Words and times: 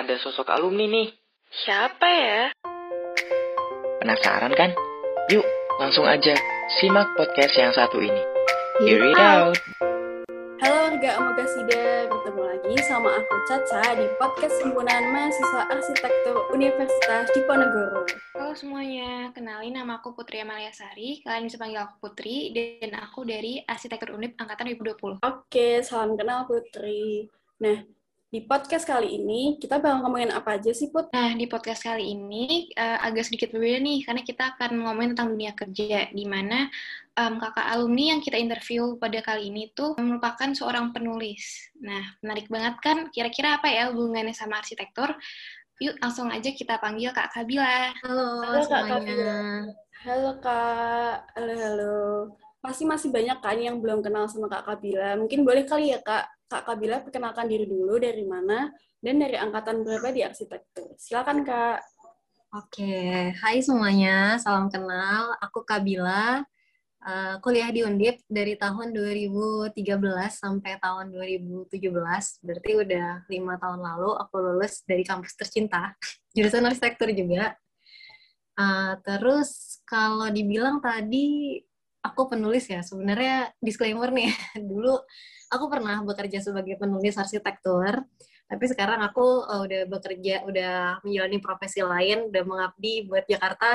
ada 0.00 0.16
sosok 0.16 0.48
alumni 0.48 0.88
nih. 0.88 1.12
Siapa 1.52 2.08
ya? 2.08 2.40
Penasaran 4.00 4.56
kan? 4.56 4.72
Yuk, 5.28 5.44
langsung 5.76 6.08
aja 6.08 6.32
simak 6.80 7.12
podcast 7.20 7.52
yang 7.52 7.68
satu 7.76 8.00
ini. 8.00 8.22
Hear 8.80 9.04
it 9.04 9.20
out. 9.20 9.60
Halo 10.64 10.88
warga 10.88 11.20
Amogasida, 11.20 12.08
bertemu 12.08 12.42
lagi 12.48 12.74
sama 12.80 13.12
aku 13.12 13.34
Caca 13.44 13.92
di 13.92 14.08
podcast 14.16 14.56
Himpunan 14.64 15.12
Mahasiswa 15.12 15.68
Arsitektur 15.68 16.48
Universitas 16.48 17.28
Diponegoro. 17.36 18.08
Halo 18.40 18.56
semuanya, 18.56 19.28
kenalin 19.36 19.76
nama 19.76 20.00
aku 20.00 20.16
Putri 20.16 20.40
Amalia 20.40 20.72
Sari. 20.72 21.20
Kalian 21.20 21.44
bisa 21.44 21.60
panggil 21.60 21.84
aku 21.84 22.08
Putri 22.08 22.56
dan 22.56 22.96
aku 22.96 23.28
dari 23.28 23.60
Arsitektur 23.68 24.16
Unip 24.16 24.32
angkatan 24.40 24.72
2020. 24.80 25.20
Oke, 25.28 25.84
salam 25.84 26.16
kenal 26.16 26.48
Putri. 26.48 27.28
Nah, 27.60 27.99
di 28.30 28.46
podcast 28.46 28.86
kali 28.86 29.18
ini 29.18 29.58
kita 29.58 29.82
bakal 29.82 30.06
ngomongin 30.06 30.30
apa 30.30 30.54
aja 30.54 30.70
sih 30.70 30.86
Put? 30.94 31.10
Nah, 31.10 31.34
di 31.34 31.50
podcast 31.50 31.82
kali 31.82 32.14
ini 32.14 32.70
uh, 32.78 33.02
agak 33.02 33.26
sedikit 33.26 33.50
berbeda 33.50 33.82
nih, 33.82 34.06
karena 34.06 34.22
kita 34.22 34.54
akan 34.54 34.86
ngomongin 34.86 35.18
tentang 35.18 35.34
dunia 35.34 35.50
kerja, 35.50 36.06
di 36.14 36.24
mana 36.30 36.70
um, 37.18 37.42
kakak 37.42 37.66
alumni 37.74 38.14
yang 38.14 38.22
kita 38.22 38.38
interview 38.38 38.94
pada 39.02 39.18
kali 39.18 39.50
ini 39.50 39.74
tuh 39.74 39.98
merupakan 39.98 40.46
seorang 40.54 40.94
penulis. 40.94 41.74
Nah, 41.82 42.06
menarik 42.22 42.46
banget 42.46 42.78
kan? 42.78 42.98
Kira-kira 43.10 43.58
apa 43.58 43.66
ya 43.66 43.90
hubungannya 43.90 44.30
sama 44.30 44.62
arsitektur? 44.62 45.10
Yuk, 45.82 45.98
langsung 45.98 46.30
aja 46.30 46.54
kita 46.54 46.78
panggil 46.78 47.10
Kak 47.10 47.34
Kabila. 47.34 47.90
Halo, 48.06 48.46
Halo, 48.46 48.62
Kak 48.62 48.62
semuanya. 48.62 48.94
Kabila. 48.94 49.38
Halo 50.00 50.30
Kak, 50.38 51.16
halo 51.34 51.54
halo. 51.58 51.98
Pasti 52.62 52.86
masih 52.86 53.10
banyak 53.10 53.42
kan 53.42 53.58
yang 53.58 53.82
belum 53.82 54.06
kenal 54.06 54.30
sama 54.30 54.46
Kak 54.46 54.70
Kabila. 54.70 55.18
Mungkin 55.18 55.42
boleh 55.42 55.66
kali 55.66 55.90
ya 55.90 55.98
Kak, 55.98 56.30
Kak 56.50 56.66
Kabila 56.66 56.98
perkenalkan 56.98 57.46
diri 57.46 57.62
dulu 57.62 58.02
dari 58.02 58.26
mana 58.26 58.66
dan 58.98 59.22
dari 59.22 59.38
angkatan 59.38 59.86
berapa 59.86 60.10
di 60.10 60.26
arsitektur. 60.26 60.98
Silakan 60.98 61.46
Kak. 61.46 61.78
Oke, 62.50 63.30
hai 63.30 63.62
semuanya, 63.62 64.34
salam 64.42 64.66
kenal. 64.66 65.38
Aku 65.38 65.62
Kabila, 65.62 66.42
uh, 67.06 67.34
kuliah 67.38 67.70
di 67.70 67.86
Undip 67.86 68.18
dari 68.26 68.58
tahun 68.58 68.90
2013 68.90 69.78
sampai 70.34 70.74
tahun 70.82 71.14
2017. 71.14 71.70
Berarti 72.42 72.70
udah 72.74 73.30
lima 73.30 73.54
tahun 73.54 73.78
lalu 73.86 74.10
aku 74.18 74.34
lulus 74.42 74.82
dari 74.82 75.06
kampus 75.06 75.38
tercinta, 75.38 75.94
jurusan 76.34 76.66
arsitektur 76.66 77.14
juga. 77.14 77.54
Uh, 78.58 78.98
terus 79.06 79.78
kalau 79.86 80.26
dibilang 80.34 80.82
tadi 80.82 81.62
aku 82.02 82.26
penulis 82.26 82.66
ya, 82.66 82.82
sebenarnya 82.82 83.54
disclaimer 83.62 84.10
nih, 84.10 84.34
dulu 84.74 84.98
aku 85.50 85.64
pernah 85.66 85.98
bekerja 86.06 86.38
sebagai 86.38 86.78
penulis 86.78 87.18
arsitektur, 87.18 88.06
tapi 88.46 88.64
sekarang 88.70 89.02
aku 89.02 89.46
uh, 89.46 89.66
udah 89.66 89.82
bekerja, 89.90 90.46
udah 90.46 91.02
menjalani 91.02 91.38
profesi 91.42 91.82
lain, 91.82 92.30
udah 92.30 92.42
mengabdi 92.46 93.06
buat 93.10 93.26
Jakarta, 93.26 93.74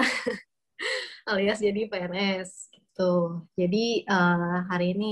alias 1.31 1.59
jadi 1.59 1.87
PNS 1.91 2.71
gitu. 2.71 3.43
Jadi 3.59 4.07
uh, 4.07 4.63
hari 4.71 4.95
ini 4.95 5.11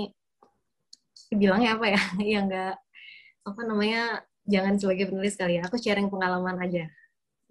bilangnya 1.36 1.76
apa 1.76 1.86
ya? 1.92 2.02
ya 2.32 2.40
enggak 2.44 2.76
apa 3.44 3.62
namanya 3.68 4.24
jangan 4.48 4.80
sebagai 4.80 5.12
penulis 5.12 5.36
kali 5.36 5.60
ya. 5.60 5.68
Aku 5.68 5.76
sharing 5.76 6.08
pengalaman 6.08 6.60
aja 6.64 6.88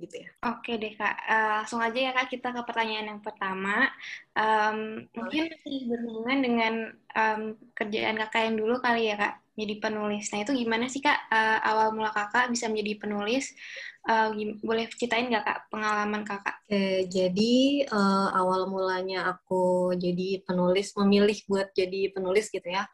gitu 0.03 0.27
ya. 0.27 0.29
Oke 0.51 0.75
deh 0.83 0.99
kak, 0.99 1.15
uh, 1.31 1.63
langsung 1.63 1.79
aja 1.79 1.95
ya 1.95 2.11
kak 2.11 2.27
kita 2.35 2.51
ke 2.51 2.61
pertanyaan 2.67 3.15
yang 3.15 3.21
pertama. 3.23 3.87
Um, 4.35 5.07
mungkin 5.15 5.55
masih 5.55 5.87
berhubungan 5.87 6.39
dengan 6.43 6.75
um, 7.15 7.43
kerjaan 7.79 8.19
kakak 8.19 8.51
yang 8.51 8.57
dulu 8.59 8.83
kali 8.83 9.09
ya 9.09 9.15
kak, 9.15 9.35
jadi 9.55 9.75
penulis. 9.79 10.27
Nah 10.35 10.41
itu 10.43 10.53
gimana 10.59 10.91
sih 10.91 10.99
kak 10.99 11.31
uh, 11.31 11.59
awal 11.63 11.95
mula 11.95 12.11
kakak 12.11 12.51
bisa 12.51 12.67
menjadi 12.67 13.07
penulis? 13.07 13.55
Uh, 14.03 14.35
boleh 14.67 14.91
ceritain 14.99 15.31
nggak 15.31 15.47
kak 15.47 15.59
pengalaman 15.71 16.27
kakak? 16.27 16.59
Oke, 16.67 17.07
jadi 17.07 17.87
uh, 17.87 18.35
awal 18.35 18.67
mulanya 18.67 19.31
aku 19.31 19.95
jadi 19.95 20.43
penulis, 20.43 20.91
memilih 20.99 21.39
buat 21.47 21.71
jadi 21.71 22.11
penulis 22.11 22.51
gitu 22.51 22.67
ya. 22.67 22.91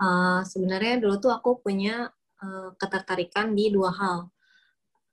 Uh, 0.00 0.40
sebenarnya 0.48 1.00
dulu 1.00 1.20
tuh 1.20 1.32
aku 1.32 1.60
punya 1.60 2.08
uh, 2.40 2.72
ketertarikan 2.80 3.52
di 3.52 3.68
dua 3.68 3.92
hal 3.92 4.32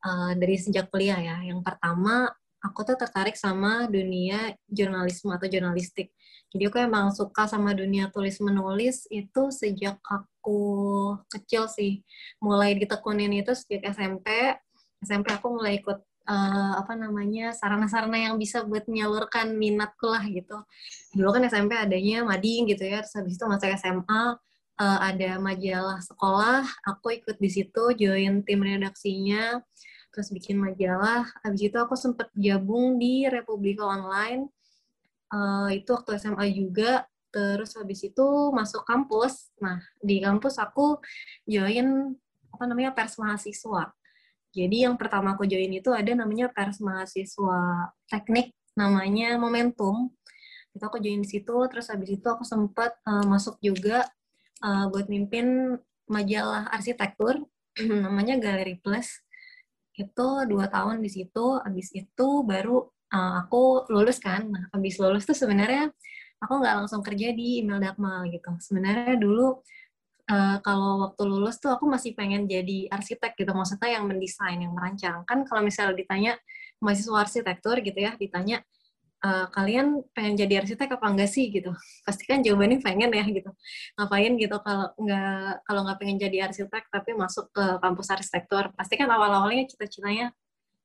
uh, 0.04 0.32
dari 0.36 0.60
sejak 0.60 0.92
kuliah 0.92 1.18
ya. 1.18 1.38
Yang 1.42 1.64
pertama, 1.64 2.30
aku 2.64 2.80
tuh 2.88 2.96
tertarik 2.96 3.36
sama 3.36 3.92
dunia 3.92 4.56
jurnalisme 4.72 5.32
atau 5.36 5.48
jurnalistik. 5.52 6.16
Jadi 6.54 6.64
aku 6.70 6.78
emang 6.80 7.10
suka 7.10 7.50
sama 7.50 7.74
dunia 7.74 8.14
tulis 8.14 8.38
menulis 8.38 9.10
itu 9.10 9.50
sejak 9.50 9.98
aku 10.06 10.62
kecil 11.28 11.66
sih. 11.66 12.06
Mulai 12.40 12.78
ditekunin 12.78 13.34
itu 13.34 13.52
sejak 13.58 13.92
SMP. 13.92 14.54
SMP 15.02 15.34
aku 15.34 15.60
mulai 15.60 15.82
ikut 15.82 16.00
uh, 16.30 16.74
apa 16.78 16.94
namanya 16.94 17.52
sarana-sarana 17.52 18.16
yang 18.16 18.36
bisa 18.38 18.62
buat 18.64 18.86
menyalurkan 18.86 19.58
minatku 19.58 20.08
lah 20.08 20.24
gitu. 20.30 20.62
Dulu 21.18 21.30
kan 21.36 21.44
SMP 21.50 21.74
adanya 21.74 22.22
mading 22.24 22.70
gitu 22.70 22.86
ya. 22.86 23.02
Terus 23.02 23.18
habis 23.18 23.34
itu 23.36 23.46
masuk 23.50 23.74
SMA 23.74 24.24
uh, 24.78 25.00
ada 25.02 25.42
majalah 25.42 26.00
sekolah. 26.06 26.64
Aku 26.86 27.18
ikut 27.18 27.42
di 27.42 27.50
situ, 27.50 27.84
join 27.98 28.46
tim 28.46 28.62
redaksinya 28.62 29.58
terus 30.14 30.30
bikin 30.30 30.62
majalah. 30.62 31.26
Habis 31.42 31.74
itu 31.74 31.78
aku 31.82 31.98
sempat 31.98 32.30
gabung 32.38 33.02
di 33.02 33.26
Republika 33.26 33.90
Online. 33.90 34.46
Uh, 35.34 35.74
itu 35.74 35.90
waktu 35.90 36.22
SMA 36.22 36.54
juga. 36.54 37.10
Terus 37.34 37.74
habis 37.74 38.06
itu 38.06 38.28
masuk 38.54 38.86
kampus. 38.86 39.50
Nah, 39.58 39.82
di 39.98 40.22
kampus 40.22 40.62
aku 40.62 41.02
join 41.50 42.14
apa 42.54 42.64
namanya 42.70 42.94
pers 42.94 43.18
mahasiswa. 43.18 43.90
Jadi 44.54 44.86
yang 44.86 45.02
pertama 45.02 45.34
aku 45.34 45.50
join 45.50 45.74
itu 45.74 45.90
ada 45.90 46.14
namanya 46.14 46.54
pers 46.54 46.78
mahasiswa 46.78 47.90
teknik 48.06 48.54
namanya 48.78 49.34
Momentum. 49.42 50.14
Itu 50.78 50.84
aku 50.86 51.02
join 51.02 51.26
di 51.26 51.30
situ. 51.34 51.58
Terus 51.74 51.90
habis 51.90 52.14
itu 52.14 52.28
aku 52.30 52.46
sempat 52.46 52.94
uh, 53.10 53.26
masuk 53.26 53.58
juga 53.66 54.06
uh, 54.62 54.86
buat 54.94 55.10
mimpin 55.10 55.74
majalah 56.06 56.70
arsitektur 56.70 57.42
namanya 58.06 58.38
Galeri 58.38 58.78
Plus 58.78 59.23
itu 59.94 60.28
dua 60.50 60.66
tahun 60.70 61.06
di 61.06 61.10
situ 61.10 61.62
abis 61.62 61.94
itu 61.94 62.28
baru 62.42 62.90
uh, 63.14 63.34
aku 63.46 63.88
lulus 63.94 64.18
kan. 64.18 64.50
Nah 64.50 64.64
abis 64.74 64.98
lulus 64.98 65.24
tuh 65.30 65.38
sebenarnya 65.38 65.94
aku 66.42 66.54
nggak 66.60 66.76
langsung 66.84 67.02
kerja 67.06 67.32
di 67.32 67.62
email 67.62 67.80
dakmal 67.80 68.26
gitu. 68.34 68.52
Sebenarnya 68.58 69.16
dulu 69.22 69.62
uh, 70.34 70.58
kalau 70.66 71.10
waktu 71.10 71.24
lulus 71.30 71.62
tuh 71.62 71.72
aku 71.72 71.86
masih 71.86 72.18
pengen 72.18 72.50
jadi 72.50 72.90
arsitek 72.90 73.38
gitu. 73.38 73.52
Maksudnya 73.54 74.02
yang 74.02 74.06
mendesain 74.10 74.60
yang 74.60 74.74
merancang. 74.74 75.22
Kan 75.30 75.46
kalau 75.46 75.62
misalnya 75.62 75.94
ditanya 75.94 76.34
mahasiswa 76.84 77.16
arsitektur 77.16 77.80
gitu 77.80 77.96
ya 77.96 78.18
ditanya 78.20 78.60
uh, 79.24 79.46
kalian 79.50 80.04
pengen 80.12 80.36
jadi 80.36 80.62
arsitek 80.62 81.00
apa 81.00 81.06
enggak 81.08 81.32
sih 81.32 81.48
gitu. 81.50 81.72
Pasti 82.04 82.28
kan 82.28 82.44
jawabannya 82.44 82.84
pengen 82.84 83.10
ya 83.16 83.26
gitu. 83.26 83.52
Ngapain 83.96 84.32
gitu 84.36 84.56
kalau 84.60 84.92
nggak 85.00 85.64
kalau 85.64 85.82
nggak 85.88 85.98
pengen 86.04 86.18
jadi 86.20 86.38
arsitek 86.52 86.84
tapi 86.92 87.16
masuk 87.16 87.50
ke 87.56 87.66
kampus 87.80 88.08
arsitektur. 88.12 88.70
Pasti 88.76 89.00
kan 89.00 89.08
awal-awalnya 89.10 89.66
cita-citanya 89.72 90.36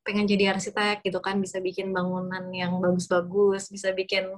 pengen 0.07 0.25
jadi 0.31 0.55
arsitek 0.57 1.03
gitu 1.03 1.19
kan. 1.19 1.43
Bisa 1.43 1.59
bikin 1.59 1.91
bangunan 1.91 2.47
yang 2.55 2.79
bagus-bagus 2.79 3.69
bisa 3.75 3.91
bikin 3.93 4.31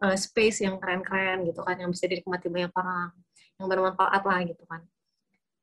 uh, 0.00 0.16
space 0.16 0.62
yang 0.62 0.78
keren-keren 0.78 1.42
gitu 1.44 1.60
kan. 1.66 1.76
Yang 1.76 1.98
bisa 1.98 2.04
dinikmati 2.06 2.46
banyak 2.48 2.72
orang 2.72 3.10
yang 3.58 3.66
bermanfaat 3.66 4.22
lah 4.22 4.40
gitu 4.46 4.64
kan. 4.70 4.82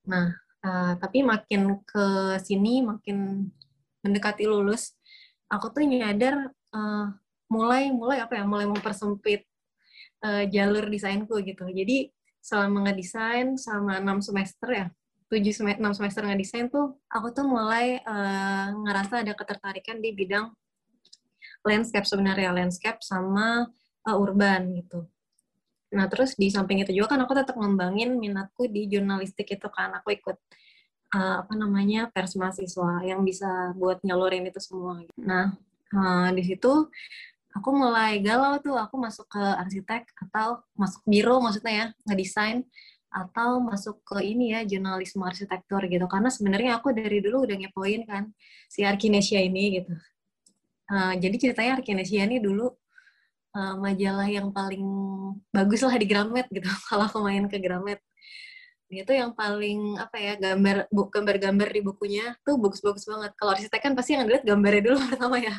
Nah 0.05 0.27
uh, 0.67 0.93
tapi 0.99 1.23
makin 1.23 1.79
ke 1.87 2.37
sini 2.43 2.83
makin 2.83 3.47
mendekati 3.99 4.47
lulus 4.47 4.95
aku 5.51 5.73
tuh 5.73 5.83
nyadar 5.83 6.53
uh, 6.71 7.07
mulai 7.49 7.89
mulai 7.89 8.21
apa 8.23 8.39
ya 8.39 8.43
mulai 8.45 8.69
mempersempit 8.69 9.43
uh, 10.23 10.45
jalur 10.47 10.85
desainku 10.87 11.41
gitu. 11.43 11.65
Jadi 11.69 12.13
selama 12.39 12.87
ngedesain 12.87 13.59
selama 13.59 13.99
enam 13.99 14.23
semester 14.23 14.69
ya 14.71 14.87
tujuh 15.29 15.53
semester 15.53 15.81
enam 15.83 15.93
semester 15.93 16.23
ngedesain 16.25 16.71
tuh 16.73 16.97
aku 17.11 17.29
tuh 17.29 17.45
mulai 17.45 18.01
uh, 18.01 18.73
ngerasa 18.73 19.21
ada 19.21 19.37
ketertarikan 19.37 20.01
di 20.01 20.09
bidang 20.15 20.49
landscape 21.61 22.07
sebenarnya 22.07 22.55
landscape 22.55 23.03
sama 23.03 23.67
uh, 24.07 24.17
urban 24.17 24.73
gitu. 24.79 25.05
Nah 25.93 26.05
terus 26.09 26.33
di 26.37 26.49
samping 26.49 26.81
itu 26.81 26.93
juga 26.93 27.13
kan 27.13 27.21
aku 27.25 27.33
tetap 27.37 27.57
ngembangin 27.57 28.17
minatku 28.17 28.69
di 28.69 28.89
jurnalistik 28.89 29.49
itu 29.53 29.67
kan. 29.69 29.93
Aku 30.01 30.13
ikut 30.13 30.37
uh, 31.13 31.35
apa 31.45 31.53
namanya 31.53 32.09
pers 32.09 32.33
mahasiswa 32.33 33.03
yang 33.05 33.21
bisa 33.21 33.73
buat 33.77 34.01
nyalurin 34.01 34.49
itu 34.49 34.57
semua. 34.61 35.05
Nah 35.17 35.53
uh, 35.93 36.29
di 36.33 36.41
situ 36.45 36.89
aku 37.59 37.69
mulai 37.75 38.23
galau 38.23 38.55
tuh 38.63 38.79
aku 38.79 38.95
masuk 38.95 39.27
ke 39.27 39.43
arsitek 39.59 40.07
atau 40.27 40.63
masuk 40.79 41.03
biro 41.03 41.43
maksudnya 41.43 41.73
ya 41.75 41.87
ngedesain 42.07 42.63
atau 43.09 43.57
masuk 43.59 44.05
ke 44.05 44.21
ini 44.21 44.53
ya 44.53 44.61
jurnalisme 44.63 45.25
arsitektur 45.25 45.81
gitu. 45.89 46.05
Karena 46.05 46.29
sebenarnya 46.29 46.71
aku 46.77 46.93
dari 46.93 47.19
dulu 47.19 47.43
udah 47.45 47.57
ngepoin 47.57 48.01
kan 48.05 48.23
si 48.69 48.85
Arkinesia 48.85 49.41
ini 49.41 49.81
gitu. 49.81 49.93
Uh, 50.89 51.13
jadi 51.17 51.35
ceritanya 51.37 51.71
Arkinesia 51.81 52.25
ini 52.25 52.41
dulu 52.41 52.69
uh, 53.57 53.75
majalah 53.77 54.29
yang 54.29 54.49
paling 54.53 54.85
bagus 55.49 55.81
lah 55.85 55.97
di 55.97 56.05
Gramet 56.05 56.47
gitu. 56.53 56.69
Kalau 56.89 57.09
aku 57.09 57.19
main 57.25 57.49
ke 57.49 57.57
Gramet 57.57 57.99
dia 58.89 59.05
tuh 59.05 59.13
yang 59.13 59.31
paling 59.37 60.01
apa 60.01 60.17
ya 60.17 60.33
gambar 60.33 60.89
bu, 60.89 61.13
gambar-gambar 61.13 61.69
di 61.69 61.81
bukunya 61.85 62.33
tuh 62.41 62.57
bagus-bagus 62.57 63.05
banget. 63.05 63.31
Kalau 63.37 63.53
arsitek 63.53 63.81
kan 63.85 63.93
pasti 63.93 64.17
yang 64.17 64.25
ngeliat 64.25 64.41
gambarnya 64.41 64.81
dulu 64.89 64.97
pertama 65.13 65.37
ya. 65.37 65.55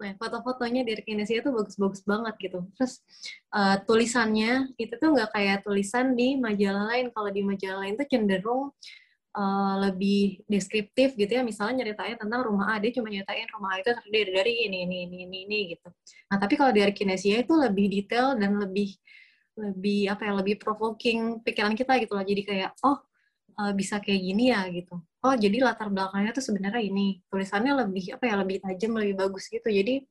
Nah 0.00 0.10
foto-fotonya 0.16 0.82
dari 0.82 1.04
Kinesia 1.04 1.44
tuh 1.44 1.52
bagus-bagus 1.52 2.00
banget 2.08 2.34
gitu. 2.40 2.64
Terus 2.74 3.04
uh, 3.52 3.76
tulisannya 3.84 4.72
itu 4.80 4.96
tuh 4.96 5.12
nggak 5.12 5.30
kayak 5.36 5.58
tulisan 5.60 6.16
di 6.16 6.40
majalah 6.40 6.88
lain. 6.88 7.12
Kalau 7.12 7.28
di 7.28 7.42
majalah 7.44 7.84
lain 7.84 7.94
tuh 8.00 8.08
cenderung 8.08 8.72
uh, 9.36 9.74
lebih 9.84 10.40
deskriptif 10.48 11.12
gitu 11.20 11.36
ya. 11.36 11.44
Misalnya 11.44 11.84
nyeritain 11.84 12.16
tentang 12.16 12.48
rumah 12.48 12.72
A 12.72 12.80
dia 12.80 12.96
cuma 12.96 13.12
nyeritain 13.12 13.44
rumah 13.52 13.76
A 13.76 13.84
itu 13.84 13.92
terdiri 13.92 14.30
dari 14.32 14.52
ini 14.72 14.88
ini 14.88 14.96
ini 15.04 15.16
ini, 15.28 15.38
ini 15.44 15.58
gitu. 15.76 15.92
Nah 16.32 16.40
tapi 16.40 16.56
kalau 16.56 16.72
dari 16.72 16.96
Kinesia 16.96 17.44
itu 17.44 17.52
lebih 17.52 17.92
detail 17.92 18.40
dan 18.40 18.56
lebih 18.56 18.96
lebih 19.54 20.10
apa 20.10 20.22
ya 20.26 20.32
lebih 20.34 20.54
provoking 20.58 21.42
pikiran 21.42 21.74
kita 21.78 21.98
gitu 22.02 22.12
loh. 22.18 22.26
Jadi 22.26 22.42
kayak 22.42 22.70
oh 22.82 22.98
uh, 23.58 23.72
bisa 23.74 24.02
kayak 24.02 24.20
gini 24.22 24.50
ya 24.50 24.66
gitu. 24.70 24.98
Oh 25.24 25.34
jadi 25.34 25.56
latar 25.62 25.88
belakangnya 25.88 26.32
tuh 26.34 26.44
sebenarnya 26.44 26.82
ini. 26.82 27.22
Tulisannya 27.30 27.72
lebih 27.86 28.18
apa 28.18 28.24
ya 28.26 28.34
lebih 28.42 28.56
tajam 28.62 28.92
lebih 28.98 29.14
bagus 29.18 29.46
gitu. 29.48 29.68
Jadi 29.70 30.02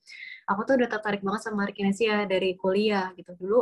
aku 0.48 0.62
tuh 0.68 0.74
udah 0.80 0.90
tertarik 0.90 1.22
banget 1.24 1.42
sama 1.48 1.68
Arkinesia 1.68 2.24
dari 2.28 2.56
kuliah 2.56 3.12
gitu. 3.20 3.32
Dulu 3.36 3.60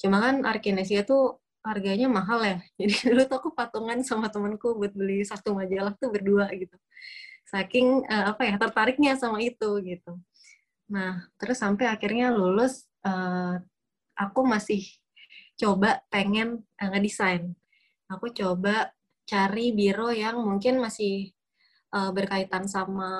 cuma 0.00 0.18
kan 0.20 0.42
Arkinesia 0.42 1.06
tuh 1.06 1.38
harganya 1.64 2.06
mahal 2.10 2.40
ya. 2.44 2.58
Jadi 2.80 2.94
dulu 3.10 3.22
tuh 3.30 3.36
aku 3.40 3.50
patungan 3.54 3.98
sama 4.02 4.28
temanku 4.28 4.76
buat 4.76 4.92
beli 4.92 5.22
satu 5.24 5.56
majalah 5.56 5.94
tuh 5.96 6.10
berdua 6.10 6.50
gitu. 6.52 6.76
Saking 7.48 8.04
uh, 8.10 8.34
apa 8.34 8.42
ya 8.50 8.54
tertariknya 8.58 9.14
sama 9.14 9.38
itu 9.40 9.78
gitu. 9.86 10.18
Nah 10.90 11.24
terus 11.40 11.62
sampai 11.62 11.88
akhirnya 11.88 12.34
lulus 12.34 12.84
uh, 13.06 13.56
aku 14.14 14.46
masih 14.46 14.84
coba 15.54 16.02
pengen 16.10 16.62
uh, 16.78 16.88
ngedesain. 16.90 17.54
Aku 18.10 18.30
coba 18.34 18.92
cari 19.24 19.72
biro 19.72 20.12
yang 20.12 20.36
mungkin 20.42 20.78
masih 20.82 21.32
uh, 21.94 22.10
berkaitan 22.12 22.68
sama 22.68 23.10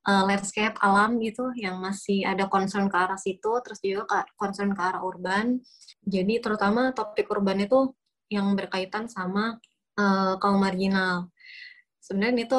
uh, 0.00 0.22
landscape 0.24 0.78
alam 0.80 1.18
gitu, 1.20 1.52
yang 1.58 1.82
masih 1.82 2.24
ada 2.24 2.48
concern 2.48 2.88
ke 2.88 2.96
arah 2.96 3.20
situ, 3.20 3.52
terus 3.60 3.82
juga 3.82 4.24
concern 4.38 4.72
ke 4.72 4.80
arah 4.80 5.02
urban. 5.04 5.60
Jadi 6.06 6.38
terutama 6.40 6.94
topik 6.94 7.28
urban 7.28 7.66
itu 7.66 7.92
yang 8.32 8.56
berkaitan 8.56 9.10
sama 9.10 9.60
uh, 10.00 10.40
kaum 10.40 10.62
marginal. 10.62 11.28
Sebenarnya 12.00 12.48
itu 12.48 12.58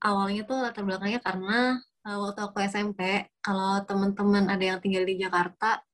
awalnya 0.00 0.42
tuh 0.48 0.56
latar 0.64 0.82
belakangnya 0.86 1.20
karena 1.20 1.76
uh, 2.08 2.18
waktu 2.24 2.40
aku 2.40 2.56
SMP, 2.64 3.28
kalau 3.44 3.84
teman-teman 3.84 4.48
ada 4.48 4.64
yang 4.64 4.78
tinggal 4.80 5.04
di 5.04 5.20
Jakarta, 5.20 5.84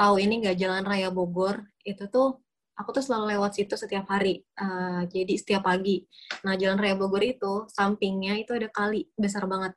tahu 0.00 0.16
ini 0.16 0.40
nggak 0.40 0.56
Jalan 0.56 0.84
Raya 0.88 1.12
Bogor, 1.12 1.60
itu 1.84 2.08
tuh 2.08 2.40
aku 2.72 2.96
tuh 2.96 3.04
selalu 3.04 3.36
lewat 3.36 3.52
situ 3.60 3.76
setiap 3.76 4.08
hari. 4.08 4.40
Uh, 4.56 5.04
jadi 5.12 5.36
setiap 5.36 5.68
pagi. 5.68 6.08
Nah, 6.40 6.56
Jalan 6.56 6.80
Raya 6.80 6.96
Bogor 6.96 7.20
itu 7.20 7.68
sampingnya 7.68 8.40
itu 8.40 8.56
ada 8.56 8.72
kali 8.72 9.04
besar 9.12 9.44
banget. 9.44 9.76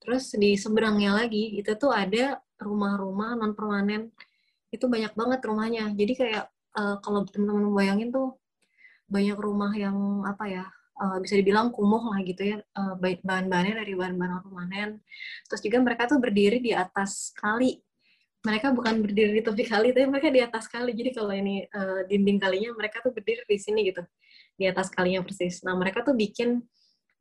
Terus 0.00 0.32
di 0.32 0.56
seberangnya 0.56 1.12
lagi 1.20 1.60
itu 1.60 1.76
tuh 1.76 1.92
ada 1.92 2.40
rumah-rumah 2.56 3.36
non 3.36 3.52
permanen. 3.52 4.08
Itu 4.72 4.88
banyak 4.88 5.12
banget 5.12 5.40
rumahnya. 5.44 5.92
Jadi 5.92 6.12
kayak 6.16 6.44
uh, 6.80 6.96
kalau 7.04 7.28
teman-teman 7.28 7.68
bayangin 7.76 8.08
tuh 8.08 8.40
banyak 9.04 9.36
rumah 9.36 9.72
yang 9.76 10.24
apa 10.24 10.44
ya 10.48 10.64
uh, 11.00 11.16
bisa 11.20 11.36
dibilang 11.36 11.72
kumuh 11.72 12.12
lah 12.12 12.20
gitu 12.24 12.56
ya 12.56 12.58
uh, 12.76 12.96
bahan-bahannya 13.00 13.84
dari 13.84 13.92
bahan-bahan 13.92 14.40
permanen. 14.40 14.90
Terus 15.44 15.60
juga 15.60 15.78
mereka 15.84 16.08
tuh 16.08 16.16
berdiri 16.20 16.64
di 16.64 16.72
atas 16.72 17.36
kali 17.36 17.76
mereka 18.46 18.70
bukan 18.70 19.02
berdiri 19.02 19.38
di 19.38 19.42
tepi 19.42 19.64
kali 19.66 19.90
tapi 19.90 20.06
mereka 20.06 20.30
di 20.30 20.40
atas 20.42 20.70
kali. 20.70 20.94
Jadi 20.94 21.10
kalau 21.10 21.34
ini 21.34 21.66
uh, 21.74 22.06
dinding 22.06 22.38
kalinya 22.38 22.70
mereka 22.78 23.02
tuh 23.02 23.10
berdiri 23.10 23.42
di 23.44 23.58
sini 23.58 23.90
gitu. 23.90 24.02
Di 24.54 24.70
atas 24.70 24.90
kalinya 24.94 25.26
persis. 25.26 25.66
Nah 25.66 25.74
mereka 25.74 26.06
tuh 26.06 26.14
bikin 26.14 26.62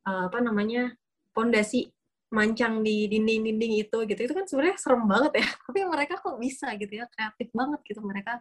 uh, 0.05 0.29
apa 0.29 0.37
namanya 0.39 0.93
pondasi 1.33 1.89
mancang 2.29 2.85
di 2.85 3.09
dinding-dinding 3.09 3.73
itu 3.81 3.97
gitu. 4.05 4.19
Itu 4.29 4.33
kan 4.37 4.45
sebenarnya 4.45 4.77
serem 4.77 5.03
banget 5.09 5.41
ya. 5.41 5.47
Tapi 5.65 5.79
mereka 5.89 6.13
kok 6.21 6.37
bisa 6.37 6.69
gitu 6.77 6.93
ya? 6.93 7.05
Kreatif 7.09 7.49
banget 7.49 7.79
gitu. 7.89 8.01
Mereka 8.05 8.33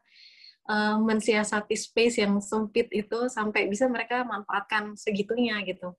uh, 0.68 0.96
mensiasati 1.00 1.76
space 1.80 2.20
yang 2.20 2.36
sempit 2.44 2.92
itu 2.92 3.18
sampai 3.32 3.72
bisa 3.72 3.88
mereka 3.88 4.20
manfaatkan 4.28 4.92
segitunya 5.00 5.64
gitu. 5.64 5.96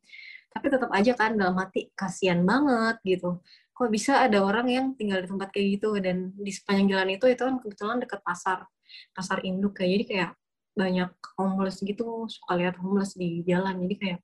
Tapi 0.54 0.66
tetap 0.70 0.90
aja 0.94 1.14
kan 1.18 1.34
dalam 1.34 1.58
hati 1.58 1.90
kasihan 1.98 2.42
banget 2.46 3.02
gitu 3.02 3.42
kok 3.78 3.94
bisa 3.94 4.26
ada 4.26 4.42
orang 4.42 4.68
yang 4.74 4.86
tinggal 4.98 5.22
di 5.22 5.30
tempat 5.30 5.54
kayak 5.54 5.68
gitu? 5.78 5.90
Dan 6.02 6.34
di 6.34 6.50
sepanjang 6.50 6.98
jalan 6.98 7.10
itu 7.14 7.26
itu 7.30 7.42
kan 7.46 7.56
kebetulan 7.62 7.98
deket 8.02 8.20
pasar 8.26 8.66
pasar 9.14 9.38
induk 9.46 9.78
kayak 9.78 9.90
jadi 9.94 10.06
kayak 10.10 10.32
banyak 10.74 11.12
homeless 11.38 11.78
gitu 11.86 12.26
suka 12.26 12.54
lihat 12.58 12.76
homeless 12.82 13.14
di 13.14 13.46
jalan. 13.46 13.78
Jadi 13.86 13.96
kayak 14.02 14.20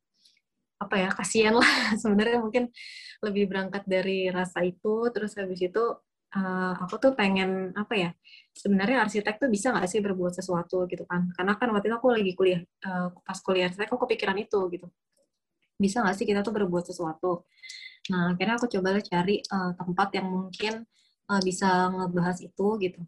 apa 0.82 0.96
ya 0.98 1.10
kasihan 1.14 1.54
lah. 1.54 1.70
Sebenarnya 2.02 2.42
mungkin 2.42 2.74
lebih 3.22 3.46
berangkat 3.46 3.86
dari 3.86 4.34
rasa 4.34 4.66
itu 4.66 5.14
terus 5.14 5.38
habis 5.38 5.62
itu 5.62 5.84
uh, 6.34 6.74
aku 6.82 6.98
tuh 6.98 7.12
pengen 7.14 7.72
apa 7.78 7.94
ya 7.94 8.10
sebenarnya 8.58 9.06
arsitek 9.06 9.38
tuh 9.38 9.50
bisa 9.54 9.70
nggak 9.70 9.86
sih 9.86 10.02
berbuat 10.02 10.34
sesuatu 10.34 10.90
gitu 10.90 11.06
kan? 11.06 11.30
Karena 11.38 11.54
kan 11.62 11.70
waktu 11.70 11.94
itu 11.94 11.98
aku 12.02 12.10
lagi 12.10 12.32
kuliah 12.34 12.62
uh, 12.90 13.14
pas 13.22 13.38
kuliah 13.38 13.70
arsitek 13.70 13.94
aku 13.94 14.10
kepikiran 14.10 14.38
itu 14.42 14.60
gitu. 14.74 14.90
Bisa 15.78 16.02
nggak 16.02 16.18
sih 16.18 16.26
kita 16.26 16.42
tuh 16.42 16.54
berbuat 16.58 16.90
sesuatu 16.90 17.46
Nah, 18.12 18.36
akhirnya 18.36 18.56
aku 18.60 18.68
coba 18.68 19.00
cari 19.00 19.40
uh, 19.48 19.72
tempat 19.80 20.08
yang 20.18 20.28
mungkin 20.28 20.84
uh, 21.32 21.42
bisa 21.44 21.88
ngebahas 21.88 22.38
itu 22.44 22.68
gitu. 22.84 23.02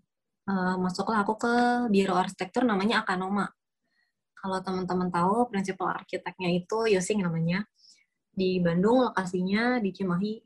Uh, 0.45 0.77
masuklah 0.79 1.25
aku 1.25 1.35
ke 1.41 1.53
Biro 1.91 2.15
Arsitektur 2.15 2.63
namanya 2.63 3.03
Akanoma. 3.03 3.51
Kalau 4.39 4.61
teman-teman 4.61 5.09
tahu, 5.09 5.49
prinsipal 5.49 5.89
arsiteknya 5.89 6.53
itu 6.53 6.85
Yosing 6.93 7.25
namanya. 7.25 7.65
Di 8.29 8.61
Bandung 8.61 9.01
lokasinya 9.01 9.81
di 9.81 9.89
Cimahi. 9.89 10.37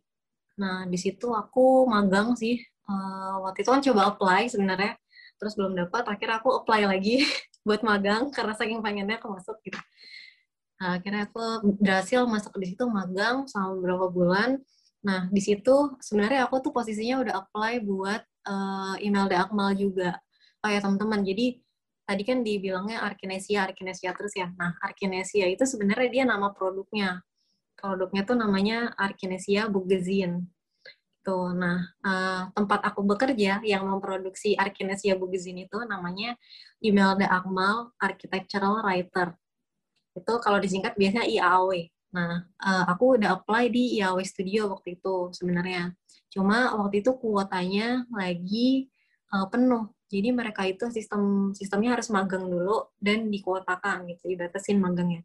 Nah, 0.64 0.88
di 0.88 0.96
situ 0.96 1.36
aku 1.36 1.84
magang 1.84 2.34
sih. 2.40 2.58
Uh, 2.90 3.44
waktu 3.44 3.62
itu 3.62 3.70
kan 3.70 3.84
coba 3.84 4.02
apply 4.16 4.48
sebenarnya. 4.48 4.96
Terus 5.36 5.54
belum 5.60 5.76
dapat, 5.76 6.08
akhirnya 6.08 6.40
aku 6.40 6.64
apply 6.64 6.88
lagi 6.88 7.28
buat 7.68 7.84
magang 7.84 8.32
karena 8.32 8.56
saking 8.56 8.80
pengennya 8.80 9.20
aku 9.20 9.36
masuk 9.36 9.60
gitu. 9.68 9.78
Nah, 10.80 10.96
akhirnya 10.96 11.28
aku 11.28 11.76
berhasil 11.76 12.24
masuk 12.24 12.56
di 12.56 12.72
situ 12.72 12.88
magang 12.88 13.44
selama 13.52 13.72
beberapa 13.84 14.06
bulan. 14.08 14.50
Nah, 15.04 15.28
di 15.28 15.42
situ 15.44 16.00
sebenarnya 16.00 16.48
aku 16.48 16.64
tuh 16.64 16.72
posisinya 16.72 17.20
udah 17.20 17.34
apply 17.44 17.84
buat 17.84 18.22
uh, 18.48 18.96
email 19.04 19.28
Akmal 19.36 19.76
juga. 19.76 20.16
Oh 20.64 20.72
ya, 20.72 20.80
teman-teman. 20.80 21.24
Jadi, 21.28 21.60
tadi 22.08 22.24
kan 22.24 22.48
dibilangnya 22.48 23.04
Arkinesia, 23.04 23.68
Arkinesia 23.68 24.16
terus 24.16 24.32
ya. 24.40 24.48
Nah, 24.56 24.80
Arkinesia 24.80 25.52
itu 25.52 25.68
sebenarnya 25.68 26.10
dia 26.12 26.24
nama 26.24 26.52
produknya. 26.56 27.20
Produknya 27.76 28.24
tuh 28.24 28.40
namanya 28.40 28.96
Arkinesia 28.96 29.68
Bugazine. 29.68 30.48
Tuh, 31.28 31.52
nah, 31.52 31.84
uh, 32.08 32.48
tempat 32.56 32.88
aku 32.88 33.04
bekerja 33.04 33.60
yang 33.68 33.84
memproduksi 33.84 34.56
Arkinesia 34.56 35.20
Bugazine 35.20 35.68
itu 35.68 35.76
namanya 35.84 36.40
Imelda 36.80 37.28
Akmal 37.28 37.92
Architectural 38.00 38.80
Writer 38.80 39.36
itu 40.16 40.34
kalau 40.42 40.58
disingkat 40.58 40.94
biasanya 40.98 41.26
IAW. 41.26 41.70
Nah, 42.10 42.42
uh, 42.58 42.84
aku 42.90 43.22
udah 43.22 43.38
apply 43.38 43.70
di 43.70 44.02
IAW 44.02 44.18
Studio 44.26 44.74
waktu 44.74 44.98
itu 44.98 45.30
sebenarnya. 45.34 45.94
Cuma 46.34 46.74
waktu 46.78 47.06
itu 47.06 47.14
kuotanya 47.18 48.06
lagi 48.10 48.90
uh, 49.34 49.46
penuh. 49.50 49.90
Jadi 50.10 50.30
mereka 50.34 50.66
itu 50.66 50.90
sistem 50.90 51.54
sistemnya 51.54 51.94
harus 51.94 52.10
magang 52.10 52.50
dulu 52.50 52.90
dan 52.98 53.30
dikuotakan 53.30 54.10
gitu, 54.10 54.26
dibatasin 54.34 54.82
magangnya. 54.82 55.22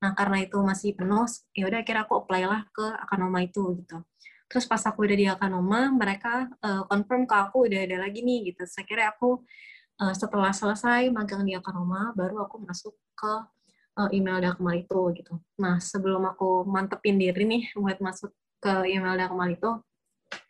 Nah, 0.00 0.16
karena 0.16 0.42
itu 0.42 0.56
masih 0.58 0.96
penuh, 0.98 1.28
ya 1.54 1.68
udah 1.68 1.78
akhirnya 1.84 2.02
aku 2.08 2.14
apply 2.24 2.42
lah 2.48 2.64
ke 2.72 2.82
Akanoma 3.06 3.44
itu 3.44 3.62
gitu. 3.78 4.02
Terus 4.50 4.64
pas 4.66 4.82
aku 4.88 5.04
udah 5.06 5.16
di 5.16 5.26
Akanoma, 5.28 5.92
mereka 5.92 6.48
uh, 6.64 6.82
confirm 6.88 7.28
ke 7.28 7.36
aku 7.36 7.68
udah 7.68 7.80
ada 7.86 7.96
lagi 8.02 8.24
nih 8.24 8.52
gitu. 8.52 8.64
Saya 8.66 8.84
kira 8.88 9.12
aku 9.12 9.44
uh, 10.02 10.14
setelah 10.16 10.50
selesai 10.50 11.12
magang 11.12 11.44
di 11.44 11.54
Akanoma, 11.54 12.10
baru 12.18 12.42
aku 12.42 12.60
masuk 12.64 12.96
ke 13.14 13.32
uh, 13.98 14.10
email 14.12 14.40
Dakmal 14.40 14.84
itu 14.84 15.00
gitu. 15.16 15.34
Nah, 15.60 15.78
sebelum 15.82 16.24
aku 16.28 16.64
mantepin 16.64 17.20
diri 17.20 17.44
nih 17.44 17.62
buat 17.76 17.98
masuk 18.00 18.32
ke 18.62 18.88
email 18.88 19.18
Dakmal 19.18 19.52
itu, 19.54 19.70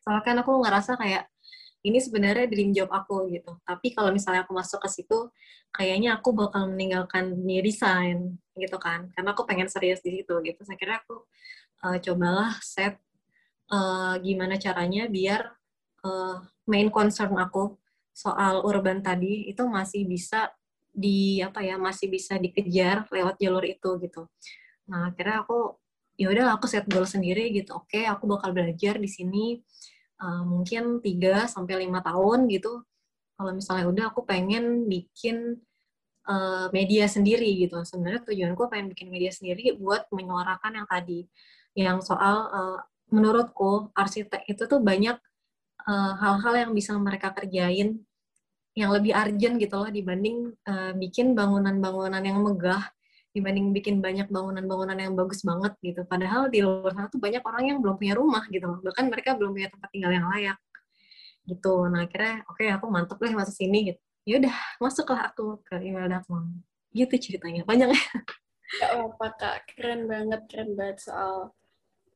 soalnya 0.04 0.22
kan 0.22 0.36
aku 0.42 0.52
ngerasa 0.62 0.94
kayak 0.98 1.26
ini 1.82 1.98
sebenarnya 1.98 2.46
dream 2.46 2.70
job 2.70 2.90
aku 2.94 3.26
gitu. 3.34 3.58
Tapi 3.66 3.90
kalau 3.90 4.14
misalnya 4.14 4.46
aku 4.46 4.54
masuk 4.54 4.78
ke 4.86 4.88
situ, 4.90 5.18
kayaknya 5.74 6.14
aku 6.14 6.30
bakal 6.30 6.70
meninggalkan 6.70 7.34
dunia 7.34 7.58
desain 7.58 8.38
gitu 8.54 8.78
kan. 8.78 9.10
Karena 9.18 9.34
aku 9.34 9.42
pengen 9.42 9.66
serius 9.66 9.98
di 9.98 10.22
situ 10.22 10.34
gitu. 10.46 10.60
Saya 10.62 10.78
kira 10.78 11.02
aku 11.02 11.26
uh, 11.82 11.98
cobalah 11.98 12.54
set 12.62 13.02
uh, 13.74 14.14
gimana 14.22 14.60
caranya 14.62 15.10
biar 15.10 15.42
uh, 16.06 16.38
main 16.70 16.86
concern 16.92 17.34
aku 17.34 17.74
soal 18.12 18.62
urban 18.62 19.00
tadi 19.02 19.48
itu 19.48 19.64
masih 19.66 20.04
bisa 20.06 20.52
di 20.92 21.40
apa 21.40 21.64
ya 21.64 21.80
masih 21.80 22.12
bisa 22.12 22.36
dikejar 22.36 23.08
lewat 23.08 23.40
jalur 23.40 23.64
itu 23.64 23.90
gitu. 24.04 24.28
Nah 24.92 25.08
akhirnya 25.08 25.42
aku 25.42 25.80
ya 26.20 26.28
udah 26.28 26.46
aku 26.60 26.68
set 26.68 26.84
goal 26.86 27.08
sendiri 27.08 27.48
gitu. 27.56 27.72
Oke 27.80 28.04
aku 28.04 28.28
bakal 28.28 28.52
belajar 28.52 29.00
di 29.00 29.08
sini 29.08 29.56
uh, 30.20 30.44
mungkin 30.44 31.00
3 31.00 31.48
sampai 31.48 31.88
lima 31.88 32.04
tahun 32.04 32.44
gitu. 32.52 32.84
Kalau 33.40 33.52
misalnya 33.56 33.88
udah 33.88 34.04
aku 34.12 34.22
pengen 34.28 34.86
bikin 34.86 35.56
uh, 36.28 36.68
media 36.76 37.08
sendiri 37.08 37.48
gitu. 37.56 37.80
Sebenarnya 37.82 38.22
tujuanku 38.28 38.68
pengen 38.68 38.92
bikin 38.92 39.08
media 39.08 39.32
sendiri 39.32 39.74
buat 39.80 40.06
menyuarakan 40.12 40.84
yang 40.84 40.86
tadi, 40.86 41.26
yang 41.72 41.98
soal 42.04 42.36
uh, 42.52 42.78
menurutku 43.08 43.90
arsitek 43.96 44.44
itu 44.48 44.64
tuh 44.68 44.80
banyak 44.80 45.16
hal-hal 46.22 46.54
uh, 46.54 46.60
yang 46.62 46.70
bisa 46.70 46.94
mereka 46.94 47.34
kerjain 47.34 48.06
yang 48.72 48.90
lebih 48.92 49.12
urgent 49.12 49.60
gitu 49.60 49.74
loh 49.76 49.90
dibanding 49.92 50.48
uh, 50.64 50.92
bikin 50.96 51.36
bangunan-bangunan 51.36 52.24
yang 52.24 52.40
megah 52.40 52.80
dibanding 53.32 53.72
bikin 53.72 54.04
banyak 54.04 54.28
bangunan-bangunan 54.28 54.96
yang 54.96 55.16
bagus 55.16 55.40
banget 55.40 55.72
gitu. 55.80 56.04
Padahal 56.04 56.52
di 56.52 56.60
luar 56.60 56.92
sana 56.92 57.08
tuh 57.08 57.16
banyak 57.16 57.40
orang 57.40 57.64
yang 57.64 57.78
belum 57.80 57.96
punya 57.96 58.14
rumah 58.16 58.44
gitu 58.52 58.68
loh. 58.68 58.78
Bahkan 58.84 59.08
mereka 59.08 59.32
belum 59.40 59.56
punya 59.56 59.68
tempat 59.72 59.88
tinggal 59.88 60.12
yang 60.12 60.28
layak. 60.28 60.58
Gitu. 61.48 61.74
Nah, 61.88 62.04
akhirnya 62.04 62.44
oke 62.44 62.60
okay, 62.60 62.68
aku 62.70 62.86
mantep 62.92 63.18
lah 63.18 63.32
masuk 63.32 63.56
sini 63.56 63.78
gitu. 63.92 64.00
Ya 64.28 64.34
udah, 64.38 64.56
masuklah 64.78 65.32
aku 65.32 65.64
ke 65.64 65.80
email 65.80 66.12
datang. 66.12 66.60
Gitu 66.92 67.14
ceritanya. 67.16 67.64
Panjang 67.64 67.96
ya. 67.96 68.04
Gak 68.84 68.90
apa 69.00 69.26
Kak. 69.40 69.56
Keren 69.72 70.04
banget, 70.04 70.40
keren 70.52 70.76
banget 70.76 71.00
soal 71.00 71.56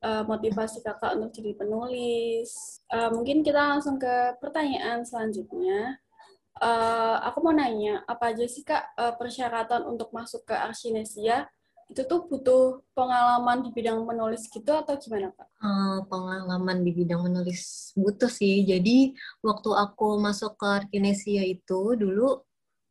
uh, 0.04 0.22
motivasi 0.28 0.84
Kakak 0.84 1.16
untuk 1.16 1.32
jadi 1.32 1.56
penulis. 1.56 2.84
Uh, 2.92 3.08
mungkin 3.08 3.40
kita 3.40 3.56
langsung 3.56 3.96
ke 3.96 4.36
pertanyaan 4.36 5.00
selanjutnya 5.00 5.96
uh, 6.60 7.16
aku 7.26 7.38
mau 7.44 7.54
nanya, 7.54 8.04
apa 8.08 8.32
aja 8.32 8.44
sih 8.48 8.64
Kak 8.64 8.96
uh, 8.96 9.14
persyaratan 9.16 9.84
untuk 9.84 10.12
masuk 10.12 10.48
ke 10.48 10.54
Arsinesia? 10.54 11.48
Itu 11.86 12.02
tuh 12.02 12.26
butuh 12.26 12.82
pengalaman 12.98 13.62
di 13.62 13.70
bidang 13.70 14.02
menulis 14.02 14.50
gitu 14.50 14.74
atau 14.74 14.98
gimana 14.98 15.30
Kak? 15.36 15.48
Uh, 15.62 15.98
pengalaman 16.10 16.82
di 16.82 16.90
bidang 16.90 17.22
menulis 17.22 17.92
butuh 17.94 18.28
sih. 18.30 18.66
Jadi 18.66 19.14
waktu 19.44 19.70
aku 19.70 20.18
masuk 20.18 20.58
ke 20.58 20.66
Arsinesia 20.82 21.46
itu 21.46 21.94
dulu 21.94 22.42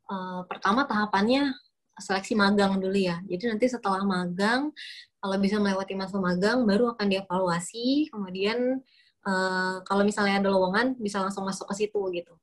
uh, 0.08 0.42
pertama 0.48 0.88
tahapannya 0.88 1.52
seleksi 1.96 2.36
magang 2.36 2.80
dulu 2.80 2.96
ya. 2.96 3.20
Jadi 3.24 3.52
nanti 3.52 3.66
setelah 3.72 4.04
magang, 4.04 4.72
kalau 5.20 5.36
bisa 5.40 5.60
melewati 5.60 5.96
masa 5.96 6.20
magang, 6.20 6.68
baru 6.68 6.92
akan 6.96 7.08
dievaluasi. 7.08 8.12
Kemudian 8.12 8.84
uh, 9.24 9.80
kalau 9.88 10.04
misalnya 10.04 10.44
ada 10.44 10.52
lowongan, 10.52 11.00
bisa 11.00 11.24
langsung 11.24 11.48
masuk 11.48 11.72
ke 11.72 11.76
situ 11.84 12.00
gitu. 12.12 12.36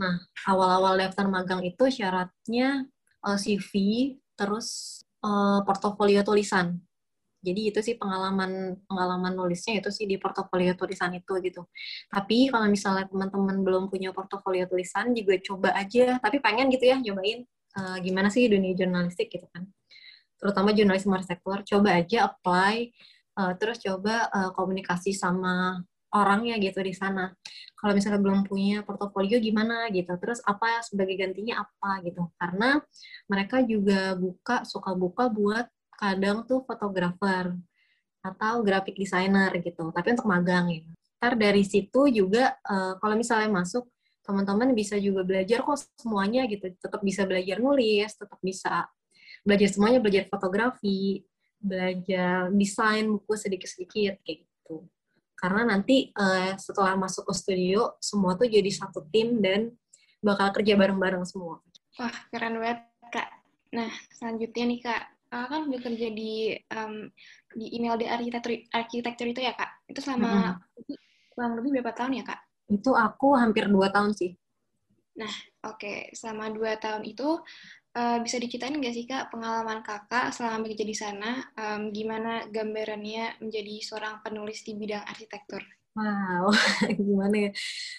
Nah, 0.00 0.16
awal-awal 0.48 0.96
daftar 0.96 1.28
magang 1.28 1.60
itu 1.60 1.84
syaratnya 1.92 2.88
uh, 3.20 3.36
eh, 3.36 3.38
CV, 3.38 3.70
terus 4.32 5.00
uh, 5.20 5.60
portofolio 5.68 6.24
tulisan. 6.24 6.80
Jadi 7.40 7.72
itu 7.72 7.80
sih 7.80 7.96
pengalaman 7.96 8.76
pengalaman 8.84 9.32
nulisnya 9.32 9.80
itu 9.80 9.88
sih 9.88 10.04
di 10.04 10.20
portofolio 10.20 10.76
tulisan 10.76 11.12
itu 11.16 11.40
gitu. 11.40 11.68
Tapi 12.12 12.52
kalau 12.52 12.68
misalnya 12.68 13.08
teman-teman 13.08 13.64
belum 13.64 13.84
punya 13.88 14.12
portofolio 14.12 14.68
tulisan 14.68 15.16
juga 15.16 15.40
coba 15.40 15.72
aja. 15.76 16.20
Tapi 16.20 16.36
pengen 16.44 16.68
gitu 16.68 16.84
ya 16.88 17.00
nyobain 17.00 17.48
uh, 17.80 17.96
gimana 18.04 18.28
sih 18.28 18.44
dunia 18.48 18.76
jurnalistik 18.76 19.32
gitu 19.32 19.48
kan. 19.52 19.64
Terutama 20.40 20.72
jurnalisme 20.72 21.12
arsitektur, 21.12 21.64
coba 21.64 22.00
aja 22.00 22.28
apply, 22.28 22.88
uh, 23.40 23.52
terus 23.60 23.80
coba 23.84 24.28
uh, 24.32 24.50
komunikasi 24.56 25.12
sama 25.12 25.80
orangnya 26.12 26.56
gitu 26.60 26.80
di 26.84 26.92
sana. 26.92 27.32
Kalau 27.80 27.96
misalnya 27.96 28.20
belum 28.20 28.44
punya 28.44 28.84
portofolio 28.84 29.40
gimana 29.40 29.88
gitu. 29.88 30.12
Terus 30.20 30.44
apa 30.44 30.84
sebagai 30.84 31.16
gantinya 31.16 31.64
apa 31.64 32.04
gitu. 32.04 32.28
Karena 32.36 32.76
mereka 33.24 33.64
juga 33.64 34.12
buka 34.20 34.68
suka 34.68 34.92
buka 34.92 35.32
buat 35.32 35.64
kadang 35.96 36.44
tuh 36.44 36.60
fotografer 36.68 37.56
atau 38.20 38.60
graphic 38.60 39.00
designer 39.00 39.48
gitu. 39.64 39.88
Tapi 39.96 40.12
untuk 40.12 40.28
magang 40.28 40.68
ya. 40.68 40.84
Ntar 41.20 41.40
dari 41.40 41.64
situ 41.64 42.08
juga 42.12 42.52
uh, 42.68 43.00
kalau 43.00 43.16
misalnya 43.16 43.48
masuk 43.48 43.88
teman-teman 44.20 44.76
bisa 44.76 45.00
juga 45.00 45.24
belajar 45.24 45.64
kok 45.64 45.80
semuanya 45.96 46.44
gitu. 46.44 46.68
Tetap 46.76 47.00
bisa 47.00 47.24
belajar 47.24 47.56
nulis, 47.64 48.12
tetap 48.12 48.36
bisa 48.44 48.84
belajar 49.40 49.68
semuanya, 49.72 50.04
belajar 50.04 50.28
fotografi, 50.28 51.24
belajar 51.56 52.52
desain 52.52 53.08
buku 53.08 53.32
sedikit-sedikit 53.36 54.20
kayak 54.24 54.44
gitu 54.44 54.84
karena 55.40 55.72
nanti 55.72 56.12
uh, 56.12 56.52
setelah 56.60 57.00
masuk 57.00 57.24
ke 57.24 57.34
studio 57.34 57.96
semua 57.96 58.36
tuh 58.36 58.44
jadi 58.44 58.68
satu 58.68 59.08
tim 59.08 59.40
dan 59.40 59.72
bakal 60.20 60.52
kerja 60.52 60.76
bareng-bareng 60.76 61.24
semua. 61.24 61.64
Wah 61.96 62.16
keren 62.28 62.60
banget 62.60 62.84
kak. 63.08 63.28
Nah 63.72 63.88
selanjutnya 64.12 64.64
nih 64.68 64.80
kak, 64.84 65.02
kakak 65.32 65.48
kan 65.48 65.60
udah 65.64 65.80
kerja 65.80 66.08
di 66.12 66.52
um, 66.76 67.08
di 67.56 67.66
email 67.72 67.96
di 67.96 68.04
arsitektur 68.04 68.52
arsitektur 68.68 69.26
itu 69.32 69.40
ya 69.40 69.56
kak. 69.56 69.80
Itu 69.88 70.04
selama 70.04 70.60
hmm. 70.60 70.96
kurang 71.32 71.56
lebih 71.56 71.80
berapa 71.80 71.96
tahun 71.96 72.20
ya 72.20 72.24
kak? 72.28 72.40
Itu 72.68 72.92
aku 72.92 73.32
hampir 73.40 73.64
dua 73.72 73.88
tahun 73.88 74.12
sih. 74.12 74.36
Nah 75.16 75.32
oke 75.64 75.80
okay. 75.80 75.98
selama 76.12 76.52
dua 76.52 76.76
tahun 76.76 77.08
itu 77.08 77.40
Uh, 77.90 78.22
bisa 78.22 78.38
diceritain 78.38 78.78
nggak 78.78 78.94
sih 78.94 79.02
kak 79.02 79.34
pengalaman 79.34 79.82
kakak 79.82 80.30
selama 80.30 80.62
bekerja 80.62 80.84
di 80.86 80.94
sana? 80.94 81.42
Um, 81.58 81.90
gimana 81.90 82.46
gambarannya 82.46 83.42
menjadi 83.42 83.74
seorang 83.82 84.22
penulis 84.22 84.62
di 84.62 84.78
bidang 84.78 85.02
arsitektur? 85.10 85.58
Wow, 85.98 86.54
gimana 87.02 87.50
ya? 87.50 87.52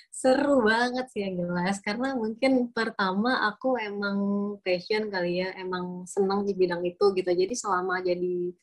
Seru 0.08 0.64
banget 0.64 1.12
sih 1.12 1.28
yang 1.28 1.44
jelas. 1.44 1.84
Karena 1.84 2.16
mungkin 2.16 2.72
pertama 2.72 3.44
aku 3.52 3.76
emang 3.76 4.18
passion 4.64 5.12
kali 5.12 5.44
ya, 5.44 5.52
emang 5.60 6.08
senang 6.08 6.48
di 6.48 6.56
bidang 6.56 6.88
itu 6.88 7.12
gitu. 7.12 7.28
Jadi 7.28 7.52
selama 7.52 8.00
jadi 8.00 8.56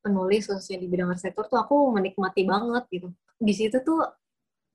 penulis 0.00 0.48
khususnya 0.48 0.80
di 0.80 0.88
bidang 0.88 1.12
arsitektur 1.12 1.44
tuh 1.52 1.60
aku 1.60 1.92
menikmati 1.92 2.48
banget 2.48 2.88
gitu. 2.88 3.12
Di 3.36 3.52
situ 3.52 3.84
tuh 3.84 4.00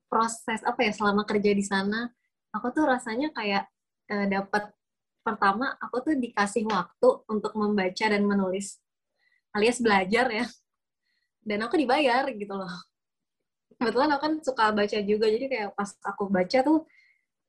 proses 0.05 0.61
apa 0.61 0.85
ya 0.85 0.93
selama 0.93 1.25
kerja 1.25 1.49
di 1.49 1.65
sana, 1.65 2.05
aku 2.53 2.69
tuh 2.77 2.85
rasanya 2.85 3.33
kayak 3.33 3.65
uh, 4.13 4.27
dapat 4.29 4.69
pertama 5.25 5.73
aku 5.81 6.05
tuh 6.05 6.13
dikasih 6.13 6.69
waktu 6.69 7.09
untuk 7.25 7.57
membaca 7.57 8.05
dan 8.05 8.21
menulis. 8.21 8.77
Alias 9.57 9.81
belajar 9.81 10.29
ya. 10.29 10.45
Dan 11.41 11.65
aku 11.65 11.81
dibayar 11.81 12.29
gitu 12.29 12.53
loh. 12.53 12.69
Kebetulan 13.75 14.13
aku 14.13 14.21
kan 14.21 14.33
suka 14.45 14.65
baca 14.69 14.97
juga 15.01 15.25
jadi 15.25 15.45
kayak 15.49 15.69
pas 15.73 15.89
aku 16.05 16.29
baca 16.29 16.59
tuh 16.61 16.85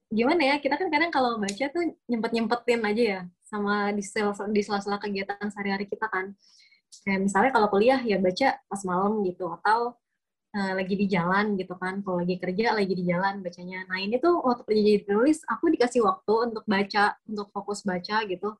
gimana 0.06 0.54
ya 0.54 0.56
kita 0.62 0.78
kan 0.78 0.88
kadang 0.88 1.11
kalau 1.11 1.37
baca 1.37 1.64
tuh 1.66 1.83
nyempet 2.06 2.30
nyempetin 2.30 2.80
aja 2.83 3.02
ya 3.02 3.21
sama 3.42 3.90
di 3.90 4.02
sela 4.02 4.33
di 4.50 4.62
sela-sela 4.64 4.97
kegiatan 4.99 5.47
sehari-hari 5.52 5.85
kita 5.87 6.09
kan. 6.09 6.33
Kayak 7.04 7.21
misalnya 7.28 7.50
kalau 7.52 7.68
kuliah 7.68 8.00
ya 8.00 8.16
baca 8.16 8.56
pas 8.66 8.83
malam 8.88 9.21
gitu 9.28 9.52
atau 9.52 9.95
uh, 10.57 10.73
lagi 10.73 10.95
di 10.97 11.07
jalan 11.07 11.61
gitu 11.61 11.77
kan. 11.77 12.01
Kalau 12.01 12.25
lagi 12.25 12.41
kerja 12.41 12.73
lagi 12.73 12.95
di 12.97 13.05
jalan 13.05 13.45
bacanya. 13.45 13.85
Nah 13.93 14.01
ini 14.01 14.17
tuh 14.17 14.41
waktu 14.41 14.73
jadi 14.73 15.01
penulis 15.05 15.45
aku 15.45 15.69
dikasih 15.69 16.01
waktu 16.09 16.33
untuk 16.49 16.65
baca 16.65 17.21
untuk 17.29 17.53
fokus 17.53 17.85
baca 17.85 18.25
gitu. 18.25 18.57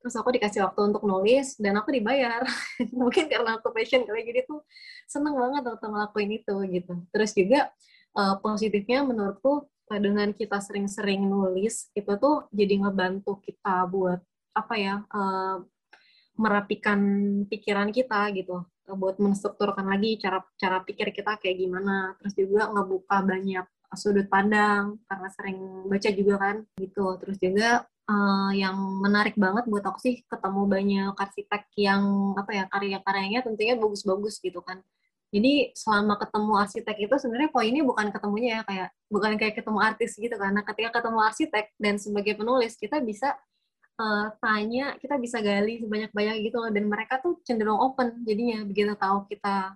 Terus 0.00 0.14
aku 0.20 0.36
dikasih 0.36 0.64
waktu 0.64 0.80
untuk 0.88 1.04
nulis 1.04 1.56
dan 1.60 1.76
aku 1.76 1.92
dibayar. 1.92 2.40
Mungkin 3.00 3.28
karena 3.28 3.60
aku 3.60 3.72
passion 3.76 4.08
kali 4.08 4.24
jadi 4.24 4.48
tuh 4.48 4.64
seneng 5.04 5.36
banget 5.36 5.62
waktu 5.68 5.86
ngelakuin 5.92 6.30
itu 6.32 6.56
gitu. 6.72 6.92
Terus 7.12 7.30
juga 7.36 7.60
uh, 8.16 8.40
positifnya 8.40 9.04
menurutku 9.04 9.68
dengan 9.84 10.32
kita 10.32 10.64
sering-sering 10.64 11.28
nulis 11.28 11.92
itu 11.92 12.08
tuh 12.16 12.48
jadi 12.50 12.80
ngebantu 12.80 13.36
kita 13.44 13.84
buat 13.84 14.20
apa 14.56 14.74
ya 14.80 14.94
uh, 15.12 15.60
merapikan 16.40 17.00
pikiran 17.46 17.92
kita 17.92 18.32
gitu 18.32 18.64
buat 18.92 19.16
menstrukturkan 19.16 19.88
lagi 19.88 20.20
cara 20.20 20.44
cara 20.60 20.84
pikir 20.84 21.10
kita 21.16 21.40
kayak 21.40 21.56
gimana. 21.56 22.16
Terus 22.20 22.34
juga 22.36 22.68
ngebuka 22.68 23.16
banyak 23.24 23.66
sudut 23.94 24.26
pandang 24.26 24.98
karena 25.06 25.28
sering 25.32 25.58
baca 25.88 26.10
juga 26.12 26.34
kan 26.36 26.56
gitu. 26.76 27.06
Terus 27.22 27.36
juga 27.40 27.86
uh, 28.10 28.50
yang 28.52 28.76
menarik 29.00 29.34
banget 29.38 29.64
buat 29.70 29.84
aku 29.86 29.98
sih 30.02 30.16
ketemu 30.28 30.62
banyak 30.68 31.14
arsitek 31.16 31.62
yang 31.80 32.34
apa 32.36 32.50
ya 32.52 32.64
karya-karyanya 32.68 33.40
tentunya 33.46 33.74
bagus-bagus 33.78 34.40
gitu 34.42 34.60
kan. 34.60 34.82
Jadi 35.34 35.74
selama 35.74 36.14
ketemu 36.14 36.52
arsitek 36.62 36.96
itu 37.10 37.14
sebenarnya 37.18 37.50
poinnya 37.50 37.82
bukan 37.82 38.06
ketemunya 38.14 38.48
ya 38.54 38.62
kayak 38.62 38.88
bukan 39.10 39.32
kayak 39.34 39.54
ketemu 39.58 39.78
artis 39.82 40.14
gitu 40.14 40.36
karena 40.38 40.62
ketika 40.62 41.02
ketemu 41.02 41.18
arsitek 41.26 41.66
dan 41.74 41.94
sebagai 41.98 42.34
penulis 42.38 42.78
kita 42.78 43.02
bisa 43.02 43.34
uh, 43.98 44.26
tanya 44.42 44.98
kita 44.98 45.18
bisa 45.18 45.38
gali 45.38 45.82
sebanyak-banyak 45.82 46.36
gitu 46.46 46.56
loh. 46.58 46.70
Dan 46.70 46.90
mereka 46.90 47.22
tuh 47.22 47.40
cenderung 47.46 47.78
open 47.78 48.22
jadinya 48.26 48.62
begitu 48.66 48.94
tahu 48.98 49.26
kita 49.30 49.74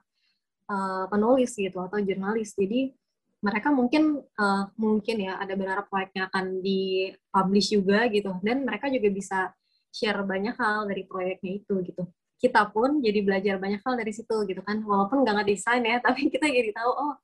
uh, 0.71 1.05
penulis 1.11 1.55
gitu 1.55 1.79
atau 1.83 1.99
jurnalis. 2.03 2.55
Jadi 2.55 2.95
mereka 3.39 3.71
mungkin 3.71 4.19
uh, 4.19 4.65
mungkin 4.75 5.17
ya 5.23 5.39
ada 5.39 5.55
beberapa 5.55 5.87
proyeknya 5.87 6.27
akan 6.31 6.59
dipublish 6.63 7.71
juga 7.75 8.07
gitu. 8.11 8.35
Dan 8.43 8.67
mereka 8.67 8.91
juga 8.91 9.09
bisa 9.11 9.39
share 9.95 10.21
banyak 10.27 10.55
hal 10.59 10.91
dari 10.91 11.07
proyeknya 11.07 11.63
itu 11.63 11.75
gitu. 11.87 12.05
Kita 12.39 12.71
pun 12.71 13.03
jadi 13.03 13.19
belajar 13.23 13.55
banyak 13.59 13.83
hal 13.83 13.95
dari 13.99 14.13
situ 14.15 14.47
gitu 14.47 14.63
kan. 14.63 14.83
Walaupun 14.83 15.23
nggak 15.23 15.43
ngedesain 15.43 15.83
ya 15.83 15.99
tapi 16.07 16.31
kita 16.31 16.47
jadi 16.47 16.71
tahu 16.75 16.91
oh 16.91 17.15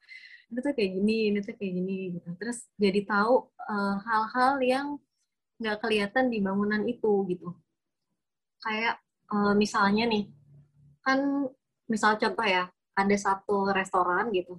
ini 0.52 0.60
tuh 0.60 0.72
kayak 0.76 0.90
gini 1.00 1.18
ini 1.34 1.38
tuh 1.42 1.54
kayak 1.58 1.72
gini. 1.74 1.98
Gitu 2.18 2.28
terus 2.38 2.58
jadi 2.78 3.00
tahu 3.06 3.50
hal-hal 4.06 4.52
uh, 4.58 4.62
yang 4.62 4.86
nggak 5.60 5.78
kelihatan 5.82 6.30
di 6.32 6.38
bangunan 6.42 6.82
itu 6.86 7.24
gitu 7.30 7.54
kayak 8.64 8.98
uh, 9.30 9.54
misalnya 9.54 10.08
nih 10.08 10.24
kan 11.04 11.48
misal 11.86 12.16
contoh 12.16 12.46
ya 12.46 12.70
ada 12.96 13.16
satu 13.18 13.70
restoran 13.70 14.32
gitu 14.32 14.58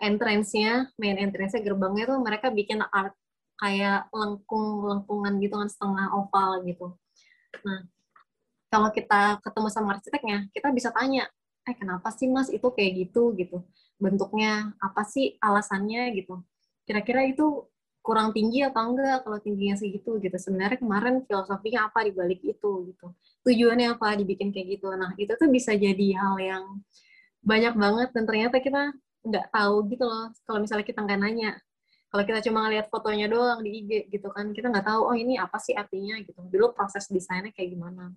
entrance-nya 0.00 0.92
main 1.00 1.18
entrance-nya 1.18 1.62
gerbangnya 1.64 2.04
tuh 2.10 2.18
mereka 2.20 2.52
bikin 2.52 2.84
art 2.92 3.16
kayak 3.60 4.08
lengkung 4.12 4.86
lengkungan 4.88 5.36
gitu 5.40 5.54
kan 5.60 5.68
setengah 5.68 6.06
oval 6.16 6.64
gitu 6.64 6.96
Nah, 7.66 7.80
kalau 8.70 8.88
kita 8.94 9.42
ketemu 9.42 9.68
sama 9.68 9.98
arsiteknya, 9.98 10.46
kita 10.54 10.68
bisa 10.70 10.94
tanya, 10.94 11.26
eh 11.66 11.74
kenapa 11.74 12.08
sih 12.14 12.30
mas 12.30 12.48
itu 12.48 12.66
kayak 12.70 13.06
gitu 13.06 13.34
gitu? 13.36 13.66
Bentuknya 13.98 14.72
apa 14.78 15.02
sih 15.04 15.36
alasannya 15.42 16.14
gitu? 16.16 16.40
Kira-kira 16.86 17.26
itu 17.26 17.66
kurang 18.10 18.34
tinggi 18.34 18.66
apa 18.66 18.82
enggak 18.82 19.22
kalau 19.22 19.38
tingginya 19.38 19.78
segitu 19.78 20.18
gitu. 20.18 20.34
Sebenarnya 20.34 20.82
kemarin 20.82 21.22
filosofinya 21.22 21.86
apa 21.86 22.02
di 22.02 22.10
balik 22.10 22.42
itu 22.42 22.70
gitu. 22.90 23.06
Tujuannya 23.46 23.94
apa 23.94 24.18
dibikin 24.18 24.50
kayak 24.50 24.82
gitu. 24.82 24.90
Nah 24.98 25.14
itu 25.14 25.30
tuh 25.38 25.46
bisa 25.46 25.78
jadi 25.78 26.06
hal 26.18 26.34
yang 26.42 26.64
banyak 27.46 27.74
banget 27.78 28.08
dan 28.10 28.26
ternyata 28.26 28.58
kita 28.58 28.90
nggak 29.22 29.46
tahu 29.54 29.86
gitu 29.94 30.04
loh. 30.10 30.34
Kalau 30.42 30.58
misalnya 30.58 30.82
kita 30.82 31.06
nggak 31.06 31.20
nanya 31.22 31.52
kalau 32.10 32.26
kita 32.26 32.42
cuma 32.50 32.66
ngeliat 32.66 32.90
fotonya 32.90 33.30
doang 33.30 33.62
di 33.62 33.70
IG 33.86 34.10
gitu 34.10 34.34
kan 34.34 34.50
kita 34.50 34.66
nggak 34.66 34.82
tahu 34.82 35.14
oh 35.14 35.14
ini 35.14 35.38
apa 35.38 35.62
sih 35.62 35.78
artinya? 35.78 36.18
gitu. 36.18 36.42
Dulu 36.50 36.74
proses 36.74 37.06
desainnya 37.06 37.54
kayak 37.54 37.70
gimana. 37.78 38.10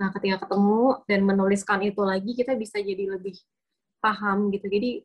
Nah 0.00 0.08
ketika 0.16 0.48
ketemu 0.48 1.04
dan 1.04 1.20
menuliskan 1.20 1.84
itu 1.84 2.00
lagi 2.00 2.32
kita 2.32 2.56
bisa 2.56 2.80
jadi 2.80 3.04
lebih 3.20 3.36
paham 4.00 4.48
gitu. 4.56 4.72
Jadi 4.72 5.04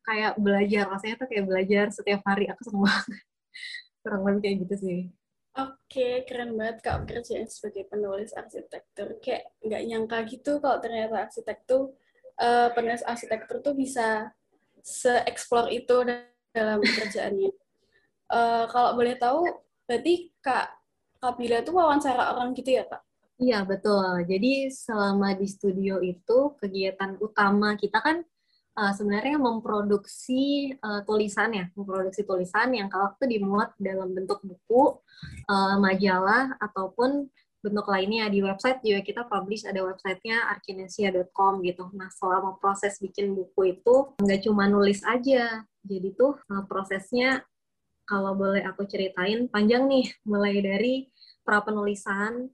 kayak 0.00 0.40
belajar 0.40 0.88
rasanya 0.88 1.14
tuh 1.20 1.28
kayak 1.28 1.44
belajar 1.44 1.84
setiap 1.92 2.24
hari. 2.24 2.48
Aku 2.48 2.72
banget 2.72 3.27
kurang 4.02 4.22
lebih 4.26 4.40
kayak 4.44 4.56
gitu 4.66 4.76
sih 4.78 5.00
Oke, 5.58 6.22
keren 6.22 6.54
banget 6.54 6.86
Kak 6.86 7.10
kerjaan 7.10 7.50
sebagai 7.50 7.90
penulis 7.90 8.30
arsitektur. 8.30 9.18
Kayak 9.18 9.50
nggak 9.58 9.82
nyangka 9.90 10.18
gitu 10.30 10.62
kalau 10.62 10.78
ternyata 10.78 11.26
arsitek 11.26 11.66
tuh, 11.66 11.98
uh, 12.38 12.70
penulis 12.78 13.02
arsitektur 13.02 13.58
tuh 13.58 13.74
bisa 13.74 14.30
se-explore 14.86 15.74
itu 15.74 16.06
dalam 16.54 16.78
pekerjaannya. 16.78 17.50
Uh, 18.30 18.70
kalau 18.70 18.94
boleh 18.94 19.18
tahu, 19.18 19.50
berarti 19.90 20.30
Kak 20.38 20.78
Kabila 21.18 21.66
tuh 21.66 21.74
wawancara 21.74 22.38
orang 22.38 22.54
gitu 22.54 22.78
ya, 22.78 22.86
Kak? 22.86 23.02
Iya, 23.42 23.66
betul. 23.66 24.26
Jadi 24.30 24.70
selama 24.70 25.34
di 25.34 25.46
studio 25.50 25.98
itu, 25.98 26.54
kegiatan 26.54 27.18
utama 27.18 27.74
kita 27.74 27.98
kan 27.98 28.22
uh, 28.78 28.92
sebenarnya 28.94 29.36
memproduksi 29.42 30.72
uh, 30.78 31.02
tulisan 31.02 31.50
ya, 31.50 31.66
memproduksi 31.74 32.22
tulisan 32.22 32.70
yang 32.70 32.86
kalau 32.86 33.10
itu 33.18 33.26
dimuat 33.26 33.74
dalam 33.82 34.14
bentuk 34.14 34.38
buku, 34.46 35.02
uh, 35.50 35.76
majalah 35.82 36.54
ataupun 36.62 37.26
bentuk 37.58 37.86
lainnya. 37.90 38.30
Di 38.30 38.38
website 38.38 38.78
juga 38.86 39.02
kita 39.02 39.22
publish 39.26 39.66
ada 39.66 39.82
websitenya 39.82 40.46
arkinesia.com 40.54 41.58
gitu. 41.66 41.90
Nah 41.98 42.06
selama 42.14 42.54
proses 42.62 43.02
bikin 43.02 43.34
buku 43.34 43.74
itu 43.74 44.14
nggak 44.22 44.46
cuma 44.46 44.70
nulis 44.70 45.02
aja, 45.02 45.66
jadi 45.82 46.08
tuh 46.14 46.38
uh, 46.46 46.62
prosesnya 46.70 47.42
kalau 48.08 48.32
boleh 48.32 48.64
aku 48.64 48.88
ceritain 48.88 49.50
panjang 49.52 49.84
nih, 49.84 50.06
mulai 50.24 50.64
dari 50.64 50.94
pra 51.44 51.60
penulisan, 51.60 52.48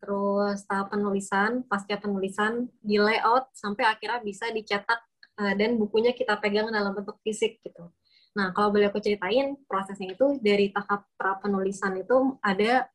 terus 0.00 0.64
tahap 0.68 0.92
penulisan, 0.92 1.64
pasca 1.64 1.96
penulisan, 1.96 2.68
di 2.84 3.00
layout 3.00 3.48
sampai 3.56 3.88
akhirnya 3.88 4.20
bisa 4.20 4.52
dicetak 4.52 5.00
uh, 5.38 5.54
dan 5.54 5.78
bukunya 5.78 6.10
kita 6.16 6.34
pegang 6.40 6.72
dalam 6.72 6.96
bentuk 6.96 7.20
fisik 7.22 7.60
gitu. 7.62 7.92
Nah, 8.34 8.54
kalau 8.54 8.70
boleh 8.70 8.90
aku 8.90 9.02
ceritain 9.02 9.58
prosesnya 9.66 10.14
itu 10.14 10.38
dari 10.38 10.70
tahap 10.70 11.06
pra 11.18 11.38
penulisan 11.42 11.98
itu 11.98 12.38
ada 12.42 12.86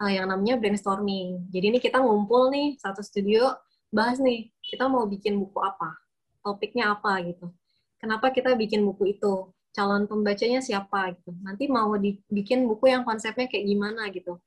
uh, 0.00 0.12
yang 0.12 0.28
namanya 0.28 0.60
brainstorming. 0.60 1.48
Jadi 1.48 1.64
ini 1.72 1.78
kita 1.80 2.00
ngumpul 2.00 2.52
nih 2.52 2.76
satu 2.76 3.00
studio 3.00 3.48
bahas 3.94 4.18
nih 4.18 4.50
kita 4.60 4.90
mau 4.90 5.06
bikin 5.06 5.38
buku 5.38 5.58
apa, 5.62 5.96
topiknya 6.42 6.92
apa 6.92 7.22
gitu. 7.24 7.48
Kenapa 7.96 8.28
kita 8.34 8.52
bikin 8.58 8.84
buku 8.84 9.16
itu? 9.16 9.48
Calon 9.74 10.06
pembacanya 10.06 10.60
siapa 10.62 11.16
gitu. 11.16 11.32
Nanti 11.42 11.66
mau 11.66 11.94
dibikin 11.96 12.68
buku 12.68 12.92
yang 12.92 13.02
konsepnya 13.02 13.48
kayak 13.48 13.64
gimana 13.64 14.06
gitu. 14.12 14.38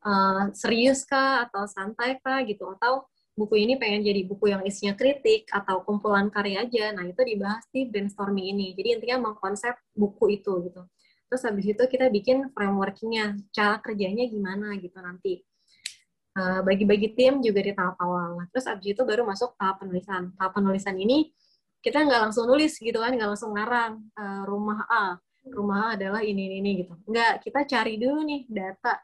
Uh, 0.00 0.48
serius 0.56 1.04
kah 1.04 1.44
atau 1.48 1.68
santai 1.68 2.16
kah 2.20 2.40
gitu 2.44 2.64
atau 2.76 3.04
buku 3.34 3.64
ini 3.64 3.80
pengen 3.80 4.04
jadi 4.04 4.26
buku 4.26 4.52
yang 4.52 4.62
isinya 4.66 4.92
kritik 4.92 5.48
atau 5.48 5.80
kumpulan 5.86 6.28
karya 6.28 6.66
aja, 6.66 6.92
nah 6.92 7.06
itu 7.06 7.20
dibahas 7.24 7.64
di 7.72 7.88
brainstorming 7.88 8.52
ini. 8.52 8.66
Jadi 8.76 8.88
intinya 9.00 9.30
mengkonsep 9.30 9.74
buku 9.96 10.40
itu 10.40 10.52
gitu. 10.68 10.82
Terus 11.30 11.42
habis 11.46 11.66
itu 11.70 11.82
kita 11.86 12.10
bikin 12.10 12.50
frameworkingnya, 12.50 13.38
cara 13.54 13.78
kerjanya 13.78 14.26
gimana 14.26 14.74
gitu 14.82 14.98
nanti. 14.98 15.46
Uh, 16.30 16.62
bagi-bagi 16.62 17.14
tim 17.14 17.42
juga 17.42 17.62
di 17.62 17.72
tahap 17.74 17.98
awal. 17.98 18.38
Nah, 18.38 18.46
terus 18.50 18.66
habis 18.66 18.94
itu 18.94 19.02
baru 19.02 19.26
masuk 19.26 19.54
tahap 19.58 19.82
penulisan. 19.82 20.30
Tahap 20.34 20.52
penulisan 20.54 20.94
ini 20.98 21.30
kita 21.80 22.02
nggak 22.02 22.30
langsung 22.30 22.50
nulis 22.50 22.76
gitu 22.76 22.98
kan, 22.98 23.14
nggak 23.14 23.30
langsung 23.34 23.54
ngarang 23.54 23.98
uh, 24.14 24.42
rumah 24.46 24.86
A. 24.90 25.06
Rumah 25.46 25.78
A 25.80 25.86
adalah 25.98 26.20
ini, 26.20 26.50
ini, 26.50 26.56
ini 26.60 26.70
gitu. 26.84 26.94
Nggak, 27.06 27.46
kita 27.46 27.60
cari 27.66 27.94
dulu 27.96 28.20
nih 28.26 28.42
data 28.50 28.98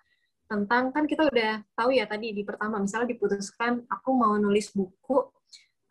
tentang 0.47 0.95
kan 0.95 1.05
kita 1.11 1.27
udah 1.27 1.63
tahu 1.75 1.91
ya 1.95 2.07
tadi 2.07 2.31
di 2.31 2.47
pertama 2.47 2.79
misalnya 2.79 3.11
diputuskan 3.15 3.83
aku 3.91 4.11
mau 4.15 4.39
nulis 4.39 4.71
buku 4.71 5.19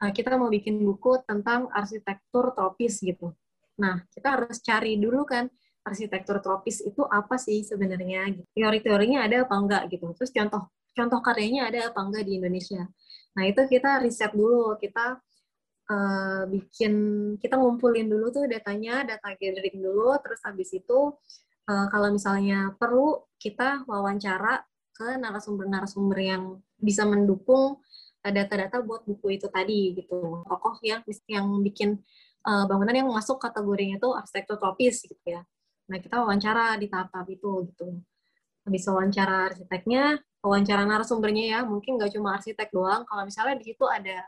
uh, 0.01 0.11
kita 0.11 0.35
mau 0.35 0.51
bikin 0.51 0.79
buku 0.79 1.23
tentang 1.27 1.67
arsitektur 1.71 2.55
tropis 2.55 3.03
gitu. 3.03 3.35
Nah 3.79 4.03
kita 4.11 4.39
harus 4.39 4.59
cari 4.63 4.95
dulu 4.99 5.27
kan 5.27 5.47
arsitektur 5.85 6.41
tropis 6.41 6.81
itu 6.81 7.03
apa 7.05 7.35
sih 7.37 7.61
sebenarnya? 7.61 8.31
Gitu. 8.31 8.47
Teori-teorinya 8.55 9.27
ada 9.27 9.45
apa 9.45 9.55
enggak 9.55 9.83
gitu. 9.91 10.11
Terus 10.17 10.31
contoh 10.31 10.71
contoh 10.95 11.19
karyanya 11.19 11.67
ada 11.69 11.79
apa 11.91 11.99
enggak 12.03 12.23
di 12.23 12.39
Indonesia. 12.39 12.83
Nah 13.35 13.43
itu 13.43 13.61
kita 13.67 13.99
riset 13.99 14.31
dulu 14.31 14.79
kita 14.79 15.19
uh, 15.91 16.43
bikin 16.49 16.93
kita 17.37 17.55
ngumpulin 17.59 18.07
dulu 18.07 18.31
tuh 18.31 18.45
datanya 18.47 19.05
data 19.05 19.35
gathering 19.37 19.77
dulu 19.83 20.15
terus 20.23 20.41
habis 20.47 20.71
itu 20.73 21.13
uh, 21.69 21.87
kalau 21.89 22.09
misalnya 22.13 22.73
perlu 22.77 23.25
kita 23.37 23.83
wawancara 23.89 24.63
ke 24.95 25.19
narasumber-narasumber 25.19 26.17
yang 26.23 26.43
bisa 26.79 27.03
mendukung 27.03 27.83
eh, 28.23 28.31
data-data 28.31 28.79
buat 28.81 29.03
buku 29.03 29.35
itu 29.35 29.47
tadi 29.51 29.91
gitu. 29.91 30.41
Tokoh 30.47 30.79
yang 30.81 31.03
yang 31.27 31.45
bikin 31.59 31.99
uh, 32.47 32.63
bangunan 32.65 32.95
yang 32.95 33.09
masuk 33.11 33.37
kategorinya 33.43 33.99
itu 33.99 34.09
arsitektur 34.15 34.55
tropis 34.55 35.03
gitu 35.03 35.25
ya. 35.27 35.43
Nah 35.91 35.99
kita 35.99 36.23
wawancara 36.23 36.79
di 36.79 36.87
tahap-tahap 36.87 37.27
itu 37.27 37.51
gitu. 37.69 37.99
Bisa 38.65 38.95
wawancara 38.95 39.51
arsiteknya 39.51 40.17
wawancara 40.41 40.87
narasumbernya 40.87 41.43
ya 41.57 41.59
mungkin 41.67 41.99
nggak 41.99 42.15
cuma 42.15 42.39
arsitek 42.39 42.71
doang. 42.71 43.03
Kalau 43.03 43.23
misalnya 43.27 43.59
di 43.59 43.65
situ 43.73 43.85
ada 43.85 44.23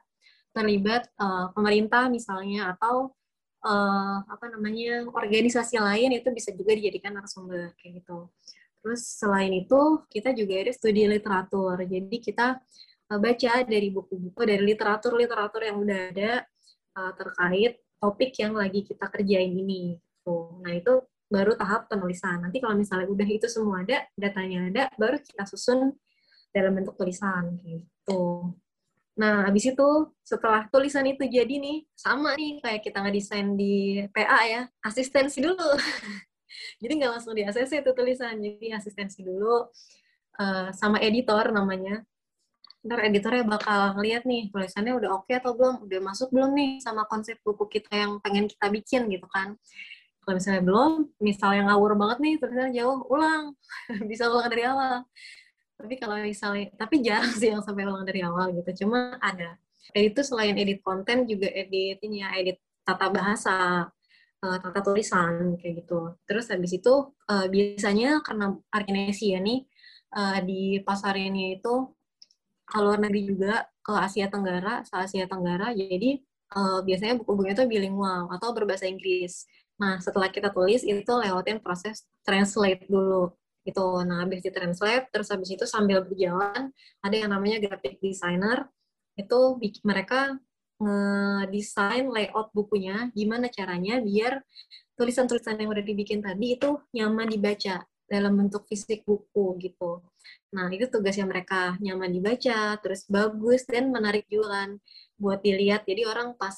terlibat 0.51 1.07
uh, 1.21 1.53
pemerintah 1.53 2.09
misalnya 2.09 2.73
atau 2.75 3.16
uh, 3.67 4.23
apa 4.23 4.45
namanya 4.47 5.03
organisasi 5.11 5.75
lain 5.75 6.15
itu 6.15 6.31
bisa 6.31 6.55
juga 6.55 6.71
dijadikan 6.71 7.19
narasumber 7.19 7.75
kayak 7.75 8.03
gitu. 8.03 8.31
Terus 8.79 9.01
selain 9.03 9.51
itu 9.51 10.07
kita 10.07 10.31
juga 10.31 10.63
ada 10.63 10.71
studi 10.71 11.03
literatur. 11.03 11.75
Jadi 11.83 12.17
kita 12.23 12.55
uh, 13.11 13.19
baca 13.19 13.53
dari 13.67 13.91
buku-buku 13.91 14.41
dari 14.47 14.63
literatur-literatur 14.63 15.61
yang 15.67 15.77
udah 15.83 15.99
ada 16.15 16.31
uh, 16.95 17.11
terkait 17.19 17.83
topik 17.99 18.31
yang 18.39 18.55
lagi 18.55 18.87
kita 18.87 19.05
kerjain 19.11 19.51
ini. 19.51 19.99
Tuh. 20.23 20.63
Nah 20.63 20.71
itu 20.71 21.03
baru 21.27 21.59
tahap 21.59 21.91
penulisan. 21.91 22.39
Nanti 22.39 22.63
kalau 22.63 22.79
misalnya 22.79 23.11
udah 23.11 23.27
itu 23.27 23.47
semua 23.51 23.83
ada, 23.83 24.07
datanya 24.15 24.71
ada, 24.71 24.83
baru 24.95 25.19
kita 25.19 25.43
susun 25.43 25.91
dalam 26.55 26.71
bentuk 26.71 26.95
tulisan 26.95 27.59
gitu. 27.67 28.55
Nah, 29.17 29.49
habis 29.49 29.65
itu 29.65 29.89
setelah 30.21 30.69
tulisan 30.69 31.01
itu 31.09 31.25
jadi 31.25 31.57
nih, 31.57 31.89
sama 31.97 32.37
nih 32.37 32.61
kayak 32.61 32.81
kita 32.85 33.01
ngedesain 33.01 33.57
di 33.57 34.05
PA 34.13 34.39
ya, 34.45 34.61
asistensi 34.85 35.41
dulu. 35.41 35.57
jadi 36.81 36.91
nggak 37.01 37.11
langsung 37.17 37.33
di 37.33 37.41
ACC 37.41 37.81
itu 37.81 37.91
tulisan, 37.97 38.37
jadi 38.37 38.77
asistensi 38.77 39.25
dulu 39.25 39.65
uh, 40.37 40.69
sama 40.69 41.01
editor 41.01 41.49
namanya. 41.49 42.05
Ntar 42.85 43.09
editornya 43.09 43.43
bakal 43.49 43.97
ngeliat 43.97 44.23
nih, 44.29 44.53
tulisannya 44.53 44.93
udah 44.93 45.09
oke 45.17 45.25
okay 45.25 45.41
atau 45.41 45.57
belum, 45.57 45.89
udah 45.89 45.99
masuk 46.05 46.29
belum 46.29 46.53
nih 46.53 46.71
sama 46.85 47.09
konsep 47.09 47.41
buku 47.41 47.65
kita 47.73 47.89
yang 47.97 48.21
pengen 48.21 48.45
kita 48.45 48.69
bikin 48.69 49.09
gitu 49.09 49.25
kan. 49.33 49.57
Kalau 50.21 50.37
misalnya 50.37 50.61
belum, 50.61 50.91
misalnya 51.17 51.73
ngawur 51.73 51.97
banget 51.97 52.17
nih, 52.21 52.33
tulisannya 52.37 52.71
jauh, 52.77 53.01
ulang. 53.09 53.57
Bisa 54.11 54.29
ulang 54.29 54.45
dari 54.45 54.63
awal 54.69 55.09
tapi 55.77 55.93
kalau 56.01 56.17
misalnya 56.17 56.73
tapi 56.73 57.05
jarang 57.05 57.31
sih 57.37 57.53
yang 57.53 57.61
sampai 57.61 57.85
ulang 57.85 58.03
dari 58.03 58.25
awal 58.25 58.49
gitu. 58.57 58.85
Cuma 58.85 59.15
ada. 59.21 59.55
Edit 59.93 60.17
itu 60.17 60.21
selain 60.25 60.57
edit 60.57 60.81
konten 60.83 61.23
juga 61.29 61.47
edit 61.47 62.01
ini 62.03 62.19
ya 62.25 62.33
edit 62.35 62.57
tata 62.83 63.07
bahasa 63.07 63.87
uh, 64.43 64.57
tata 64.59 64.79
tulisan 64.81 65.55
kayak 65.61 65.85
gitu. 65.85 66.17
Terus 66.25 66.49
habis 66.49 66.73
itu 66.75 67.13
uh, 67.29 67.47
biasanya 67.47 68.19
karena 68.25 68.57
Arkinesia 68.73 69.37
nih 69.39 69.63
uh, 70.17 70.41
di 70.43 70.81
pasarnya 70.81 71.61
itu 71.61 71.93
ke 72.67 72.77
luar 72.83 72.99
negeri 72.99 73.21
juga 73.31 73.53
ke 73.79 73.93
Asia 73.95 74.27
Tenggara 74.27 74.83
se 74.83 74.91
Asia 74.97 75.25
Tenggara. 75.29 75.71
Jadi 75.71 76.19
biasanya 76.87 77.19
buku-bukunya 77.19 77.59
itu 77.59 77.67
bilingual 77.67 78.31
atau 78.31 78.55
berbahasa 78.55 78.87
Inggris. 78.87 79.43
Nah 79.83 79.99
setelah 79.99 80.31
kita 80.31 80.47
tulis 80.55 80.79
itu 80.79 81.11
lewatin 81.11 81.59
proses 81.59 82.07
translate 82.23 82.87
dulu 82.87 83.35
itu 83.67 83.87
nah 84.07 84.23
habis 84.23 84.39
di 84.39 84.49
translate 84.49 85.11
terus 85.11 85.27
habis 85.27 85.51
itu 85.51 85.67
sambil 85.67 86.01
berjalan 86.07 86.71
ada 87.03 87.15
yang 87.15 87.35
namanya 87.35 87.59
graphic 87.59 87.99
designer 87.99 88.71
itu 89.19 89.59
mereka 89.83 90.39
ngedesain 90.77 92.05
layout 92.07 92.53
bukunya 92.53 93.09
gimana 93.11 93.49
caranya 93.49 93.97
biar 93.99 94.45
tulisan-tulisan 94.97 95.57
yang 95.57 95.69
udah 95.73 95.85
dibikin 95.85 96.21
tadi 96.21 96.57
itu 96.57 96.77
nyaman 96.93 97.29
dibaca 97.29 97.85
dalam 98.07 98.39
bentuk 98.39 98.63
fisik 98.65 99.03
buku 99.03 99.59
gitu. 99.59 99.99
Nah, 100.55 100.71
itu 100.71 100.87
tugasnya 100.87 101.27
mereka 101.27 101.75
nyaman 101.83 102.07
dibaca, 102.07 102.79
terus 102.79 103.03
bagus 103.05 103.67
dan 103.67 103.91
menarik 103.91 104.23
juga 104.31 104.63
kan 104.63 104.69
buat 105.19 105.43
dilihat. 105.43 105.83
Jadi 105.83 106.07
orang 106.07 106.39
pas 106.39 106.55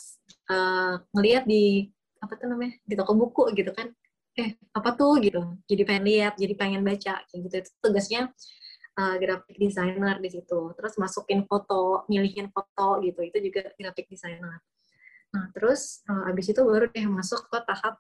uh, 0.54 1.02
ngelihat 1.18 1.50
di 1.50 1.90
apa 2.22 2.38
tuh 2.38 2.48
namanya 2.54 2.78
di 2.86 2.94
toko 2.94 3.18
buku 3.18 3.44
gitu 3.58 3.74
kan, 3.74 3.90
eh 4.40 4.50
apa 4.72 4.90
tuh 4.96 5.20
gitu. 5.20 5.42
Jadi 5.68 5.82
pengen 5.84 6.04
lihat, 6.08 6.34
jadi 6.40 6.54
pengen 6.56 6.82
baca 6.88 7.14
kayak 7.28 7.40
gitu. 7.46 7.56
Itu 7.60 7.70
tugasnya 7.84 8.32
uh, 8.96 9.16
graphic 9.20 9.56
designer 9.60 10.16
di 10.24 10.30
situ. 10.32 10.60
Terus 10.80 10.94
masukin 10.96 11.44
foto, 11.44 12.08
milihin 12.08 12.48
foto 12.50 13.04
gitu. 13.04 13.20
Itu 13.20 13.38
juga 13.44 13.68
graphic 13.76 14.08
designer. 14.08 14.64
Nah, 15.30 15.46
terus 15.54 16.02
uh, 16.10 16.32
abis 16.32 16.56
itu 16.56 16.62
baru 16.64 16.90
deh 16.90 17.06
masuk 17.06 17.52
ke 17.52 17.58
tahap 17.68 18.00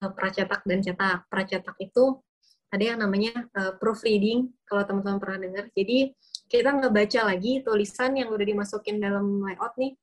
uh, 0.00 0.12
pracetak 0.14 0.62
dan 0.64 0.78
cetak. 0.80 1.26
Pracetak 1.26 1.76
itu 1.82 2.22
ada 2.70 2.84
yang 2.94 2.98
namanya 3.02 3.34
uh, 3.58 3.74
proofreading 3.76 4.54
kalau 4.62 4.86
teman-teman 4.86 5.18
pernah 5.18 5.38
dengar. 5.42 5.64
Jadi 5.74 6.14
kita 6.46 6.70
ngebaca 6.70 7.20
lagi 7.26 7.62
tulisan 7.66 8.14
yang 8.14 8.30
udah 8.30 8.46
dimasukin 8.46 9.02
dalam 9.02 9.42
layout 9.42 9.74
nih. 9.74 9.98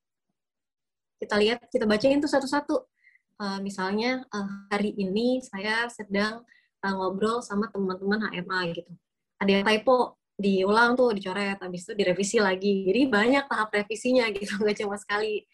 Kita 1.17 1.33
lihat, 1.39 1.65
kita 1.73 1.89
bacain 1.89 2.21
tuh 2.21 2.29
satu-satu. 2.29 2.75
Uh, 3.37 3.61
misalnya 3.61 4.25
uh, 4.33 4.49
hari 4.73 4.97
ini 4.97 5.45
saya 5.45 5.85
sedang 5.93 6.41
uh, 6.81 6.93
ngobrol 6.97 7.45
sama 7.45 7.69
teman-teman 7.69 8.33
HMA 8.33 8.59
gitu. 8.73 8.91
Ada 9.37 9.61
yang 9.61 9.65
typo, 9.65 10.17
diulang 10.37 10.97
tuh, 10.97 11.13
dicoret, 11.13 11.61
habis 11.61 11.85
itu 11.85 11.93
direvisi 11.93 12.37
lagi. 12.41 12.89
Jadi 12.89 13.01
banyak 13.05 13.45
tahap 13.45 13.69
revisinya 13.69 14.25
gitu, 14.35 14.57
nggak 14.57 14.81
cuma 14.81 14.97
sekali. 14.97 15.45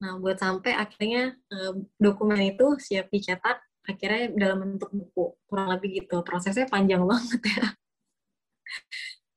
Nah, 0.00 0.16
buat 0.22 0.38
sampai 0.38 0.72
akhirnya 0.78 1.34
uh, 1.50 1.74
dokumen 1.98 2.54
itu 2.54 2.78
siap 2.78 3.10
dicetak 3.10 3.58
akhirnya 3.90 4.30
dalam 4.36 4.76
bentuk 4.76 4.90
buku 4.92 5.24
kurang 5.48 5.68
lebih 5.72 6.04
gitu 6.04 6.20
prosesnya 6.20 6.68
panjang 6.68 7.02
banget 7.10 7.40
ya 7.48 7.66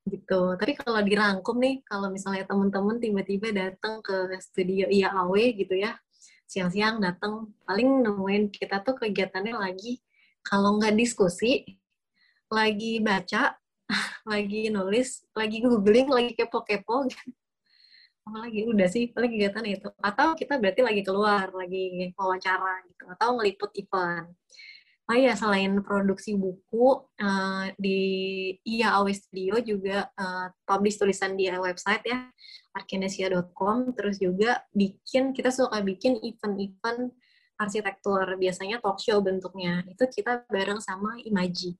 gitu 0.03 0.41
tapi 0.59 0.75
kalau 0.75 0.99
dirangkum 0.99 1.57
nih 1.63 1.79
kalau 1.87 2.11
misalnya 2.11 2.43
teman-teman 2.43 2.99
tiba-tiba 2.99 3.55
datang 3.55 4.03
ke 4.03 4.35
studio 4.43 4.91
IAAW 4.91 5.33
gitu 5.55 5.79
ya 5.79 5.95
siang-siang 6.47 7.01
datang 7.01 7.51
paling 7.65 8.03
nemuin 8.05 8.53
kita 8.53 8.83
tuh 8.85 8.95
kegiatannya 8.99 9.55
lagi 9.57 9.99
kalau 10.43 10.77
nggak 10.77 10.93
diskusi 10.99 11.65
lagi 12.51 12.99
baca 13.01 13.57
lagi 14.31 14.69
nulis 14.69 15.25
lagi 15.33 15.63
googling 15.63 16.07
lagi 16.11 16.31
kepo-kepo 16.37 17.09
gitu. 17.09 17.31
Apalagi 18.23 18.63
udah 18.71 18.87
sih 18.87 19.11
paling 19.11 19.35
kegiatan 19.35 19.65
itu. 19.67 19.89
Atau 19.99 20.31
kita 20.39 20.55
berarti 20.55 20.79
lagi 20.79 21.01
keluar 21.03 21.51
lagi 21.51 22.15
wawancara 22.15 22.87
gitu 22.87 23.03
atau 23.11 23.35
ngeliput 23.35 23.71
event 23.75 24.31
oh 25.03 25.17
ya 25.17 25.35
selain 25.35 25.83
produksi 25.83 26.39
buku 26.39 27.03
uh, 27.19 27.67
di 27.75 27.99
IAAW 28.63 29.07
Studio 29.11 29.59
juga 29.59 30.07
uh, 30.15 30.47
publish 30.63 30.95
tulisan 30.95 31.35
di 31.35 31.51
website 31.51 32.03
ya 32.07 32.31
arkinesia.com 32.73 33.91
terus 33.93 34.17
juga 34.17 34.63
bikin 34.71 35.35
kita 35.35 35.51
suka 35.51 35.83
bikin 35.83 36.17
event-event 36.23 37.11
arsitektur 37.59 38.25
biasanya 38.39 38.79
talk 38.79 38.97
show 38.97 39.19
bentuknya 39.19 39.83
itu 39.85 40.07
kita 40.09 40.47
bareng 40.49 40.79
sama 40.79 41.19
Imaji 41.21 41.75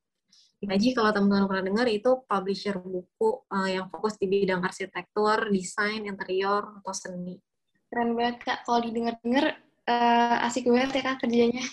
Imaji 0.63 0.95
kalau 0.95 1.11
teman-teman 1.11 1.43
pernah 1.51 1.65
dengar 1.67 1.87
itu 1.91 2.23
publisher 2.23 2.79
buku 2.79 3.43
uh, 3.51 3.67
yang 3.67 3.91
fokus 3.91 4.15
di 4.15 4.31
bidang 4.31 4.63
arsitektur, 4.63 5.51
desain, 5.51 6.07
interior, 6.07 6.79
atau 6.79 6.95
seni. 6.95 7.35
Keren 7.91 8.15
banget 8.15 8.47
Kak, 8.47 8.63
kalau 8.63 8.79
didengar-dengar 8.79 9.59
uh, 9.91 10.47
asik 10.47 10.63
banget 10.71 10.95
ya 10.95 11.01
Kak 11.03 11.27
kerjanya. 11.27 11.67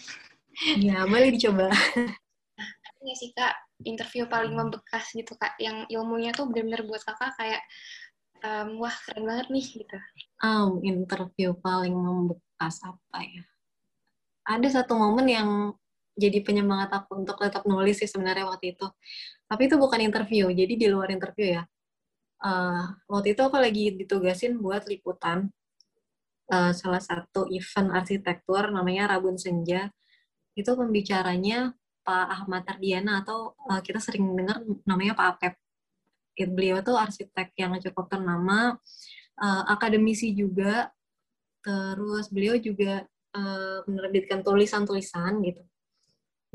Iya, 0.60 1.08
boleh 1.08 1.28
dicoba. 1.32 1.72
Ada 1.72 2.98
nggak 3.00 3.16
sih 3.16 3.30
Kak 3.32 3.54
interview 3.88 4.28
paling 4.28 4.52
membekas 4.52 5.08
gitu 5.16 5.32
Kak, 5.40 5.56
yang 5.56 5.88
ilmunya 5.88 6.36
tuh 6.36 6.52
benar-benar 6.52 6.84
buat 6.84 7.00
Kakak 7.00 7.32
kayak, 7.40 7.62
um, 8.44 8.76
wah 8.76 8.92
keren 9.08 9.24
banget 9.24 9.46
nih 9.48 9.66
gitu. 9.80 9.98
Um, 10.44 10.84
interview 10.84 11.56
paling 11.56 11.96
membekas 11.96 12.84
apa 12.84 13.18
ya? 13.24 13.42
Ada 14.44 14.82
satu 14.84 15.00
momen 15.00 15.26
yang 15.32 15.48
jadi 16.20 16.44
penyemangat 16.44 16.92
aku 16.92 17.24
untuk 17.24 17.40
tetap 17.40 17.64
nulis 17.64 17.96
sih 17.96 18.10
sebenarnya 18.10 18.44
waktu 18.44 18.76
itu. 18.76 18.84
Tapi 19.48 19.62
itu 19.64 19.80
bukan 19.80 20.00
interview, 20.04 20.52
jadi 20.52 20.74
di 20.76 20.86
luar 20.92 21.08
interview 21.08 21.56
ya. 21.56 21.64
Uh, 22.40 22.96
waktu 23.08 23.36
itu 23.36 23.40
aku 23.44 23.56
lagi 23.56 23.96
ditugasin 23.96 24.60
buat 24.60 24.88
liputan 24.88 25.52
uh, 26.52 26.72
salah 26.72 27.00
satu 27.00 27.48
event 27.52 27.92
arsitektur 27.96 28.68
namanya 28.68 29.16
Rabun 29.16 29.40
Senja. 29.40 29.88
Itu 30.60 30.76
pembicaranya 30.76 31.72
Pak 32.04 32.26
Ahmad 32.28 32.68
Tardiana 32.68 33.24
atau 33.24 33.56
uh, 33.64 33.80
kita 33.80 33.96
sering 33.96 34.28
dengar 34.36 34.60
namanya 34.84 35.16
Pak 35.16 35.28
Apep. 35.36 35.54
Beliau 36.52 36.80
tuh 36.80 36.96
arsitek 36.96 37.52
yang 37.56 37.76
cukup 37.80 38.08
ternama, 38.08 38.76
uh, 39.40 39.62
akademisi 39.68 40.32
juga, 40.32 40.88
terus 41.60 42.32
beliau 42.32 42.56
juga 42.56 43.04
uh, 43.36 43.84
menerbitkan 43.84 44.40
tulisan-tulisan 44.40 45.36
gitu. 45.44 45.60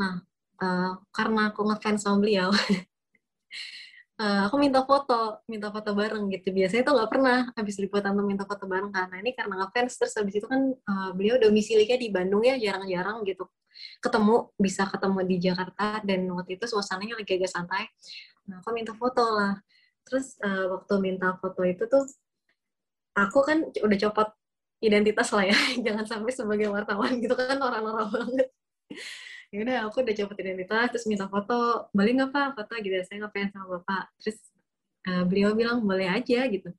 Nah, 0.02 0.26
uh, 0.58 0.98
karena 1.13 1.54
aku 1.54 1.70
ngefans 1.70 2.02
sama 2.02 2.18
beliau, 2.26 2.50
uh, 4.21 4.41
aku 4.47 4.56
minta 4.60 4.82
foto, 4.88 5.43
minta 5.51 5.67
foto 5.71 5.91
bareng 5.91 6.32
gitu. 6.32 6.51
Biasanya 6.56 6.84
tuh 6.88 6.93
nggak 6.95 7.10
pernah 7.12 7.38
habis 7.56 7.75
liputan 7.82 8.12
tuh 8.15 8.25
minta 8.25 8.43
foto 8.47 8.65
bareng 8.67 8.91
karena 8.91 9.15
ini 9.19 9.32
karena 9.36 9.54
ngefans 9.63 9.93
terus 9.99 10.13
habis 10.15 10.36
itu 10.39 10.47
kan 10.47 10.62
uh, 10.71 11.10
beliau 11.12 11.36
domisilinya 11.39 11.97
di 11.99 12.08
Bandung 12.12 12.43
ya 12.43 12.56
jarang-jarang 12.56 13.23
gitu 13.28 13.47
ketemu 13.99 14.56
bisa 14.56 14.88
ketemu 14.88 15.19
di 15.28 15.36
Jakarta 15.43 15.99
dan 16.08 16.23
waktu 16.32 16.56
itu 16.56 16.65
suasananya 16.67 17.19
lagi 17.19 17.32
agak 17.36 17.51
santai. 17.51 17.84
Nah, 18.47 18.63
aku 18.63 18.71
minta 18.71 18.95
foto 18.95 19.23
lah. 19.36 19.60
Terus 20.08 20.39
uh, 20.39 20.71
waktu 20.80 20.93
minta 21.01 21.36
foto 21.41 21.62
itu 21.67 21.84
tuh 21.89 22.06
aku 23.17 23.39
kan 23.43 23.58
udah 23.67 23.97
copot 24.08 24.30
identitas 24.80 25.32
lah 25.34 25.49
ya, 25.49 25.58
jangan 25.86 26.06
sampai 26.08 26.32
sebagai 26.32 26.67
wartawan 26.71 27.19
gitu 27.19 27.34
kan 27.36 27.58
orang-orang 27.60 28.08
banget 28.12 28.47
ya 29.56 29.63
udah 29.63 29.78
aku 29.88 30.04
udah 30.04 30.15
coba 30.20 30.34
identitas 30.44 30.86
terus 30.91 31.06
minta 31.08 31.32
foto 31.32 31.88
boleh 31.96 32.12
nggak 32.12 32.32
pak 32.36 32.48
foto? 32.60 32.74
Gitu 32.84 32.96
saya 33.08 33.18
ngapain 33.24 33.48
sama 33.56 33.80
bapak. 33.80 34.04
Terus 34.20 34.38
uh, 35.08 35.24
beliau 35.24 35.56
bilang 35.56 35.80
boleh 35.80 36.12
aja 36.12 36.44
gitu. 36.52 36.70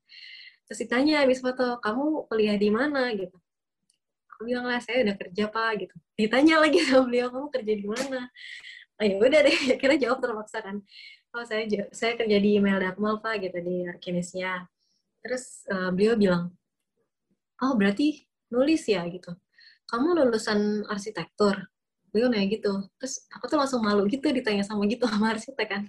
Terus 0.69 0.79
ditanya 0.85 1.25
habis 1.25 1.41
foto 1.41 1.81
kamu 1.81 2.29
kuliah 2.29 2.57
di 2.61 2.69
mana? 2.69 3.09
Gitu. 3.17 3.33
Aku 4.37 4.45
bilang 4.45 4.69
lah 4.69 4.77
saya 4.85 5.09
udah 5.09 5.17
kerja 5.17 5.45
pak 5.49 5.73
gitu. 5.89 5.97
Ditanya 6.21 6.61
lagi 6.61 6.79
sama 6.85 7.09
beliau 7.09 7.33
kamu 7.33 7.49
kerja 7.49 7.73
di 7.73 7.87
mana? 7.89 8.21
Oh, 9.01 9.05
ya 9.05 9.17
udah 9.17 9.41
deh 9.41 9.57
kira 9.81 9.95
jawab 9.97 10.21
terpaksa 10.21 10.61
kan. 10.61 10.77
Oh 11.33 11.45
saya 11.49 11.65
saya 11.97 12.13
kerja 12.21 12.37
di 12.37 12.61
email 12.61 12.77
Dakmal 12.77 13.25
pak 13.25 13.41
gitu 13.41 13.57
di 13.65 13.89
Arkinesia 13.89 14.69
terus 15.25 15.67
uh, 15.67 15.91
beliau 15.91 16.15
bilang 16.15 16.55
oh 17.65 17.73
berarti 17.73 18.29
nulis 18.53 18.85
ya 18.85 19.01
gitu. 19.09 19.33
Kamu 19.87 20.19
lulusan 20.19 20.85
arsitektur 20.91 21.57
nanya 22.25 22.49
gitu 22.49 22.73
terus 22.97 23.29
aku 23.29 23.45
tuh 23.53 23.61
langsung 23.61 23.85
malu 23.85 24.09
gitu 24.09 24.33
ditanya 24.33 24.65
sama 24.65 24.89
gitu 24.89 25.05
sama 25.13 25.37
arsitek 25.37 25.69
kan. 25.69 25.83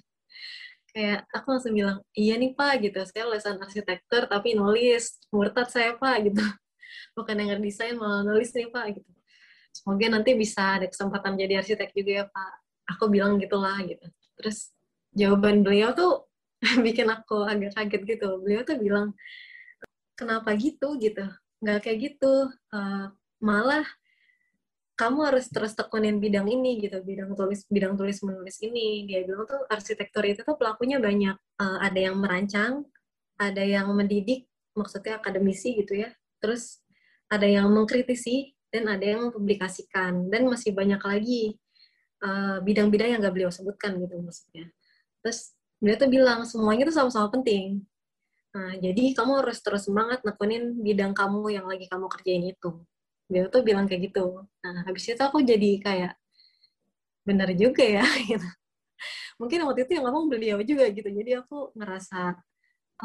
Kayak 0.92 1.30
aku 1.30 1.48
langsung 1.54 1.74
bilang 1.78 1.98
iya 2.18 2.36
nih 2.36 2.52
pak 2.58 2.74
gitu. 2.84 3.00
Saya 3.08 3.24
lulusan 3.30 3.56
arsitektur 3.63 4.28
tapi 4.28 4.58
nulis 4.58 5.22
murtad 5.32 5.72
saya 5.72 5.96
pak 5.96 6.28
gitu. 6.28 6.42
Bukan 7.18 7.36
yang 7.38 7.62
desain 7.62 7.96
malah 7.96 8.26
nulis 8.28 8.52
nih 8.52 8.68
pak 8.74 9.00
gitu. 9.00 9.12
Semoga 9.72 10.06
nanti 10.10 10.34
bisa 10.34 10.82
ada 10.82 10.90
kesempatan 10.90 11.38
jadi 11.38 11.62
arsitek 11.62 11.94
juga 11.94 12.12
ya 12.12 12.26
pak. 12.26 12.52
Aku 12.98 13.13
bilang 13.13 13.38
gitulah 13.38 13.78
gitu. 13.86 14.08
Terus 14.42 14.74
jawaban 15.13 15.62
beliau 15.62 15.94
tuh 15.94 16.26
bikin 16.86 17.08
aku 17.13 17.46
agak 17.46 17.78
kaget 17.78 18.18
gitu. 18.18 18.42
Beliau 18.42 18.66
tuh 18.66 18.82
bilang 18.82 19.13
kenapa 20.18 20.58
gitu? 20.58 20.98
gitu. 20.98 21.30
Nggak 21.62 21.78
kayak 21.86 21.98
gitu. 22.10 22.50
Uh, 22.74 23.13
malah 23.38 23.86
kamu 24.97 25.29
harus 25.29 25.45
terus 25.53 25.77
tekunin 25.77 26.17
bidang 26.17 26.49
ini 26.49 26.81
gitu. 26.81 26.97
Bidang 27.05 27.38
tulis 27.38 27.63
bidang 27.69 27.93
tulis 27.93 28.17
menulis 28.25 28.57
ini. 28.65 29.05
Dia 29.05 29.21
bilang 29.29 29.45
tuh 29.45 29.62
arsitektur 29.69 30.25
itu 30.25 30.41
tuh 30.41 30.57
pelakunya 30.57 30.97
banyak. 30.97 31.38
Uh, 31.62 31.77
ada 31.86 31.99
yang 32.01 32.17
merancang 32.17 32.81
ada 33.38 33.62
yang 33.62 33.88
mendidik 33.93 34.49
maksudnya 34.73 35.21
akademisi 35.21 35.77
gitu 35.77 35.93
ya. 36.01 36.10
Terus 36.41 36.81
ada 37.29 37.45
yang 37.45 37.69
mengkritisi 37.69 38.57
dan 38.73 38.89
ada 38.89 39.05
yang 39.05 39.29
mempublikasikan. 39.29 40.27
Dan 40.33 40.49
masih 40.49 40.73
banyak 40.73 41.01
lagi 41.01 41.55
eh, 42.21 42.57
bidang-bidang 42.65 43.10
yang 43.13 43.19
gak 43.21 43.36
beliau 43.38 43.53
sebutkan 43.53 43.97
gitu 44.01 44.17
maksudnya. 44.21 44.69
Terus 45.21 45.53
dia 45.77 45.95
tuh 45.97 46.10
bilang 46.10 46.41
semuanya 46.49 46.89
tuh 46.89 46.95
sama-sama 46.97 47.29
penting. 47.29 47.86
Nah 48.57 48.73
jadi 48.81 49.13
kamu 49.13 49.45
harus 49.45 49.62
terus 49.62 49.86
semangat 49.86 50.25
nekunin 50.25 50.81
bidang 50.81 51.13
kamu 51.13 51.53
yang 51.53 51.65
lagi 51.69 51.86
kamu 51.86 52.10
kerjain 52.10 52.41
itu 52.49 52.81
dia 53.32 53.44
tuh 53.52 53.62
bilang 53.68 53.86
kayak 53.88 54.12
gitu. 54.12 54.48
Nah 54.63 54.84
habis 54.88 55.04
itu 55.08 55.20
aku 55.20 55.44
jadi 55.44 55.72
kayak 55.84 56.13
benar 57.28 57.50
juga 57.56 57.84
ya 57.84 58.06
gitu. 58.30 58.48
Mungkin 59.38 59.60
waktu 59.68 59.86
itu 59.86 59.92
yang 60.00 60.06
ngomong 60.10 60.26
beliau 60.32 60.58
juga 60.63 60.88
gitu. 60.90 61.10
Jadi 61.12 61.32
aku 61.38 61.76
ngerasa 61.78 62.36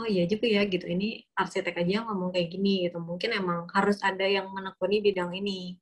oh 0.00 0.06
iya 0.08 0.24
juga 0.30 0.46
ya 0.48 0.62
gitu. 0.64 0.86
Ini 0.88 1.26
arsitek 1.36 1.74
aja 1.82 1.92
yang 2.02 2.06
ngomong 2.08 2.30
kayak 2.34 2.48
gini 2.54 2.88
gitu. 2.88 2.98
Mungkin 3.02 3.30
emang 3.36 3.68
harus 3.74 3.98
ada 4.00 4.24
yang 4.24 4.48
menekuni 4.54 5.02
bidang 5.04 5.34
ini 5.36 5.76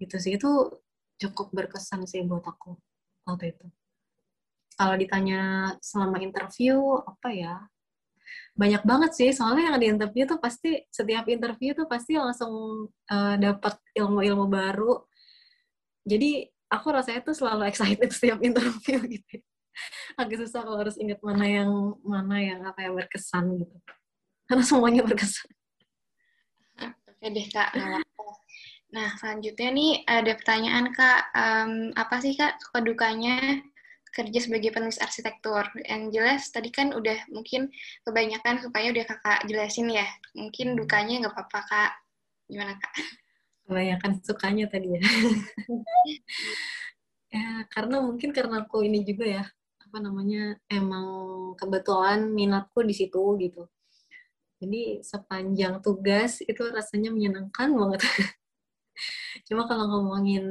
gitu 0.00 0.16
sih. 0.22 0.38
Itu 0.38 0.82
cukup 1.20 1.52
berkesan 1.52 2.06
sih 2.08 2.22
buat 2.24 2.44
aku 2.46 2.78
waktu 3.28 3.52
itu. 3.56 3.66
Kalau 4.76 4.94
ditanya 5.00 5.72
selama 5.80 6.20
interview 6.20 7.00
apa 7.00 7.28
ya 7.32 7.54
banyak 8.56 8.82
banget 8.82 9.10
sih 9.12 9.30
soalnya 9.36 9.70
yang 9.72 9.76
di 9.78 9.88
interview 9.92 10.24
tuh 10.24 10.40
pasti 10.40 10.80
setiap 10.88 11.28
interview 11.28 11.76
tuh 11.76 11.84
pasti 11.84 12.16
langsung 12.16 12.86
uh, 12.88 13.34
dapat 13.36 13.76
ilmu-ilmu 13.92 14.46
baru. 14.48 15.04
Jadi 16.06 16.46
aku 16.72 16.86
rasanya 16.90 17.20
tuh 17.22 17.34
selalu 17.36 17.66
excited 17.70 18.10
setiap 18.10 18.38
interview 18.40 18.98
gitu. 19.06 19.42
Agak 20.16 20.40
susah 20.40 20.64
kalau 20.64 20.80
harus 20.80 20.96
ingat 20.96 21.20
mana 21.20 21.44
yang 21.44 21.70
mana 22.00 22.36
yang 22.40 22.60
apa 22.64 22.80
yang 22.80 22.96
berkesan 22.96 23.60
gitu. 23.60 23.76
Karena 24.48 24.64
semuanya 24.64 25.02
berkesan. 25.04 25.50
Oke 26.80 27.26
deh 27.28 27.46
kak. 27.52 27.76
Nah 28.94 29.08
selanjutnya 29.20 29.68
nih 29.74 29.92
ada 30.08 30.32
pertanyaan 30.32 30.86
kak. 30.96 31.20
Um, 31.36 31.72
apa 31.92 32.24
sih 32.24 32.32
kak 32.32 32.56
suka 32.62 32.80
dukanya 32.80 33.60
kerja 34.14 34.38
sebagai 34.42 34.70
penulis 34.72 35.00
arsitektur. 35.00 35.66
Yang 35.84 36.02
jelas 36.14 36.42
tadi 36.50 36.70
kan 36.72 36.92
udah 36.92 37.28
mungkin 37.32 37.70
kebanyakan 38.06 38.62
supaya 38.62 38.90
udah 38.90 39.04
kakak 39.04 39.40
jelasin 39.50 39.90
ya. 39.92 40.06
Mungkin 40.36 40.78
dukanya 40.78 41.26
nggak 41.26 41.34
apa-apa 41.34 41.60
kak. 41.66 41.92
Gimana 42.46 42.74
kak? 42.78 42.94
Kebanyakan 43.66 44.10
sukanya 44.22 44.64
tadi 44.70 44.88
ya. 44.96 45.02
ya 47.36 47.66
karena 47.68 48.00
mungkin 48.00 48.30
karena 48.30 48.62
aku 48.62 48.86
ini 48.86 49.02
juga 49.02 49.26
ya 49.26 49.44
apa 49.86 49.98
namanya 50.02 50.58
emang 50.70 51.06
kebetulan 51.58 52.30
minatku 52.30 52.82
di 52.82 52.94
situ 52.94 53.22
gitu. 53.38 53.66
Jadi 54.56 55.04
sepanjang 55.04 55.84
tugas 55.84 56.40
itu 56.40 56.62
rasanya 56.72 57.12
menyenangkan 57.12 57.76
banget. 57.76 58.00
Cuma 59.46 59.68
kalau 59.68 59.84
ngomongin 59.84 60.44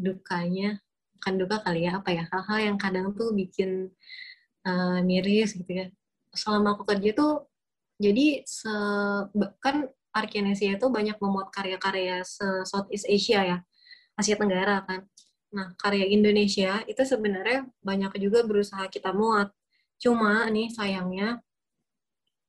dukanya, 0.00 0.80
bukan 1.22 1.38
duka 1.38 1.62
kali 1.62 1.86
ya 1.86 2.02
apa 2.02 2.10
ya 2.10 2.26
hal-hal 2.34 2.58
yang 2.74 2.76
kadang 2.82 3.14
tuh 3.14 3.30
bikin 3.30 3.94
uh, 4.66 4.98
miris 5.06 5.54
gitu 5.54 5.70
ya. 5.70 5.86
Selama 6.34 6.74
aku 6.74 6.82
kerja 6.82 7.14
tuh 7.14 7.46
jadi 8.02 8.42
se 8.42 8.74
kan 9.62 9.86
Arkenesia 10.10 10.74
itu 10.74 10.86
banyak 10.90 11.14
memuat 11.22 11.54
karya-karya 11.54 12.26
se 12.26 12.42
Southeast 12.66 13.06
Asia 13.06 13.40
ya 13.46 13.58
Asia 14.18 14.34
Tenggara 14.34 14.82
kan. 14.82 15.06
Nah 15.54 15.78
karya 15.78 16.10
Indonesia 16.10 16.82
itu 16.90 17.06
sebenarnya 17.06 17.70
banyak 17.86 18.18
juga 18.18 18.42
berusaha 18.42 18.82
kita 18.90 19.14
muat. 19.14 19.54
Cuma 20.02 20.50
nih 20.50 20.74
sayangnya 20.74 21.38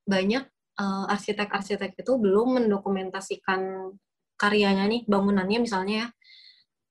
banyak 0.09 0.49
uh, 0.81 1.05
arsitek-arsitek 1.13 1.93
itu 2.01 2.12
belum 2.17 2.57
mendokumentasikan 2.57 3.93
karyanya 4.33 4.89
nih 4.89 5.05
bangunannya 5.05 5.62
misalnya 5.62 5.93
ya 5.93 6.07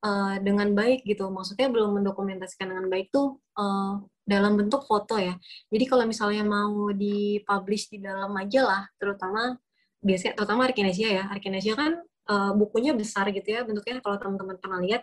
uh, 0.03 0.37
dengan 0.43 0.75
baik 0.75 1.07
gitu. 1.07 1.31
Maksudnya 1.31 1.71
belum 1.71 2.03
mendokumentasikan 2.03 2.69
dengan 2.69 2.87
baik 2.91 3.09
tuh 3.15 3.39
uh, 3.57 4.03
dalam 4.23 4.55
bentuk 4.55 4.87
foto 4.87 5.19
ya. 5.19 5.35
Jadi 5.71 5.85
kalau 5.87 6.05
misalnya 6.07 6.43
mau 6.47 6.91
dipublish 6.95 7.91
di 7.91 8.03
dalam 8.03 8.31
majalah, 8.31 8.87
terutama 8.99 9.57
biasanya 10.03 10.35
terutama 10.39 10.67
Arkinesia 10.69 11.09
ya. 11.11 11.25
Arkinesia 11.31 11.75
kan 11.79 12.03
uh, 12.31 12.53
bukunya 12.55 12.93
besar 12.95 13.31
gitu 13.35 13.49
ya 13.51 13.67
bentuknya 13.67 13.99
kalau 14.03 14.19
teman-teman 14.19 14.57
pernah 14.59 14.79
lihat 14.83 15.03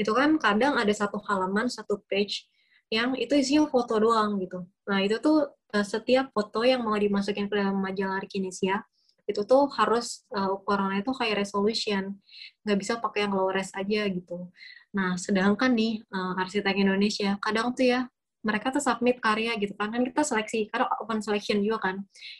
itu 0.00 0.10
kan 0.16 0.40
kadang 0.40 0.80
ada 0.80 0.90
satu 0.96 1.20
halaman, 1.28 1.68
satu 1.68 2.00
page 2.08 2.48
yang 2.90 3.14
itu 3.14 3.36
isinya 3.36 3.68
foto 3.70 4.00
doang 4.00 4.40
gitu. 4.40 4.66
Nah, 4.88 4.98
itu 5.04 5.20
tuh 5.22 5.52
uh, 5.76 5.86
setiap 5.86 6.32
foto 6.32 6.64
yang 6.66 6.82
mau 6.82 6.96
dimasukin 6.96 7.46
ke 7.46 7.54
dalam 7.54 7.78
majalah 7.78 8.18
Arkinesia 8.18 8.82
itu 9.30 9.42
tuh 9.46 9.70
harus 9.78 10.26
uh, 10.34 10.50
ukurannya 10.56 11.00
itu 11.02 11.12
high 11.16 11.34
resolution. 11.38 12.18
Nggak 12.66 12.78
bisa 12.78 12.92
pakai 12.98 13.26
yang 13.26 13.32
low 13.38 13.48
res 13.48 13.70
aja 13.72 14.06
gitu. 14.10 14.50
Nah 14.96 15.14
sedangkan 15.14 15.70
nih 15.72 16.02
uh, 16.10 16.34
arsitek 16.42 16.74
Indonesia 16.76 17.38
kadang 17.38 17.72
tuh 17.72 17.86
ya 17.86 18.00
mereka 18.40 18.72
tuh 18.72 18.82
submit 18.82 19.20
karya 19.20 19.54
gitu 19.60 19.76
kan. 19.76 19.92
Kan 19.92 20.02
kita 20.04 20.22
seleksi 20.24 20.68
karena 20.72 20.88
open 21.00 21.20
selection 21.20 21.60
juga 21.62 21.92
kan. 21.92 21.96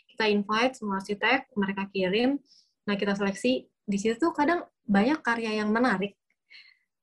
Kita 0.09 0.25
invite 0.27 0.73
semua 0.77 0.99
arsitek 0.99 1.53
mereka 1.55 1.87
kirim. 1.93 2.37
Nah 2.89 2.95
kita 2.97 3.13
seleksi 3.15 3.65
di 3.65 3.97
situ 3.97 4.17
tuh 4.17 4.33
kadang 4.33 4.65
banyak 4.85 5.19
karya 5.21 5.61
yang 5.61 5.69
menarik. 5.69 6.17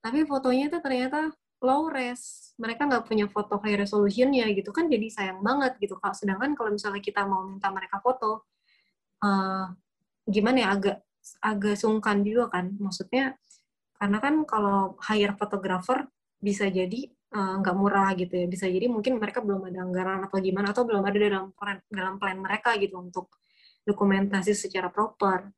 Tapi 0.02 0.26
fotonya 0.26 0.70
tuh 0.70 0.82
ternyata 0.82 1.30
low 1.62 1.90
res. 1.90 2.54
Mereka 2.58 2.86
nggak 2.86 3.04
punya 3.06 3.26
foto 3.30 3.58
high 3.62 3.78
resolution 3.78 4.30
ya 4.34 4.46
gitu. 4.50 4.70
Kan 4.74 4.90
jadi 4.90 5.06
sayang 5.10 5.40
banget 5.42 5.78
gitu 5.82 5.98
kalau 5.98 6.14
sedangkan 6.14 6.54
kalau 6.58 6.70
misalnya 6.74 7.02
kita 7.02 7.22
mau 7.26 7.46
minta 7.46 7.70
mereka 7.70 8.02
foto 8.02 8.46
uh, 9.22 9.66
gimana 10.28 10.56
ya 10.60 10.68
agak 10.76 10.96
agak 11.42 11.76
sungkan 11.78 12.22
juga 12.24 12.52
kan. 12.52 12.74
Maksudnya 12.78 13.36
karena 13.98 14.18
kan 14.22 14.34
kalau 14.46 14.94
hire 15.02 15.34
fotografer 15.34 16.06
bisa 16.38 16.70
jadi 16.70 17.10
eh, 17.10 17.54
nggak 17.60 17.74
uh, 17.74 17.78
murah 17.78 18.14
gitu 18.14 18.34
ya. 18.38 18.46
Bisa 18.46 18.66
jadi 18.70 18.86
mungkin 18.86 19.18
mereka 19.18 19.42
belum 19.42 19.68
ada 19.68 19.82
anggaran 19.84 20.22
atau 20.24 20.38
gimana 20.38 20.70
atau 20.72 20.86
belum 20.86 21.02
ada 21.02 21.18
dalam 21.18 21.46
plan 21.52 21.78
dalam 21.90 22.14
plan 22.20 22.38
mereka 22.38 22.78
gitu 22.78 22.96
untuk 23.00 23.26
dokumentasi 23.84 24.54
secara 24.54 24.88
proper. 24.92 25.50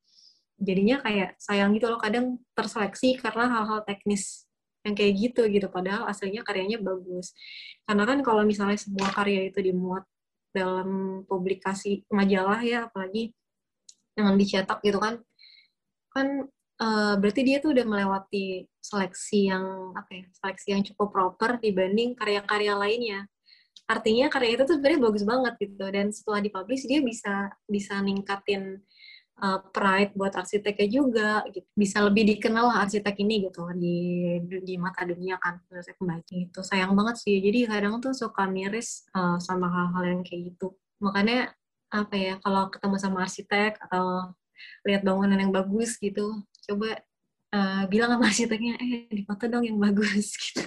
Jadinya 0.61 1.01
kayak 1.05 1.41
sayang 1.41 1.73
gitu 1.77 1.89
loh 1.89 2.01
kadang 2.01 2.41
terseleksi 2.57 3.17
karena 3.21 3.49
hal-hal 3.49 3.81
teknis 3.85 4.49
yang 4.85 4.95
kayak 4.97 5.13
gitu 5.21 5.43
gitu. 5.53 5.67
Padahal 5.69 6.09
aslinya 6.09 6.43
karyanya 6.43 6.81
bagus. 6.81 7.37
Karena 7.85 8.05
kan 8.09 8.19
kalau 8.25 8.43
misalnya 8.49 8.81
sebuah 8.81 9.11
karya 9.13 9.53
itu 9.53 9.61
dimuat 9.61 10.05
dalam 10.51 11.23
publikasi 11.31 12.03
majalah 12.11 12.59
ya 12.67 12.91
apalagi 12.91 13.31
yang 14.19 14.35
dicetak 14.39 14.79
gitu 14.83 14.99
kan. 14.99 15.21
Kan 16.11 16.51
uh, 16.81 17.15
berarti 17.21 17.41
dia 17.45 17.61
tuh 17.63 17.77
udah 17.77 17.87
melewati 17.87 18.67
seleksi 18.81 19.53
yang 19.53 19.95
apa 19.95 20.11
ya 20.11 20.25
seleksi 20.41 20.69
yang 20.73 20.83
cukup 20.83 21.09
proper 21.13 21.61
dibanding 21.61 22.17
karya-karya 22.17 22.75
lainnya. 22.75 23.21
Artinya 23.91 24.31
karya 24.31 24.55
itu 24.55 24.63
tuh 24.67 24.79
sebenarnya 24.79 25.01
bagus 25.03 25.25
banget 25.27 25.55
gitu 25.59 25.87
dan 25.91 26.07
setelah 26.15 26.41
dipublish 26.41 26.87
dia 26.87 27.03
bisa 27.03 27.51
bisa 27.67 27.99
ningkatin 27.99 28.79
uh, 29.43 29.61
pride 29.75 30.15
buat 30.15 30.31
arsiteknya 30.31 30.89
juga 30.89 31.43
gitu. 31.51 31.67
bisa 31.75 31.99
lebih 32.07 32.23
dikenal 32.37 32.71
arsitek 32.87 33.19
ini 33.19 33.51
gitu 33.51 33.67
di 33.75 33.99
di 34.63 34.75
mata 34.79 35.03
dunia 35.03 35.43
kan 35.43 35.59
menurut 35.67 35.85
saya 35.85 35.97
kembali 35.99 36.23
itu 36.53 36.61
sayang 36.63 36.93
banget 36.95 37.17
sih 37.19 37.37
jadi 37.43 37.59
kadang 37.67 37.99
tuh 37.99 38.15
suka 38.15 38.47
miris 38.47 39.11
uh, 39.17 39.43
sama 39.43 39.67
hal-hal 39.67 40.05
yang 40.17 40.23
kayak 40.23 40.55
gitu. 40.55 40.77
Makanya 41.01 41.51
apa 41.91 42.15
ya 42.15 42.35
kalau 42.39 42.71
ketemu 42.71 42.97
sama 43.03 43.27
arsitek 43.27 43.79
atau 43.83 44.31
lihat 44.87 45.03
bangunan 45.03 45.37
yang 45.37 45.51
bagus 45.51 45.99
gitu 45.99 46.39
coba 46.65 47.03
uh, 47.51 47.83
bilang 47.91 48.15
sama 48.15 48.31
arsiteknya 48.31 48.79
eh 48.79 49.11
di 49.11 49.23
foto 49.27 49.51
dong 49.51 49.67
yang 49.67 49.79
bagus 49.79 50.35
gitu. 50.43 50.63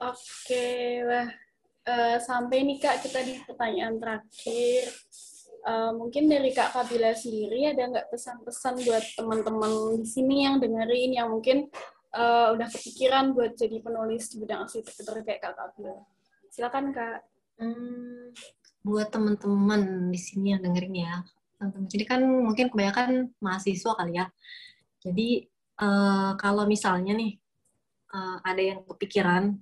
Oke 0.00 1.04
wah 1.04 1.28
uh, 1.86 2.16
sampai 2.18 2.64
nih 2.64 2.78
kak 2.80 3.04
kita 3.04 3.20
di 3.22 3.38
pertanyaan 3.44 4.00
terakhir. 4.00 4.88
Uh, 5.66 5.90
mungkin 5.90 6.30
dari 6.30 6.54
kak 6.54 6.70
Kabila 6.70 7.12
sendiri 7.12 7.74
ada 7.74 7.82
nggak 7.90 8.08
pesan-pesan 8.14 8.78
buat 8.88 9.04
teman-teman 9.18 10.00
di 10.00 10.06
sini 10.06 10.46
yang 10.46 10.62
dengerin 10.62 11.18
yang 11.18 11.28
mungkin 11.28 11.66
uh, 12.14 12.54
udah 12.54 12.70
kepikiran 12.70 13.34
buat 13.34 13.58
jadi 13.58 13.82
penulis 13.82 14.30
di 14.32 14.38
bidang 14.38 14.64
arsitektur 14.64 15.18
kayak 15.26 15.42
kak 15.42 15.58
Kabila 15.58 15.98
silakan 16.58 16.90
kak. 16.90 17.20
Hmm, 17.58 18.30
buat 18.88 19.12
teman-teman 19.12 20.08
di 20.08 20.16
sini 20.16 20.56
yang 20.56 20.64
dengerin 20.64 20.96
ya. 20.96 21.14
Jadi 21.60 22.04
kan 22.08 22.24
mungkin 22.24 22.72
kebanyakan 22.72 23.36
mahasiswa 23.44 23.92
kali 23.92 24.16
ya. 24.16 24.26
Jadi 25.04 25.44
uh, 25.84 26.32
kalau 26.40 26.64
misalnya 26.64 27.12
nih 27.12 27.36
uh, 28.16 28.40
ada 28.40 28.62
yang 28.62 28.80
kepikiran 28.88 29.60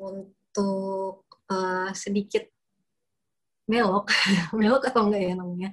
untuk 0.00 1.28
uh, 1.52 1.92
sedikit 1.92 2.48
melok, 3.68 4.08
melok 4.58 4.88
atau 4.88 5.06
enggak 5.06 5.22
ya 5.28 5.34
namanya. 5.36 5.68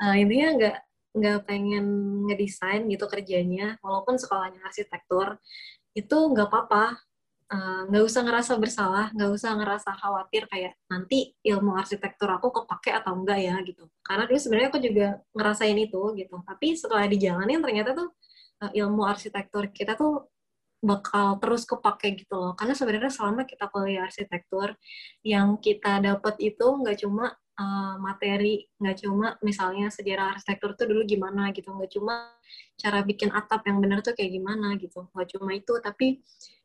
Uh, 0.00 0.16
intinya 0.16 0.48
enggak 0.56 0.76
nggak 1.12 1.44
pengen 1.44 1.84
ngedesain 2.24 2.88
gitu 2.88 3.04
kerjanya, 3.04 3.76
walaupun 3.84 4.16
sekolahnya 4.16 4.64
arsitektur, 4.64 5.36
itu 5.92 6.16
nggak 6.16 6.48
apa-apa 6.48 6.96
nggak 7.52 8.02
uh, 8.02 8.08
usah 8.08 8.22
ngerasa 8.24 8.52
bersalah, 8.56 9.06
nggak 9.12 9.30
usah 9.36 9.50
ngerasa 9.60 9.90
khawatir 10.00 10.48
kayak 10.48 10.72
nanti 10.88 11.36
ilmu 11.44 11.76
arsitektur 11.76 12.32
aku 12.32 12.48
kepake 12.48 12.96
atau 12.96 13.12
enggak 13.12 13.44
ya 13.44 13.60
gitu. 13.60 13.84
Karena 14.00 14.24
dulu 14.24 14.38
sebenarnya 14.40 14.68
aku 14.72 14.80
juga 14.80 15.08
ngerasain 15.36 15.76
itu 15.76 16.00
gitu. 16.16 16.36
Tapi 16.48 16.66
setelah 16.80 17.04
dijalanin 17.04 17.60
ternyata 17.60 17.92
tuh 17.92 18.08
uh, 18.64 18.72
ilmu 18.72 19.04
arsitektur 19.04 19.68
kita 19.68 20.00
tuh 20.00 20.32
bakal 20.82 21.38
terus 21.38 21.62
kepake 21.68 22.24
gitu 22.24 22.34
loh. 22.40 22.52
Karena 22.56 22.72
sebenarnya 22.72 23.12
selama 23.12 23.44
kita 23.44 23.68
kuliah 23.68 24.08
arsitektur, 24.08 24.74
yang 25.22 25.60
kita 25.60 26.00
dapat 26.00 26.40
itu 26.40 26.66
nggak 26.66 27.04
cuma 27.04 27.36
uh, 27.60 27.96
materi, 28.00 28.66
nggak 28.80 28.96
cuma 29.04 29.36
misalnya 29.44 29.92
sejarah 29.92 30.34
arsitektur 30.34 30.74
tuh 30.74 30.88
dulu 30.90 31.04
gimana 31.06 31.52
gitu, 31.54 31.70
nggak 31.70 31.92
cuma 31.94 32.32
cara 32.80 33.04
bikin 33.06 33.30
atap 33.30 33.62
yang 33.68 33.78
benar 33.78 34.00
tuh 34.00 34.16
kayak 34.16 34.32
gimana 34.34 34.74
gitu, 34.80 35.06
nggak 35.14 35.28
cuma 35.38 35.50
itu, 35.54 35.74
tapi 35.78 36.06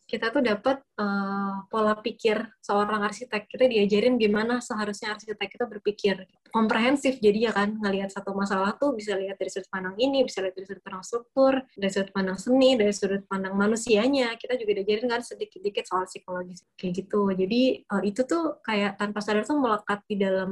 kita 0.07 0.31
tuh 0.31 0.39
dapat 0.39 0.79
uh, 0.95 1.67
pola 1.67 1.99
pikir 1.99 2.39
seorang 2.63 3.03
arsitek. 3.03 3.43
Kita 3.51 3.67
diajarin 3.67 4.15
gimana 4.15 4.63
seharusnya 4.63 5.11
arsitek 5.11 5.47
kita 5.51 5.67
berpikir 5.67 6.23
komprehensif. 6.47 7.19
Jadi 7.19 7.43
ya 7.43 7.51
kan 7.51 7.75
ngelihat 7.75 8.15
satu 8.15 8.31
masalah 8.31 8.79
tuh 8.79 8.95
bisa 8.95 9.19
lihat 9.19 9.35
dari 9.35 9.51
sudut 9.51 9.67
pandang 9.67 9.99
ini, 9.99 10.23
bisa 10.23 10.39
lihat 10.39 10.55
dari 10.55 10.63
sudut 10.63 10.79
pandang 10.79 11.03
struktur, 11.03 11.53
dari 11.75 11.91
sudut 11.91 12.11
pandang 12.15 12.39
seni, 12.39 12.79
dari 12.79 12.93
sudut 12.95 13.27
pandang 13.27 13.53
manusianya. 13.59 14.39
Kita 14.39 14.55
juga 14.55 14.79
diajarin 14.79 15.11
kan 15.11 15.21
sedikit-sedikit 15.27 15.83
soal 15.83 16.07
psikologis 16.07 16.63
kayak 16.79 17.03
gitu. 17.03 17.27
Jadi 17.35 17.83
uh, 17.91 18.03
itu 18.07 18.23
tuh 18.23 18.63
kayak 18.63 18.95
tanpa 18.95 19.19
sadar 19.19 19.43
tuh 19.43 19.59
melekat 19.59 19.99
di 20.07 20.15
dalam 20.15 20.51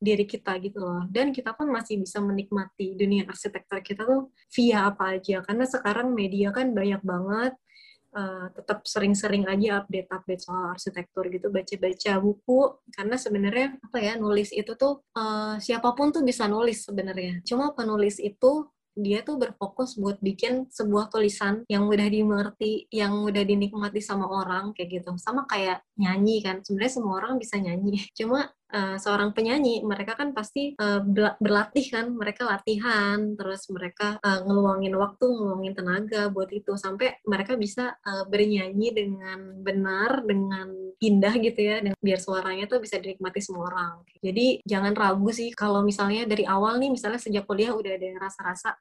diri 0.00 0.24
kita 0.24 0.56
gitu 0.64 0.80
loh. 0.80 1.04
Dan 1.12 1.36
kita 1.36 1.52
pun 1.52 1.68
masih 1.68 2.00
bisa 2.00 2.16
menikmati 2.24 2.96
dunia 2.96 3.28
arsitektur 3.28 3.84
kita 3.84 4.08
tuh 4.08 4.32
via 4.56 4.88
apa 4.88 5.20
aja. 5.20 5.44
Karena 5.44 5.68
sekarang 5.68 6.16
media 6.16 6.48
kan 6.48 6.72
banyak 6.72 7.04
banget 7.04 7.52
uh, 8.14 8.46
tetap 8.54 8.84
sering-sering 8.86 9.46
aja 9.46 9.82
update-update 9.84 10.42
soal 10.42 10.74
arsitektur 10.74 11.26
gitu, 11.30 11.48
baca-baca 11.48 12.12
buku 12.18 12.60
karena 12.94 13.16
sebenarnya 13.16 13.68
apa 13.80 13.98
ya 13.98 14.14
nulis 14.18 14.50
itu 14.54 14.72
tuh 14.74 15.02
uh, 15.16 15.56
siapa 15.62 15.94
pun 15.94 16.10
tuh 16.14 16.22
bisa 16.26 16.46
nulis 16.46 16.86
sebenarnya. 16.86 17.42
Cuma 17.46 17.74
penulis 17.74 18.18
itu 18.18 18.70
dia 18.98 19.22
tuh 19.22 19.38
berfokus 19.38 19.94
buat 19.96 20.18
bikin 20.18 20.66
sebuah 20.68 21.08
tulisan 21.08 21.62
yang 21.70 21.86
mudah 21.86 22.10
dimengerti, 22.10 22.90
yang 22.90 23.22
mudah 23.22 23.46
dinikmati 23.46 24.02
sama 24.02 24.26
orang 24.26 24.74
kayak 24.74 25.00
gitu. 25.00 25.14
Sama 25.16 25.46
kayak 25.46 25.86
nyanyi 25.94 26.42
kan. 26.42 26.60
Sebenarnya 26.60 26.92
semua 27.00 27.14
orang 27.22 27.38
bisa 27.38 27.56
nyanyi. 27.56 28.02
Cuma 28.18 28.50
uh, 28.70 28.96
seorang 28.96 29.34
penyanyi 29.34 29.82
mereka 29.82 30.14
kan 30.14 30.30
pasti 30.32 30.74
uh, 30.78 31.02
berlatih 31.38 31.86
kan 31.90 32.06
mereka 32.14 32.46
latihan 32.46 33.34
terus 33.34 33.66
mereka 33.68 34.16
uh, 34.22 34.40
ngeluangin 34.46 34.94
waktu 34.96 35.26
ngeluangin 35.26 35.74
tenaga 35.74 36.30
buat 36.30 36.50
itu 36.54 36.74
sampai 36.78 37.20
mereka 37.26 37.54
bisa 37.58 37.94
bernyanyi 38.30 38.88
dengan 38.94 39.60
benar 39.60 40.22
dengan 40.24 40.70
indah 41.00 41.34
gitu 41.40 41.60
ya 41.60 41.80
dan 41.80 41.96
biar 41.96 42.20
suaranya 42.20 42.68
tuh 42.68 42.78
bisa 42.78 43.00
dinikmati 43.00 43.40
semua 43.40 43.72
orang. 43.72 44.04
Jadi 44.20 44.60
jangan 44.68 44.92
ragu 44.92 45.32
sih 45.32 45.48
kalau 45.56 45.80
misalnya 45.80 46.28
dari 46.28 46.44
awal 46.44 46.76
nih 46.76 46.92
misalnya 46.92 47.16
sejak 47.16 47.48
kuliah 47.48 47.72
udah 47.72 47.96
ada 47.96 48.08
rasa-rasa 48.20 48.76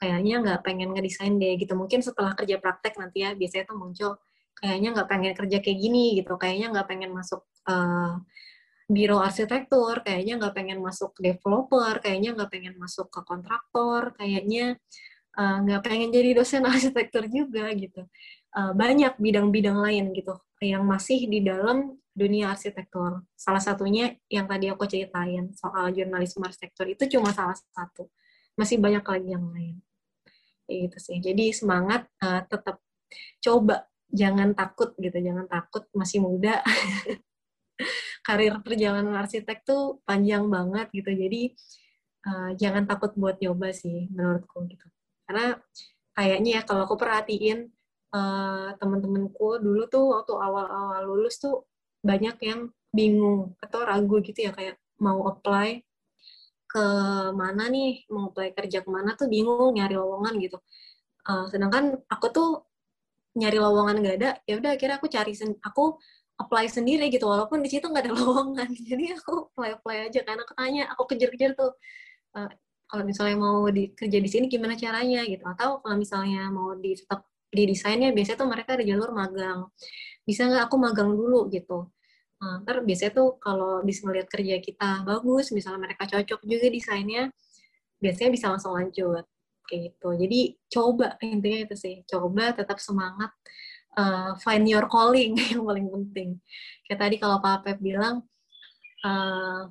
kayaknya 0.00 0.40
nggak 0.40 0.60
pengen 0.64 0.96
ngedesain 0.96 1.36
deh 1.36 1.60
gitu. 1.60 1.76
Mungkin 1.76 2.00
setelah 2.00 2.32
kerja 2.32 2.56
praktek 2.56 2.96
nanti 2.96 3.22
ya 3.22 3.36
biasanya 3.36 3.64
tuh 3.68 3.76
muncul 3.76 4.12
kayaknya 4.56 4.88
nggak 4.96 5.08
pengen 5.12 5.32
kerja 5.36 5.58
kayak 5.60 5.78
gini 5.78 6.04
gitu 6.20 6.32
kayaknya 6.40 6.66
nggak 6.72 6.88
pengen 6.88 7.10
masuk 7.12 7.44
uh, 7.68 8.20
biro 8.90 9.18
arsitektur, 9.22 10.02
kayaknya 10.02 10.38
nggak 10.38 10.54
pengen 10.54 10.78
masuk 10.82 11.14
developer, 11.18 11.98
kayaknya 12.02 12.34
nggak 12.34 12.50
pengen 12.50 12.74
masuk 12.78 13.08
ke 13.08 13.20
kontraktor, 13.22 14.14
kayaknya 14.18 14.76
eh, 15.38 15.56
nggak 15.64 15.80
uh, 15.80 15.84
pengen 15.84 16.10
jadi 16.10 16.30
dosen 16.36 16.66
arsitektur 16.72 17.26
juga 17.30 17.70
gitu. 17.76 18.06
Uh, 18.52 18.76
banyak 18.76 19.16
bidang-bidang 19.16 19.80
lain 19.80 20.12
gitu 20.12 20.36
yang 20.60 20.84
masih 20.84 21.24
di 21.24 21.40
dalam 21.40 21.96
dunia 22.12 22.52
arsitektur. 22.52 23.24
Salah 23.32 23.62
satunya 23.64 24.12
yang 24.28 24.44
tadi 24.44 24.68
aku 24.68 24.84
ceritain 24.84 25.50
soal 25.56 25.88
jurnalisme 25.96 26.44
arsitektur 26.44 26.84
itu 26.92 27.08
cuma 27.16 27.32
salah 27.32 27.56
satu. 27.56 28.12
Masih 28.54 28.76
banyak 28.76 29.00
lagi 29.00 29.28
yang 29.32 29.48
lain. 29.48 29.80
Gitu 30.68 30.98
sih. 31.00 31.16
Jadi 31.18 31.56
semangat 31.56 32.04
uh, 32.20 32.44
tetap 32.44 32.84
coba 33.40 33.88
jangan 34.12 34.52
takut 34.52 34.92
gitu, 35.00 35.16
jangan 35.16 35.48
takut 35.48 35.88
masih 35.96 36.20
muda. 36.20 36.60
karir 38.22 38.54
perjalanan 38.62 39.18
arsitek 39.18 39.66
tuh 39.66 40.00
panjang 40.06 40.46
banget 40.46 40.88
gitu. 40.94 41.10
Jadi 41.10 41.42
uh, 42.26 42.50
jangan 42.56 42.86
takut 42.86 43.12
buat 43.18 43.36
nyoba 43.42 43.74
sih 43.74 44.08
menurutku 44.14 44.64
gitu. 44.70 44.86
Karena 45.26 45.58
kayaknya 46.14 46.50
ya 46.58 46.62
kalau 46.62 46.86
aku 46.86 46.94
perhatiin 46.94 47.68
uh, 48.14 48.78
teman-temanku 48.78 49.58
dulu 49.58 49.82
tuh 49.90 50.14
waktu 50.14 50.32
awal-awal 50.38 51.02
lulus 51.04 51.42
tuh 51.42 51.66
banyak 52.02 52.36
yang 52.42 52.70
bingung 52.94 53.56
atau 53.58 53.82
ragu 53.82 54.20
gitu 54.22 54.46
ya 54.46 54.52
kayak 54.52 54.76
mau 55.00 55.24
apply 55.26 55.80
ke 56.68 56.84
mana 57.36 57.68
nih 57.68 58.04
mau 58.08 58.32
apply 58.32 58.52
kerja 58.56 58.80
ke 58.80 58.90
mana 58.92 59.12
tuh 59.18 59.28
bingung 59.28 59.74
nyari 59.74 59.98
lowongan 59.98 60.38
gitu. 60.40 60.58
Uh, 61.22 61.46
sedangkan 61.50 62.02
aku 62.10 62.26
tuh 62.34 62.50
nyari 63.38 63.56
lowongan 63.56 64.04
gak 64.04 64.16
ada 64.20 64.30
ya 64.44 64.60
udah 64.60 64.70
akhirnya 64.76 64.96
aku 65.00 65.08
cari 65.08 65.32
aku 65.64 65.84
apply 66.42 66.66
sendiri 66.66 67.06
gitu 67.08 67.24
walaupun 67.30 67.62
di 67.62 67.70
situ 67.70 67.86
nggak 67.86 68.04
ada 68.10 68.12
lowongan. 68.18 68.68
Jadi 68.74 69.04
aku 69.16 69.52
apply 69.54 69.70
apply 69.80 69.96
aja 70.10 70.20
karena 70.26 70.44
ketanya 70.46 70.82
aku 70.92 71.02
kejar-kejar 71.10 71.50
tuh 71.54 71.72
uh, 72.36 72.50
kalau 72.92 73.08
misalnya 73.08 73.36
mau 73.40 73.64
di, 73.72 73.88
kerja 73.96 74.18
di 74.20 74.28
sini 74.28 74.46
gimana 74.52 74.76
caranya? 74.76 75.24
Gitu. 75.24 75.40
Atau 75.48 75.80
kalau 75.80 75.96
misalnya 75.96 76.52
mau 76.52 76.76
di 76.76 76.92
tetap 76.92 77.24
di 77.52 77.64
desainnya 77.68 78.12
biasanya 78.12 78.38
tuh 78.44 78.48
mereka 78.52 78.70
ada 78.76 78.84
jalur 78.84 79.10
magang. 79.16 79.60
Bisa 80.28 80.44
nggak 80.48 80.68
aku 80.68 80.76
magang 80.76 81.10
dulu? 81.16 81.48
Gitu. 81.48 81.88
Nah, 82.42 82.58
ntar 82.66 82.82
biasanya 82.82 83.12
tuh 83.14 83.38
kalau 83.38 83.80
bisa 83.86 84.02
melihat 84.04 84.28
kerja 84.28 84.58
kita 84.58 85.06
bagus 85.06 85.54
misalnya 85.54 85.86
mereka 85.86 86.10
cocok 86.10 86.42
juga 86.42 86.66
desainnya 86.68 87.30
biasanya 88.02 88.30
bisa 88.34 88.46
langsung 88.52 88.74
lanjut. 88.76 89.24
Kayak 89.64 89.80
gitu. 89.94 90.08
Jadi 90.18 90.40
coba 90.68 91.16
intinya 91.24 91.58
itu 91.64 91.76
sih. 91.78 91.94
Coba 92.04 92.52
tetap 92.52 92.76
semangat 92.82 93.30
uh, 93.98 94.36
find 94.40 94.64
your 94.68 94.88
calling 94.88 95.36
yang 95.52 95.62
paling 95.64 95.86
penting. 95.88 96.28
Kayak 96.86 96.98
tadi 97.08 97.16
kalau 97.20 97.38
Pak 97.40 97.64
Pep 97.64 97.78
bilang 97.80 98.24
uh, 99.04 99.68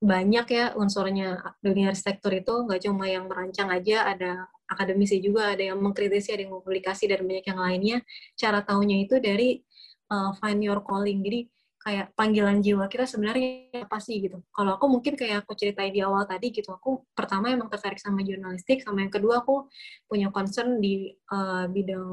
banyak 0.00 0.46
ya 0.48 0.64
unsurnya 0.80 1.44
dunia 1.60 1.92
arsitektur 1.92 2.32
itu 2.32 2.64
nggak 2.64 2.80
cuma 2.88 3.04
yang 3.04 3.28
merancang 3.28 3.68
aja, 3.68 4.08
ada 4.08 4.48
akademisi 4.70 5.20
juga, 5.20 5.52
ada 5.52 5.74
yang 5.74 5.78
mengkritisi, 5.82 6.32
ada 6.32 6.46
yang 6.46 6.56
mempublikasi 6.56 7.04
dan 7.10 7.20
banyak 7.26 7.44
yang 7.44 7.60
lainnya. 7.60 7.98
Cara 8.38 8.64
tahunya 8.64 9.04
itu 9.04 9.20
dari 9.20 9.60
uh, 10.08 10.32
find 10.40 10.62
your 10.64 10.80
calling. 10.80 11.20
Jadi 11.20 11.50
kayak 11.80 12.12
panggilan 12.12 12.60
jiwa 12.60 12.92
kita 12.92 13.08
sebenarnya 13.08 13.72
apa 13.88 13.96
sih 14.04 14.20
gitu. 14.20 14.44
Kalau 14.52 14.76
aku 14.76 14.84
mungkin 14.88 15.16
kayak 15.16 15.48
aku 15.48 15.56
ceritain 15.56 15.92
di 15.92 16.04
awal 16.04 16.28
tadi 16.28 16.52
gitu, 16.52 16.76
aku 16.76 17.08
pertama 17.16 17.48
emang 17.48 17.72
tertarik 17.72 17.96
sama 17.96 18.20
jurnalistik, 18.20 18.84
sama 18.84 19.00
yang 19.00 19.12
kedua 19.12 19.40
aku 19.40 19.64
punya 20.04 20.28
concern 20.28 20.76
di 20.76 21.08
uh, 21.32 21.64
bidang 21.72 22.04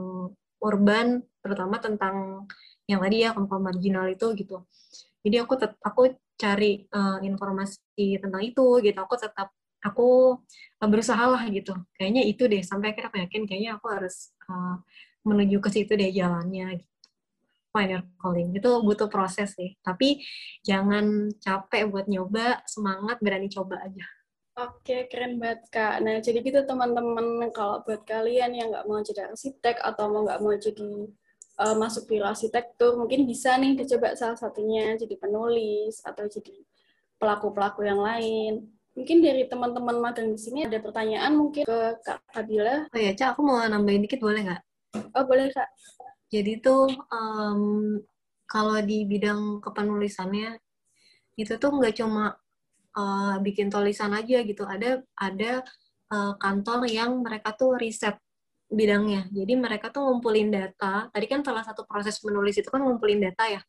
urban 0.64 1.22
terutama 1.44 1.78
tentang 1.78 2.46
yang 2.88 3.04
tadi 3.04 3.24
ya 3.24 3.36
kelompok 3.36 3.60
marginal 3.60 4.08
itu 4.08 4.32
gitu. 4.36 4.64
Jadi 5.22 5.36
aku 5.44 5.54
tetap 5.60 5.80
aku 5.84 6.16
cari 6.40 6.88
uh, 6.94 7.20
informasi 7.20 8.22
tentang 8.22 8.42
itu 8.44 8.80
gitu. 8.80 8.98
Aku 8.98 9.16
tetap 9.20 9.52
aku 9.84 10.40
uh, 10.80 10.88
berusaha 10.88 11.20
lah 11.28 11.44
gitu. 11.52 11.76
Kayaknya 12.00 12.24
itu 12.24 12.48
deh 12.48 12.64
sampai 12.64 12.96
akhirnya 12.96 13.10
aku 13.12 13.20
yakin 13.28 13.42
kayaknya 13.44 13.72
aku 13.76 13.88
harus 13.92 14.32
uh, 14.48 14.80
menuju 15.28 15.60
ke 15.60 15.70
situ 15.70 15.94
deh 16.00 16.12
jalannya 16.16 16.80
gitu. 16.80 16.96
Calling. 18.18 18.58
Itu 18.58 18.82
butuh 18.82 19.06
proses 19.06 19.54
sih. 19.54 19.78
Tapi 19.86 20.26
jangan 20.66 21.30
capek 21.38 21.86
buat 21.92 22.10
nyoba 22.10 22.66
semangat 22.66 23.22
berani 23.22 23.52
coba 23.54 23.86
aja 23.86 24.17
Oke, 24.58 25.06
keren 25.06 25.38
banget 25.38 25.70
Kak. 25.70 26.02
Nah, 26.02 26.18
jadi 26.18 26.42
gitu 26.42 26.66
teman-teman, 26.66 27.54
kalau 27.54 27.86
buat 27.86 28.02
kalian 28.10 28.58
yang 28.58 28.74
nggak 28.74 28.90
mau 28.90 28.98
jadi 29.06 29.30
arsitek 29.30 29.78
atau 29.86 30.10
mau 30.10 30.26
nggak 30.26 30.42
mau 30.42 30.50
jadi 30.58 31.14
uh, 31.62 31.76
masuk 31.78 32.10
biro 32.10 32.26
arsitektur, 32.26 32.98
mungkin 32.98 33.30
bisa 33.30 33.54
nih 33.62 33.78
dicoba 33.78 34.18
salah 34.18 34.34
satunya 34.34 34.98
jadi 34.98 35.14
penulis 35.22 36.02
atau 36.02 36.26
jadi 36.26 36.58
pelaku-pelaku 37.22 37.86
yang 37.86 38.02
lain. 38.02 38.66
Mungkin 38.98 39.22
dari 39.22 39.46
teman-teman 39.46 40.02
magang 40.02 40.34
di 40.34 40.42
sini 40.42 40.66
ada 40.66 40.82
pertanyaan 40.82 41.38
mungkin 41.38 41.62
ke 41.62 41.80
Kak 42.02 42.26
Kabila. 42.34 42.90
Oh 42.90 42.98
ya, 42.98 43.14
Cak, 43.14 43.38
aku 43.38 43.46
mau 43.46 43.62
nambahin 43.62 44.10
dikit 44.10 44.26
boleh 44.26 44.42
nggak? 44.42 44.62
Oh, 45.14 45.26
boleh 45.30 45.54
Kak. 45.54 45.70
Jadi 46.34 46.58
tuh 46.66 46.90
um, 47.14 47.94
kalau 48.50 48.82
di 48.82 49.06
bidang 49.06 49.62
kepenulisannya 49.62 50.58
itu 51.38 51.54
tuh 51.62 51.70
nggak 51.78 51.94
cuma 52.02 52.34
uh, 52.98 53.36
bikin 53.46 53.70
tulisan 53.70 54.12
aja 54.18 54.42
gitu. 54.42 54.66
Ada 54.66 55.06
ada 55.14 55.62
uh, 56.12 56.34
kantor 56.42 56.90
yang 56.90 57.22
mereka 57.22 57.54
tuh 57.54 57.78
riset 57.78 58.18
bidangnya. 58.68 59.30
Jadi 59.32 59.54
mereka 59.56 59.94
tuh 59.94 60.04
ngumpulin 60.04 60.50
data. 60.52 61.08
Tadi 61.14 61.26
kan 61.30 61.46
salah 61.46 61.64
satu 61.64 61.86
proses 61.88 62.18
menulis 62.26 62.58
itu 62.58 62.68
kan 62.68 62.82
ngumpulin 62.84 63.22
data 63.24 63.46
ya. 63.48 63.62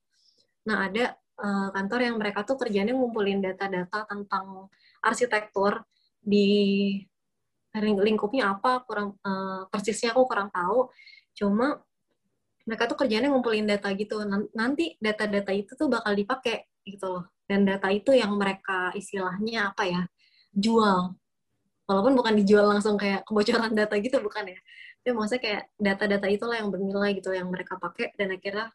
Nah, 0.66 0.90
ada 0.90 1.14
uh, 1.38 1.68
kantor 1.70 2.00
yang 2.10 2.16
mereka 2.18 2.42
tuh 2.42 2.56
kerjanya 2.58 2.96
ngumpulin 2.96 3.38
data-data 3.44 4.08
tentang 4.08 4.66
arsitektur 5.04 5.84
di 6.18 6.98
lingkupnya 7.78 8.58
apa 8.58 8.82
kurang 8.82 9.14
uh, 9.22 9.70
persisnya 9.70 10.10
aku 10.16 10.26
kurang 10.26 10.50
tahu. 10.50 10.90
Cuma 11.36 11.78
mereka 12.66 12.90
tuh 12.90 12.98
kerjanya 12.98 13.30
ngumpulin 13.30 13.70
data 13.70 13.86
gitu. 13.94 14.18
Nanti 14.56 14.98
data-data 14.98 15.54
itu 15.54 15.78
tuh 15.78 15.86
bakal 15.86 16.18
dipakai 16.18 16.66
gitu 16.82 17.06
loh 17.06 17.37
dan 17.48 17.64
data 17.64 17.88
itu 17.88 18.12
yang 18.12 18.36
mereka 18.36 18.92
istilahnya 18.92 19.72
apa 19.74 19.84
ya 19.88 20.02
jual. 20.52 21.16
Walaupun 21.88 22.12
bukan 22.12 22.36
dijual 22.36 22.68
langsung 22.68 23.00
kayak 23.00 23.24
kebocoran 23.24 23.72
data 23.72 23.96
gitu 23.96 24.20
bukan 24.20 24.52
ya. 24.52 24.58
Tapi 25.00 25.12
maksudnya 25.16 25.40
kayak 25.40 25.62
data-data 25.80 26.26
itulah 26.28 26.60
yang 26.60 26.68
bernilai 26.68 27.16
gitu 27.16 27.32
yang 27.32 27.48
mereka 27.48 27.80
pakai. 27.80 28.12
Dan 28.12 28.36
akhirnya 28.36 28.68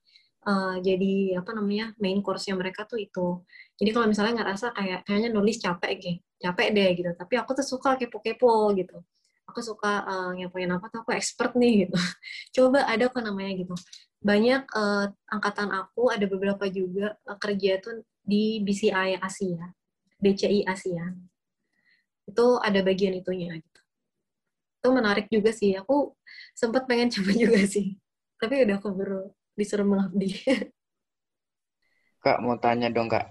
uh, 0.50 0.82
jadi 0.82 1.38
apa 1.38 1.54
namanya 1.54 1.94
main 2.02 2.26
course-nya 2.26 2.58
mereka 2.58 2.90
tuh 2.90 2.98
itu. 2.98 3.46
Jadi 3.78 3.90
kalau 3.94 4.10
misalnya 4.10 4.42
nggak 4.42 4.50
rasa 4.58 4.68
kayak 4.74 5.06
kayaknya 5.06 5.30
nulis 5.30 5.62
capek 5.62 5.94
gitu 6.02 6.22
capek 6.44 6.68
deh 6.76 6.90
gitu. 7.00 7.12
Tapi 7.16 7.34
aku 7.40 7.52
tuh 7.56 7.66
suka 7.66 7.96
kepo-kepo 7.96 8.76
gitu. 8.76 9.00
Aku 9.48 9.60
suka 9.64 10.04
uh, 10.04 10.32
nyapuin 10.36 10.72
apa 10.76 10.92
tuh 10.92 11.08
aku 11.08 11.16
expert 11.16 11.56
nih 11.56 11.88
gitu. 11.88 11.96
Coba 12.60 12.84
ada 12.84 13.08
apa 13.08 13.20
namanya 13.24 13.52
gitu. 13.56 13.76
Banyak 14.20 14.68
uh, 14.76 15.06
angkatan 15.32 15.72
aku 15.72 16.12
ada 16.12 16.26
beberapa 16.28 16.68
juga 16.68 17.16
uh, 17.24 17.40
kerja 17.40 17.80
tuh 17.80 18.04
di 18.24 18.64
BCI 18.64 19.20
Asia 19.20 19.72
BCI 20.24 20.64
Asia. 20.64 21.12
Itu 22.24 22.64
ada 22.64 22.80
bagian 22.80 23.12
itunya 23.20 23.60
gitu. 23.60 23.82
Itu 24.80 24.88
menarik 24.96 25.28
juga 25.28 25.52
sih. 25.52 25.76
Aku 25.76 26.16
sempat 26.56 26.88
pengen 26.88 27.12
coba 27.20 27.36
juga 27.36 27.60
sih. 27.68 28.00
Tapi 28.40 28.64
udah 28.64 28.80
keburu 28.80 29.36
disuruh 29.60 29.84
mengabdi. 29.84 30.40
Kak 32.24 32.40
mau 32.40 32.56
tanya 32.56 32.88
dong 32.88 33.12
kak. 33.12 33.28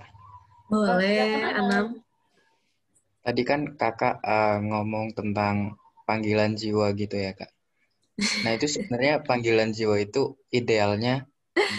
Boleh 0.68 1.48
oh, 1.56 1.56
Anam. 1.64 1.86
Tadi 3.24 3.42
kan 3.48 3.72
kakak 3.80 4.20
uh, 4.20 4.60
ngomong 4.60 5.16
tentang 5.16 5.80
panggilan 6.04 6.52
jiwa 6.52 6.92
gitu 6.92 7.16
ya 7.16 7.32
kak. 7.32 7.48
Nah 8.44 8.52
itu 8.52 8.68
sebenarnya 8.68 9.24
panggilan 9.24 9.72
jiwa 9.72 9.96
itu 9.96 10.36
idealnya 10.52 11.24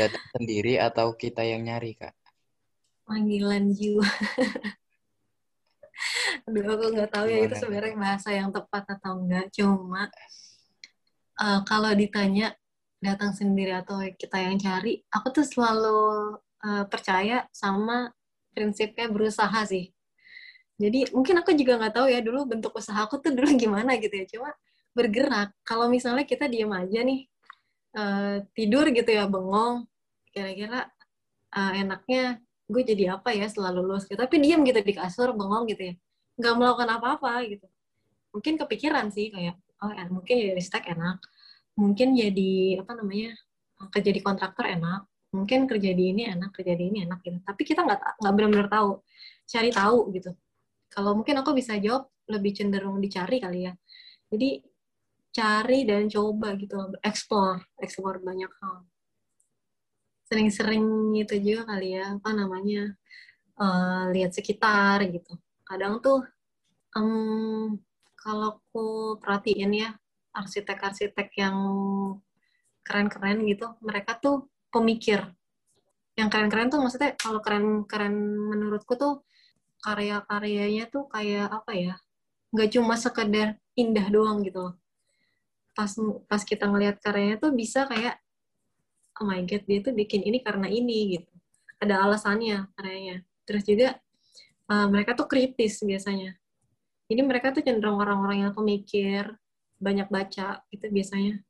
datang 0.02 0.26
sendiri 0.34 0.82
atau 0.82 1.14
kita 1.14 1.46
yang 1.46 1.62
nyari 1.70 1.94
kak 1.94 2.18
panggilan 3.06 3.72
jiwa 3.76 4.08
Aduh, 6.50 6.66
aku 6.76 6.86
nggak 6.92 7.12
tahu 7.14 7.26
ya 7.30 7.40
itu 7.48 7.56
sebenarnya 7.56 7.96
bahasa 7.96 8.30
yang 8.34 8.50
tepat 8.52 8.84
atau 9.00 9.24
enggak. 9.24 9.48
Cuma 9.56 10.12
uh, 11.40 11.60
kalau 11.64 11.92
ditanya 11.96 12.52
datang 13.00 13.32
sendiri 13.36 13.76
atau 13.76 14.00
kita 14.16 14.40
yang 14.40 14.60
cari, 14.60 15.04
aku 15.12 15.28
tuh 15.32 15.46
selalu 15.48 16.00
uh, 16.64 16.86
percaya 16.88 17.48
sama 17.56 18.12
prinsipnya 18.52 19.08
berusaha 19.08 19.60
sih. 19.68 19.92
Jadi 20.80 21.14
mungkin 21.14 21.40
aku 21.40 21.54
juga 21.56 21.80
nggak 21.80 21.94
tahu 21.96 22.08
ya 22.10 22.20
dulu 22.20 22.50
bentuk 22.50 22.74
usaha 22.76 22.98
aku 23.06 23.22
tuh 23.22 23.32
dulu 23.32 23.56
gimana 23.64 23.96
gitu 24.00 24.14
ya. 24.14 24.26
Cuma 24.28 24.50
bergerak. 24.94 25.56
Kalau 25.64 25.88
misalnya 25.88 26.28
kita 26.28 26.50
diem 26.52 26.70
aja 26.70 27.00
nih 27.02 27.22
uh, 27.98 28.44
tidur 28.52 28.90
gitu 28.92 29.10
ya 29.10 29.26
bengong, 29.30 29.88
kira-kira 30.34 30.90
uh, 31.56 31.72
enaknya 31.78 32.42
gue 32.74 32.84
jadi 32.84 33.04
apa 33.22 33.30
ya 33.38 33.46
setelah 33.46 33.72
lulus 33.78 34.10
gitu. 34.10 34.18
Tapi 34.18 34.42
diem 34.42 34.62
gitu 34.66 34.80
di 34.82 34.94
kasur 34.98 35.32
bengong 35.38 35.70
gitu 35.70 35.94
ya. 35.94 35.96
Nggak 36.42 36.54
melakukan 36.58 36.90
apa-apa 36.98 37.32
gitu. 37.46 37.68
Mungkin 38.34 38.54
kepikiran 38.58 39.14
sih 39.14 39.30
kayak 39.30 39.56
oh 39.86 39.92
ya, 39.94 40.06
mungkin 40.10 40.36
jadi 40.42 40.64
stack 40.64 40.90
enak. 40.90 41.22
Mungkin 41.78 42.18
jadi 42.18 42.82
apa 42.82 42.92
namanya 42.98 43.38
kerja 43.94 44.12
di 44.12 44.22
kontraktor 44.26 44.66
enak. 44.66 45.06
Mungkin 45.34 45.66
kerja 45.70 45.92
di 45.94 46.04
ini 46.14 46.30
enak 46.30 46.54
kerja 46.54 46.74
di 46.74 46.84
ini 46.90 46.98
enak 47.06 47.20
gitu. 47.22 47.38
Tapi 47.46 47.62
kita 47.62 47.86
nggak 47.86 48.00
nggak 48.22 48.34
benar-benar 48.34 48.68
tahu 48.74 48.92
cari 49.46 49.70
tahu 49.70 49.98
gitu. 50.18 50.32
Kalau 50.90 51.18
mungkin 51.18 51.42
aku 51.42 51.54
bisa 51.58 51.78
jawab 51.78 52.10
lebih 52.30 52.58
cenderung 52.58 52.98
dicari 53.02 53.38
kali 53.42 53.70
ya. 53.70 53.74
Jadi 54.34 54.62
cari 55.34 55.82
dan 55.90 56.06
coba 56.06 56.54
gitu 56.62 56.78
explore 57.02 57.66
explore 57.82 58.22
banyak 58.22 58.54
hal 58.62 58.86
sering-sering 60.28 61.14
itu 61.20 61.36
juga 61.40 61.76
kali 61.76 62.00
ya 62.00 62.16
apa 62.18 62.30
namanya 62.32 62.96
uh, 63.60 64.10
lihat 64.16 64.32
sekitar 64.34 65.04
gitu. 65.12 65.36
Kadang 65.68 66.00
tuh 66.00 66.24
um, 66.96 67.78
kalau 68.18 68.60
aku 68.60 69.18
perhatiin 69.20 69.74
ya 69.76 69.90
arsitek-arsitek 70.34 71.30
yang 71.38 71.58
keren-keren 72.84 73.44
gitu 73.46 73.76
mereka 73.84 74.18
tuh 74.18 74.48
pemikir. 74.74 75.28
Yang 76.18 76.30
keren-keren 76.30 76.70
tuh 76.72 76.80
maksudnya 76.82 77.14
kalau 77.20 77.44
keren-keren 77.44 78.16
menurutku 78.24 78.96
tuh 78.96 79.26
karya-karyanya 79.84 80.88
tuh 80.88 81.12
kayak 81.12 81.52
apa 81.52 81.72
ya 81.76 81.96
nggak 82.56 82.70
cuma 82.72 82.96
sekedar 82.96 83.60
indah 83.76 84.08
doang 84.08 84.40
gitu 84.46 84.72
loh. 84.72 84.76
Pas 85.74 85.90
pas 86.30 86.42
kita 86.46 86.70
ngelihat 86.70 87.02
karyanya 87.02 87.42
tuh 87.42 87.52
bisa 87.52 87.90
kayak 87.90 88.23
oh 89.22 89.26
my 89.28 89.42
god 89.46 89.64
dia 89.68 89.80
tuh 89.84 89.94
bikin 89.94 90.26
ini 90.26 90.42
karena 90.42 90.66
ini 90.72 91.20
gitu 91.20 91.32
ada 91.84 92.06
alasannya 92.08 92.72
karyanya 92.78 93.22
terus 93.44 93.68
juga 93.68 94.00
uh, 94.70 94.88
mereka 94.90 95.18
tuh 95.18 95.28
kritis 95.28 95.82
biasanya. 95.84 96.38
Jadi 97.08 97.22
mereka 97.22 97.52
tuh 97.52 97.62
cenderung 97.62 98.00
orang-orang 98.00 98.48
yang 98.48 98.54
pemikir, 98.56 99.28
banyak 99.78 100.08
baca 100.08 100.64
itu 100.72 100.86
biasanya. 100.88 101.44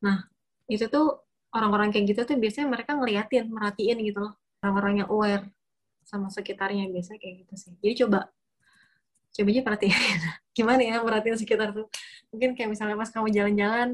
Nah, 0.00 0.30
itu 0.70 0.86
tuh 0.86 1.26
orang-orang 1.52 1.90
kayak 1.90 2.14
gitu 2.14 2.20
tuh 2.24 2.36
biasanya 2.38 2.70
mereka 2.70 2.94
ngeliatin, 2.94 3.50
merhatiin 3.50 3.98
gitu 4.06 4.30
loh. 4.30 4.34
Orang-orang 4.62 5.04
yang 5.04 5.08
aware 5.10 5.44
sama 6.06 6.30
sekitarnya 6.30 6.86
biasanya 6.88 7.18
kayak 7.18 7.34
gitu 7.46 7.54
sih. 7.58 7.72
Jadi 7.82 7.94
coba 8.06 8.30
coba 9.32 9.48
aja 9.48 9.62
perhatiin 9.64 10.20
gimana 10.56 10.80
ya 10.84 10.96
merhatiin 11.02 11.36
sekitar 11.40 11.74
tuh. 11.74 11.90
Mungkin 12.30 12.54
kayak 12.54 12.70
misalnya 12.72 12.96
pas 12.96 13.10
kamu 13.10 13.28
jalan-jalan 13.34 13.88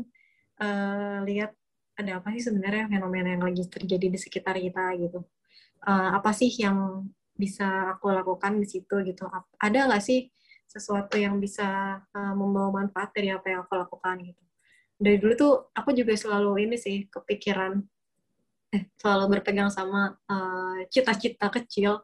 uh, 0.61 1.19
lihat 1.25 1.57
ada 1.99 2.22
apa 2.22 2.30
sih 2.38 2.46
sebenarnya 2.46 2.86
fenomena 2.86 3.34
yang 3.34 3.42
lagi 3.42 3.66
terjadi 3.66 4.07
di 4.07 4.18
sekitar 4.18 4.55
kita 4.55 4.94
gitu. 5.03 5.26
Uh, 5.82 6.14
apa 6.14 6.30
sih 6.30 6.46
yang 6.55 7.11
bisa 7.34 7.94
aku 7.94 8.14
lakukan 8.14 8.62
di 8.62 8.66
situ 8.70 9.03
gitu? 9.03 9.26
Ada 9.59 9.90
nggak 9.90 10.03
sih 10.03 10.30
sesuatu 10.70 11.18
yang 11.18 11.42
bisa 11.42 11.99
uh, 12.14 12.34
membawa 12.38 12.86
manfaat 12.86 13.11
dari 13.11 13.34
apa 13.34 13.51
yang 13.51 13.66
aku 13.66 13.74
lakukan 13.74 14.14
gitu? 14.22 14.42
Dari 14.99 15.18
dulu 15.18 15.32
tuh 15.34 15.53
aku 15.74 15.90
juga 15.90 16.14
selalu 16.14 16.70
ini 16.70 16.76
sih 16.78 17.07
kepikiran 17.11 17.82
eh, 18.74 18.90
selalu 18.99 19.38
berpegang 19.38 19.70
sama 19.70 20.18
eh, 20.26 20.90
cita-cita 20.90 21.46
uh, 21.46 21.53
kecil 21.55 22.03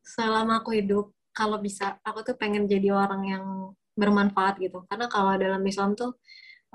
selama 0.00 0.64
aku 0.64 0.76
hidup. 0.76 1.12
Kalau 1.36 1.60
bisa 1.60 2.00
aku 2.00 2.24
tuh 2.24 2.36
pengen 2.40 2.64
jadi 2.64 2.92
orang 2.92 3.22
yang 3.28 3.44
bermanfaat 3.96 4.60
gitu. 4.60 4.84
Karena 4.88 5.08
kalau 5.08 5.36
dalam 5.36 5.60
Islam 5.64 5.96
tuh 5.96 6.16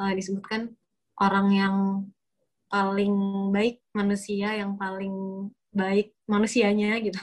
uh, 0.02 0.14
disebutkan 0.14 0.74
orang 1.22 1.48
yang 1.54 1.76
paling 2.72 3.14
baik 3.52 3.84
manusia 3.92 4.56
yang 4.56 4.80
paling 4.80 5.14
baik 5.76 6.16
manusianya 6.24 7.04
gitu. 7.04 7.20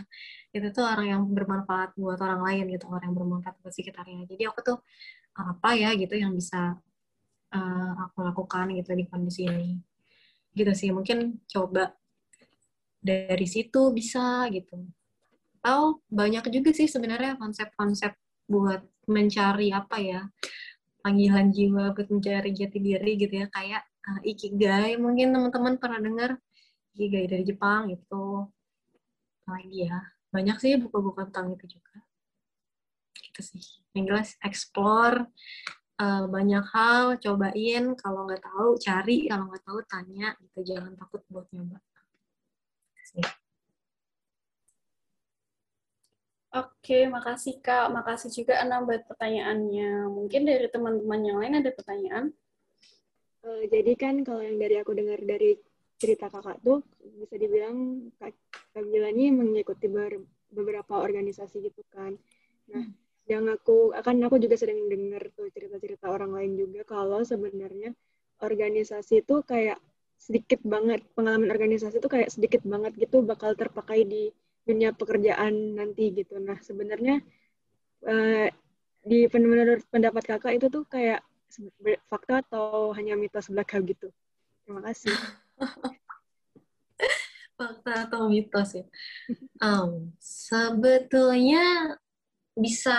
Itu 0.52 0.68
tuh 0.76 0.84
orang 0.84 1.06
yang 1.08 1.22
bermanfaat 1.32 1.96
buat 1.96 2.20
orang 2.20 2.44
lain 2.44 2.76
gitu 2.76 2.84
orang 2.92 3.08
yang 3.08 3.16
bermanfaat 3.16 3.56
buat 3.64 3.72
sekitarnya. 3.72 4.28
Jadi 4.28 4.44
aku 4.44 4.60
tuh 4.60 4.78
apa 5.32 5.72
ya 5.72 5.96
gitu 5.96 6.12
yang 6.18 6.36
bisa 6.36 6.76
uh, 7.54 7.92
aku 8.08 8.24
lakukan 8.28 8.76
gitu 8.76 8.92
di 8.92 9.04
kondisi 9.08 9.48
ini. 9.48 9.80
Gitu 10.52 10.72
sih 10.76 10.90
mungkin 10.92 11.40
coba 11.48 11.96
dari 13.00 13.46
situ 13.48 13.92
bisa 13.96 14.44
gitu. 14.52 14.84
Atau 15.64 16.04
banyak 16.12 16.44
juga 16.52 16.76
sih 16.76 16.88
sebenarnya 16.88 17.40
konsep-konsep 17.40 18.12
buat 18.48 18.84
mencari 19.08 19.72
apa 19.72 19.96
ya 20.00 20.20
panggilan 21.04 21.52
jiwa 21.52 21.96
buat 21.96 22.08
mencari 22.12 22.52
jati 22.52 22.78
diri 22.80 23.12
gitu 23.16 23.34
ya. 23.44 23.48
Kayak 23.48 23.88
uh, 24.08 24.20
ikigai. 24.24 24.96
Mungkin 24.96 25.30
teman-teman 25.30 25.76
pernah 25.76 26.00
dengar 26.00 26.30
ikigai 26.96 27.28
dari 27.28 27.44
Jepang 27.44 27.92
itu 27.92 28.48
lagi 29.44 29.88
ya? 29.88 30.00
Banyak 30.32 30.56
sih 30.60 30.76
buku-buku 30.80 31.28
tentang 31.28 31.52
itu 31.52 31.78
juga. 31.78 32.00
Gitu 33.12 33.40
sih. 33.44 33.64
Yang 33.92 34.04
jelas 34.08 34.28
explore 34.40 35.28
uh, 36.00 36.24
banyak 36.28 36.64
hal 36.72 37.20
cobain. 37.20 37.84
Kalau 38.00 38.24
nggak 38.24 38.42
tahu 38.44 38.80
cari. 38.80 39.28
Kalau 39.28 39.44
nggak 39.52 39.64
tahu 39.64 39.78
tanya 39.84 40.32
gitu. 40.40 40.58
Jangan 40.74 40.96
takut 40.96 41.20
buat 41.28 41.48
nyoba. 41.52 41.78
Oke, 46.48 47.04
makasih 47.04 47.60
Kak. 47.60 47.92
Makasih 47.92 48.32
juga 48.32 48.56
Ana 48.64 48.80
buat 48.80 49.04
pertanyaannya. 49.04 50.08
Mungkin 50.08 50.48
dari 50.48 50.66
teman-teman 50.72 51.20
yang 51.20 51.38
lain 51.40 51.60
ada 51.60 51.70
pertanyaan? 51.76 52.32
Uh, 53.46 53.62
jadi 53.70 53.92
kan 53.94 54.26
kalau 54.26 54.42
yang 54.42 54.58
dari 54.58 54.76
aku 54.82 54.92
dengar 54.98 55.22
dari 55.22 55.54
cerita 55.98 56.30
kakak 56.30 56.62
tuh 56.62 56.82
bisa 57.18 57.34
dibilang 57.34 58.08
kak, 58.22 58.34
kak 58.74 58.84
Gila 58.86 59.10
ini 59.10 59.34
mengikuti 59.34 59.90
ber, 59.90 60.22
beberapa 60.50 61.02
organisasi 61.02 61.58
gitu 61.66 61.82
kan. 61.90 62.14
Nah, 62.70 62.86
hmm. 62.86 62.94
yang 63.26 63.50
aku 63.50 63.90
akan 63.94 64.26
aku 64.30 64.38
juga 64.38 64.54
sering 64.54 64.86
dengar 64.86 65.26
tuh 65.34 65.50
cerita-cerita 65.50 66.06
orang 66.06 66.34
lain 66.34 66.52
juga 66.54 66.86
kalau 66.86 67.26
sebenarnya 67.26 67.92
organisasi 68.38 69.26
itu 69.26 69.42
kayak 69.42 69.82
sedikit 70.18 70.62
banget 70.66 71.02
pengalaman 71.14 71.50
organisasi 71.50 72.02
itu 72.02 72.10
kayak 72.10 72.30
sedikit 72.30 72.62
banget 72.66 72.94
gitu 72.98 73.22
bakal 73.22 73.54
terpakai 73.54 74.02
di 74.06 74.30
dunia 74.66 74.94
pekerjaan 74.94 75.78
nanti 75.78 76.14
gitu. 76.14 76.38
Nah, 76.38 76.58
sebenarnya 76.62 77.22
uh, 78.06 78.46
di 79.02 79.18
menurut 79.30 79.82
pendapat 79.88 80.22
kakak 80.26 80.58
itu 80.58 80.66
tuh 80.68 80.84
kayak 80.86 81.22
fakta 82.08 82.44
atau 82.44 82.92
hanya 82.94 83.16
mitos 83.16 83.48
belaka 83.48 83.80
gitu. 83.82 84.12
Terima 84.64 84.80
kasih. 84.84 85.14
Fakta 87.58 88.06
atau 88.06 88.30
mitos 88.30 88.70
ya? 88.70 88.86
Um, 89.58 90.14
sebetulnya 90.22 91.96
bisa 92.54 92.94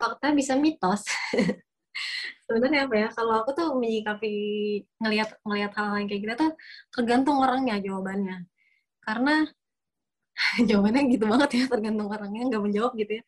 fakta 0.00 0.32
bisa 0.32 0.56
mitos. 0.56 1.04
Sebenarnya 2.48 2.88
apa 2.88 2.94
ya? 2.96 3.08
Kalau 3.12 3.44
aku 3.44 3.52
tuh 3.52 3.76
menyikapi 3.76 4.32
ngelihat 5.00 5.36
ngelihat 5.44 5.72
hal, 5.76 5.92
hal 5.92 5.96
yang 6.00 6.08
kayak 6.08 6.22
gitu 6.24 6.34
tuh 6.40 6.52
tergantung 6.92 7.36
orangnya 7.40 7.76
jawabannya. 7.84 8.48
Karena 9.04 9.44
jawabannya 10.68 11.02
gitu 11.12 11.24
banget 11.28 11.50
ya 11.52 11.64
tergantung 11.68 12.08
orangnya 12.08 12.42
nggak 12.48 12.62
menjawab 12.64 12.92
gitu 12.96 13.12
ya. 13.20 13.22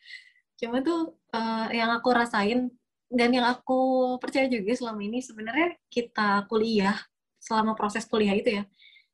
Cuma 0.61 0.80
tuh 0.80 1.12
uh, 1.36 1.68
yang 1.76 1.92
aku 1.92 2.09
rasain 2.09 2.72
dan 3.11 3.30
yang 3.30 3.46
aku 3.46 4.14
percaya 4.18 4.48
juga 4.48 4.74
selama 4.74 5.00
ini 5.05 5.20
sebenarnya 5.20 5.76
kita 5.92 6.48
kuliah 6.50 6.96
selama 7.38 7.76
proses 7.76 8.09
kuliah 8.09 8.34
itu 8.34 8.61
ya 8.61 8.64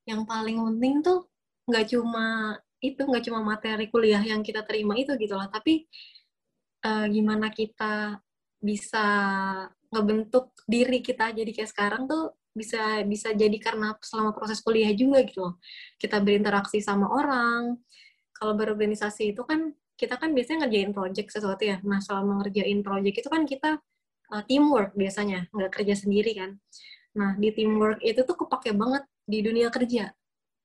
yang 0.07 0.25
paling 0.25 0.59
penting 0.59 1.03
tuh 1.03 1.27
nggak 1.67 1.95
cuma 1.95 2.57
itu 2.81 3.03
nggak 3.05 3.25
cuma 3.29 3.41
materi 3.45 3.87
kuliah 3.93 4.23
yang 4.25 4.41
kita 4.41 4.65
terima 4.65 4.97
itu 4.97 5.13
gitu 5.21 5.37
lah 5.37 5.51
tapi 5.53 5.85
uh, 6.87 7.07
gimana 7.11 7.53
kita 7.53 8.19
bisa 8.61 9.07
ngebentuk 9.91 10.55
diri 10.65 11.03
kita 11.03 11.35
jadi 11.35 11.51
kayak 11.51 11.71
sekarang 11.71 12.07
tuh 12.07 12.37
bisa 12.51 13.03
bisa 13.07 13.31
jadi 13.31 13.55
karena 13.63 13.95
selama 14.03 14.35
proses 14.35 14.59
kuliah 14.63 14.91
juga 14.95 15.23
gitu 15.23 15.41
loh. 15.51 15.55
Kita 15.97 16.19
berinteraksi 16.19 16.83
sama 16.83 17.07
orang 17.11 17.79
kalau 18.35 18.55
berorganisasi 18.59 19.35
itu 19.37 19.43
kan 19.47 19.71
kita 20.01 20.17
kan 20.17 20.33
biasanya 20.33 20.65
ngerjain 20.65 20.97
project 20.97 21.29
sesuatu 21.29 21.61
ya. 21.61 21.77
Nah, 21.85 22.01
selama 22.01 22.41
ngerjain 22.41 22.81
project 22.81 23.17
itu 23.21 23.29
kan 23.29 23.45
kita 23.45 23.71
uh, 24.33 24.43
teamwork 24.49 24.97
biasanya, 24.97 25.53
nggak 25.53 25.71
kerja 25.77 25.95
sendiri 26.01 26.33
kan. 26.41 26.57
Nah, 27.21 27.37
di 27.37 27.53
teamwork 27.53 28.01
itu 28.01 28.25
tuh 28.25 28.37
kepake 28.41 28.73
banget 28.73 29.05
di 29.29 29.45
dunia 29.45 29.69
kerja. 29.69 30.09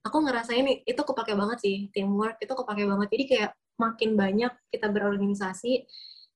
Aku 0.07 0.23
ngerasain 0.23 0.63
itu 0.87 1.01
kepake 1.03 1.35
banget 1.35 1.57
sih, 1.59 1.77
teamwork 1.91 2.39
itu 2.39 2.53
kepake 2.55 2.83
banget. 2.87 3.07
Jadi 3.11 3.23
kayak 3.27 3.51
makin 3.75 4.15
banyak 4.15 4.53
kita 4.71 4.87
berorganisasi, 4.87 5.83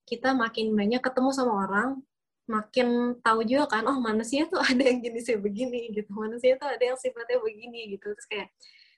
kita 0.03 0.35
makin 0.35 0.75
banyak 0.75 0.99
ketemu 0.99 1.29
sama 1.31 1.53
orang, 1.69 1.89
makin 2.49 3.15
tahu 3.21 3.45
juga 3.45 3.79
kan, 3.79 3.85
oh 3.87 4.01
manusia 4.01 4.49
tuh 4.51 4.59
ada 4.69 4.83
yang 4.83 4.99
jenisnya 4.99 5.39
begini 5.39 5.95
gitu, 5.95 6.09
manusia 6.11 6.59
tuh 6.59 6.67
ada 6.67 6.83
yang 6.83 6.97
sifatnya 6.99 7.39
begini 7.39 7.95
gitu. 7.95 8.11
Terus 8.11 8.27
kayak 8.27 8.47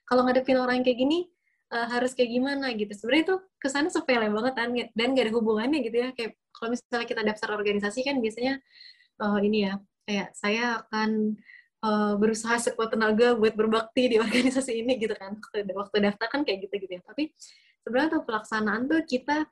kalau 0.09 0.25
ngadepin 0.25 0.57
orang 0.57 0.81
kayak 0.81 0.97
gini, 0.97 1.29
uh, 1.71 1.87
harus 1.87 2.11
kayak 2.13 2.31
gimana 2.35 2.75
gitu. 2.75 2.91
Sebenarnya 2.93 3.23
itu 3.31 3.35
ke 3.57 3.67
sana 3.71 3.87
sepele 3.87 4.27
banget 4.27 4.53
kan 4.53 4.69
dan 4.75 5.07
gak 5.15 5.25
ada 5.25 5.33
hubungannya 5.33 5.79
gitu 5.81 5.97
ya. 5.97 6.09
Kayak 6.13 6.37
kalau 6.51 6.69
misalnya 6.75 7.07
kita 7.07 7.21
daftar 7.23 7.49
organisasi 7.55 7.99
kan 8.03 8.19
biasanya 8.19 8.53
uh, 9.23 9.39
ini 9.39 9.71
ya 9.71 9.73
kayak 10.05 10.29
saya 10.35 10.83
akan 10.85 11.39
uh, 11.81 12.13
berusaha 12.19 12.59
sekuat 12.59 12.93
tenaga 12.93 13.33
buat 13.39 13.55
berbakti 13.55 14.11
di 14.11 14.17
organisasi 14.23 14.83
ini 14.83 14.99
gitu 14.99 15.15
kan. 15.15 15.39
Waktu 15.55 15.95
daftar 16.03 16.27
kan 16.27 16.41
kayak 16.43 16.67
gitu 16.67 16.75
gitu 16.83 16.91
ya. 16.99 17.01
Tapi 17.07 17.31
sebenarnya 17.81 18.19
tuh 18.19 18.23
pelaksanaan 18.27 18.81
tuh 18.91 19.01
kita 19.07 19.47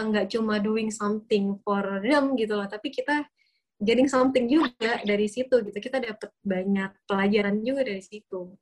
nggak 0.00 0.32
cuma 0.32 0.56
doing 0.62 0.88
something 0.88 1.60
for 1.60 1.82
them 2.00 2.32
gitu 2.38 2.56
loh, 2.56 2.64
tapi 2.64 2.88
kita 2.88 3.26
getting 3.76 4.08
something 4.08 4.48
juga 4.48 5.02
dari 5.04 5.28
situ 5.28 5.60
gitu. 5.60 5.76
Kita 5.76 6.00
dapat 6.00 6.32
banyak 6.40 7.04
pelajaran 7.04 7.60
juga 7.60 7.84
dari 7.84 8.00
situ. 8.00 8.54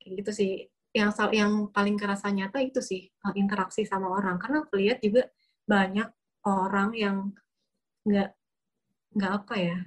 Kayak 0.00 0.12
gitu 0.24 0.30
sih 0.32 0.52
yang 0.90 1.10
yang 1.30 1.52
paling 1.70 1.94
kerasa 1.94 2.30
nyata 2.34 2.58
itu 2.62 2.82
sih 2.82 3.06
eh, 3.06 3.34
interaksi 3.38 3.86
sama 3.86 4.10
orang. 4.10 4.36
Karena 4.42 4.66
aku 4.66 4.74
lihat 4.78 4.98
juga 5.02 5.26
banyak 5.66 6.08
orang 6.46 6.90
yang 6.96 7.16
nggak 8.06 8.30
nggak 9.14 9.32
apa 9.42 9.54
ya 9.58 9.78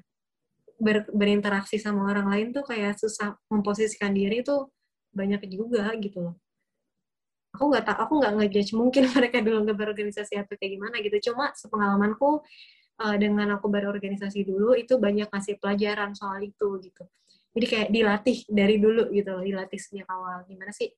ber, 0.80 1.08
berinteraksi 1.12 1.80
sama 1.80 2.08
orang 2.12 2.28
lain 2.30 2.48
tuh 2.56 2.64
kayak 2.68 3.00
susah 3.00 3.36
memposisikan 3.52 4.12
diri 4.16 4.44
tuh 4.46 4.72
banyak 5.12 5.44
juga 5.52 5.92
gitu 6.00 6.32
loh. 6.32 6.36
Aku 7.54 7.70
nggak 7.70 7.86
tak 7.86 7.98
aku 8.02 8.14
nggak 8.22 8.34
ngejudge 8.40 8.72
mungkin 8.74 9.04
mereka 9.16 9.44
dulu 9.44 9.68
nggak 9.68 9.78
berorganisasi 9.78 10.40
atau 10.40 10.56
kayak 10.56 10.72
gimana 10.80 10.96
gitu. 11.04 11.32
Cuma 11.32 11.52
sepengalamanku 11.54 12.42
uh, 13.02 13.16
dengan 13.20 13.58
aku 13.58 13.68
berorganisasi 13.68 14.46
dulu 14.48 14.78
itu 14.78 14.98
banyak 15.02 15.28
kasih 15.32 15.58
pelajaran 15.60 16.14
soal 16.14 16.40
itu 16.44 16.80
gitu 16.84 17.04
jadi 17.54 17.66
kayak 17.70 17.90
dilatih 17.94 18.38
dari 18.50 18.76
dulu 18.82 19.14
gitu 19.14 19.30
loh 19.30 19.46
dilatih 19.46 19.78
sejak 19.78 20.10
awal. 20.10 20.42
Gimana 20.50 20.74
sih 20.74 20.90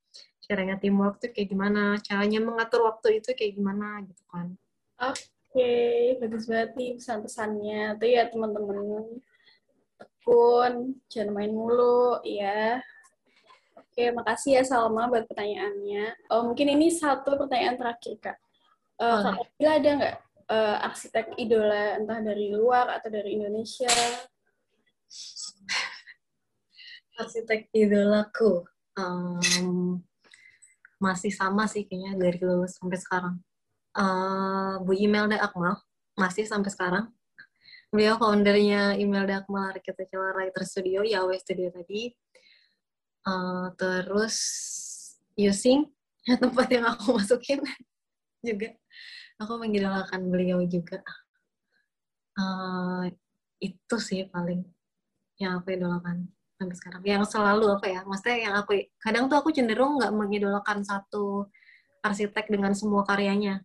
caranya 0.48 0.80
teamwork 0.80 1.20
tuh 1.20 1.30
kayak 1.36 1.52
gimana? 1.52 2.00
Caranya 2.00 2.40
mengatur 2.40 2.88
waktu 2.88 3.20
itu 3.20 3.36
kayak 3.36 3.60
gimana 3.60 4.00
gitu 4.08 4.24
kan. 4.32 4.56
Oke 5.04 5.28
okay. 5.52 6.00
bagus 6.24 6.48
banget 6.48 6.72
nih 6.80 6.92
pesan-pesannya. 6.96 8.00
Tuh 8.00 8.08
ya 8.08 8.24
teman-teman. 8.32 9.20
Tekun 10.00 10.74
jangan 11.12 11.32
main 11.36 11.52
mulu 11.52 12.20
ya 12.24 12.80
oke 13.96 14.12
makasih 14.12 14.60
ya 14.60 14.64
Salma 14.68 15.08
buat 15.08 15.24
pertanyaannya. 15.28 16.32
Oh 16.32 16.52
mungkin 16.52 16.68
ini 16.68 16.92
satu 16.92 17.40
pertanyaan 17.40 17.80
terakhir 17.80 18.16
kak. 18.20 18.38
Uh, 18.96 19.24
oh. 19.24 19.36
kak 19.60 19.72
ada 19.76 19.90
nggak 19.96 20.16
uh, 20.52 20.88
arsitek 20.88 21.36
idola 21.40 21.96
entah 21.96 22.20
dari 22.20 22.52
luar 22.52 22.92
atau 23.00 23.08
dari 23.08 23.40
Indonesia 23.40 23.92
arsitek 27.16 27.72
idolaku 27.72 28.68
um, 29.00 30.00
masih 31.00 31.32
sama 31.32 31.68
sih 31.68 31.84
kayaknya 31.88 32.16
dari 32.20 32.40
lulus 32.44 32.80
sampai 32.80 33.00
sekarang. 33.00 33.36
Uh, 33.96 34.80
Bu 34.84 34.92
Imelda 34.96 35.40
Akmal 35.40 35.80
masih 36.20 36.48
sampai 36.48 36.72
sekarang. 36.72 37.06
Beliau 37.92 38.20
foundernya 38.20 39.00
Imelda 39.00 39.44
Akmal 39.44 39.72
Architectural 39.76 40.36
Writer 40.36 40.64
Studio, 40.68 41.04
Yahweh 41.04 41.40
Studio 41.40 41.72
tadi. 41.72 42.12
Uh, 43.26 43.72
terus 43.80 44.36
using 45.40 45.88
tempat 46.44 46.68
yang 46.72 46.86
aku 46.92 47.16
masukin 47.16 47.64
juga. 48.44 48.76
Aku 49.40 49.60
mengidolakan 49.60 50.32
beliau 50.32 50.64
juga. 50.68 51.04
Uh, 52.36 53.08
itu 53.64 53.96
sih 54.00 54.28
paling 54.28 54.68
yang 55.40 55.60
aku 55.60 55.76
idolakan 55.76 56.35
sampai 56.56 56.76
sekarang. 56.76 57.02
Yang 57.04 57.24
selalu 57.36 57.66
apa 57.76 57.86
ya 57.88 58.02
maksudnya 58.08 58.38
yang 58.50 58.54
aku 58.60 58.72
kadang 59.00 59.26
tuh 59.32 59.38
aku 59.40 59.50
cenderung 59.52 60.00
nggak 60.00 60.14
mengidolakan 60.16 60.84
satu 60.84 61.48
arsitek 62.04 62.46
dengan 62.52 62.72
semua 62.76 63.04
karyanya. 63.04 63.64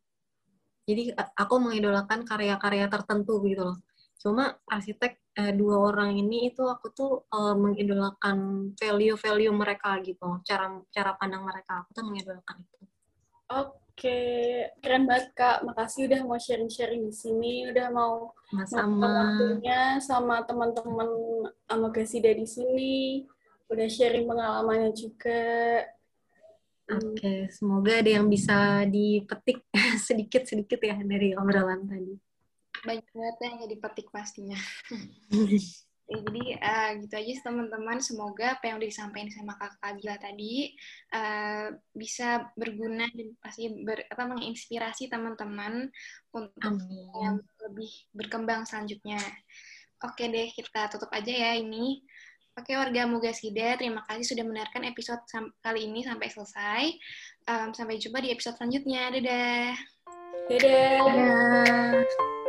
Jadi 0.88 1.14
aku 1.14 1.55
mengidolakan 1.62 2.26
karya-karya 2.26 2.91
tertentu 2.91 3.38
gitu 3.47 3.62
loh. 3.74 3.78
Cuma 4.20 4.59
arsitek 4.68 5.16
eh, 5.38 5.53
dua 5.55 5.93
orang 5.93 6.18
ini 6.18 6.51
itu 6.51 6.66
aku 6.66 6.91
tuh 6.93 7.12
eh, 7.30 7.55
mengidolakan 7.57 8.70
value-value 8.74 9.55
mereka 9.55 9.99
gitu 10.03 10.43
cara 10.43 10.66
cara 10.91 11.14
pandang 11.14 11.47
mereka. 11.47 11.84
Aku 11.86 11.91
tuh 11.95 12.05
mengidolakan 12.07 12.57
itu. 12.64 12.76
Oke 13.51 13.89
Oke, 14.01 14.16
keren 14.80 15.05
banget 15.05 15.36
Kak. 15.36 15.61
Makasih 15.61 16.09
udah 16.09 16.24
mau 16.24 16.40
sharing-sharing 16.40 17.05
di 17.05 17.12
sini, 17.12 17.68
udah 17.68 17.92
mau 17.92 18.32
sama 18.64 19.05
waktunya 19.05 20.01
sama 20.01 20.40
teman-teman 20.48 21.05
Amagasiда 21.68 22.32
di 22.32 22.48
sini, 22.48 23.28
udah 23.68 23.84
sharing 23.92 24.24
pengalamannya 24.24 24.96
juga. 24.96 25.84
Oke, 26.96 27.12
okay, 27.12 27.40
semoga 27.53 28.01
ada 28.01 28.09
yang 28.09 28.32
bisa 28.32 28.88
dipetik 28.88 29.68
sedikit-sedikit 30.09 30.80
ya 30.80 30.96
dari 31.05 31.36
obrolan 31.36 31.84
tadi. 31.84 32.16
Banyak 32.80 33.05
banget 33.05 33.36
yang 33.44 33.68
dipetik 33.68 34.09
pastinya. 34.09 34.57
Ya, 36.11 36.18
jadi 36.26 36.44
uh, 36.58 36.90
gitu 37.06 37.14
aja 37.14 37.32
teman-teman. 37.46 38.02
Semoga 38.02 38.58
apa 38.58 38.66
yang 38.66 38.82
udah 38.82 38.90
disampaikan 38.90 39.30
sama 39.30 39.54
kakak 39.54 40.02
Gila 40.02 40.16
tadi 40.18 40.74
uh, 41.14 41.70
bisa 41.94 42.50
berguna 42.58 43.06
dan 43.14 43.30
pasti 43.38 43.70
ber, 43.70 44.02
apa, 44.11 44.26
menginspirasi 44.26 45.06
teman-teman 45.06 45.86
untuk 46.34 46.82
Amin. 46.82 47.14
yang 47.14 47.36
lebih 47.62 47.92
berkembang 48.11 48.66
selanjutnya. 48.66 49.22
Oke 50.02 50.26
deh, 50.26 50.50
kita 50.50 50.90
tutup 50.90 51.14
aja 51.14 51.30
ya 51.30 51.54
ini. 51.54 52.02
Oke 52.58 52.74
warga 52.74 53.06
Mugasida, 53.06 53.78
terima 53.78 54.02
kasih 54.11 54.34
sudah 54.34 54.42
mendengarkan 54.42 54.82
episode 54.90 55.22
kali 55.62 55.86
ini 55.86 56.02
sampai 56.02 56.26
selesai. 56.26 56.84
Um, 57.46 57.70
sampai 57.70 58.02
jumpa 58.02 58.18
di 58.18 58.34
episode 58.34 58.58
selanjutnya. 58.58 59.14
Dadah. 59.14 59.72
Dadah. 60.50 60.98
Dadah. 61.06 62.39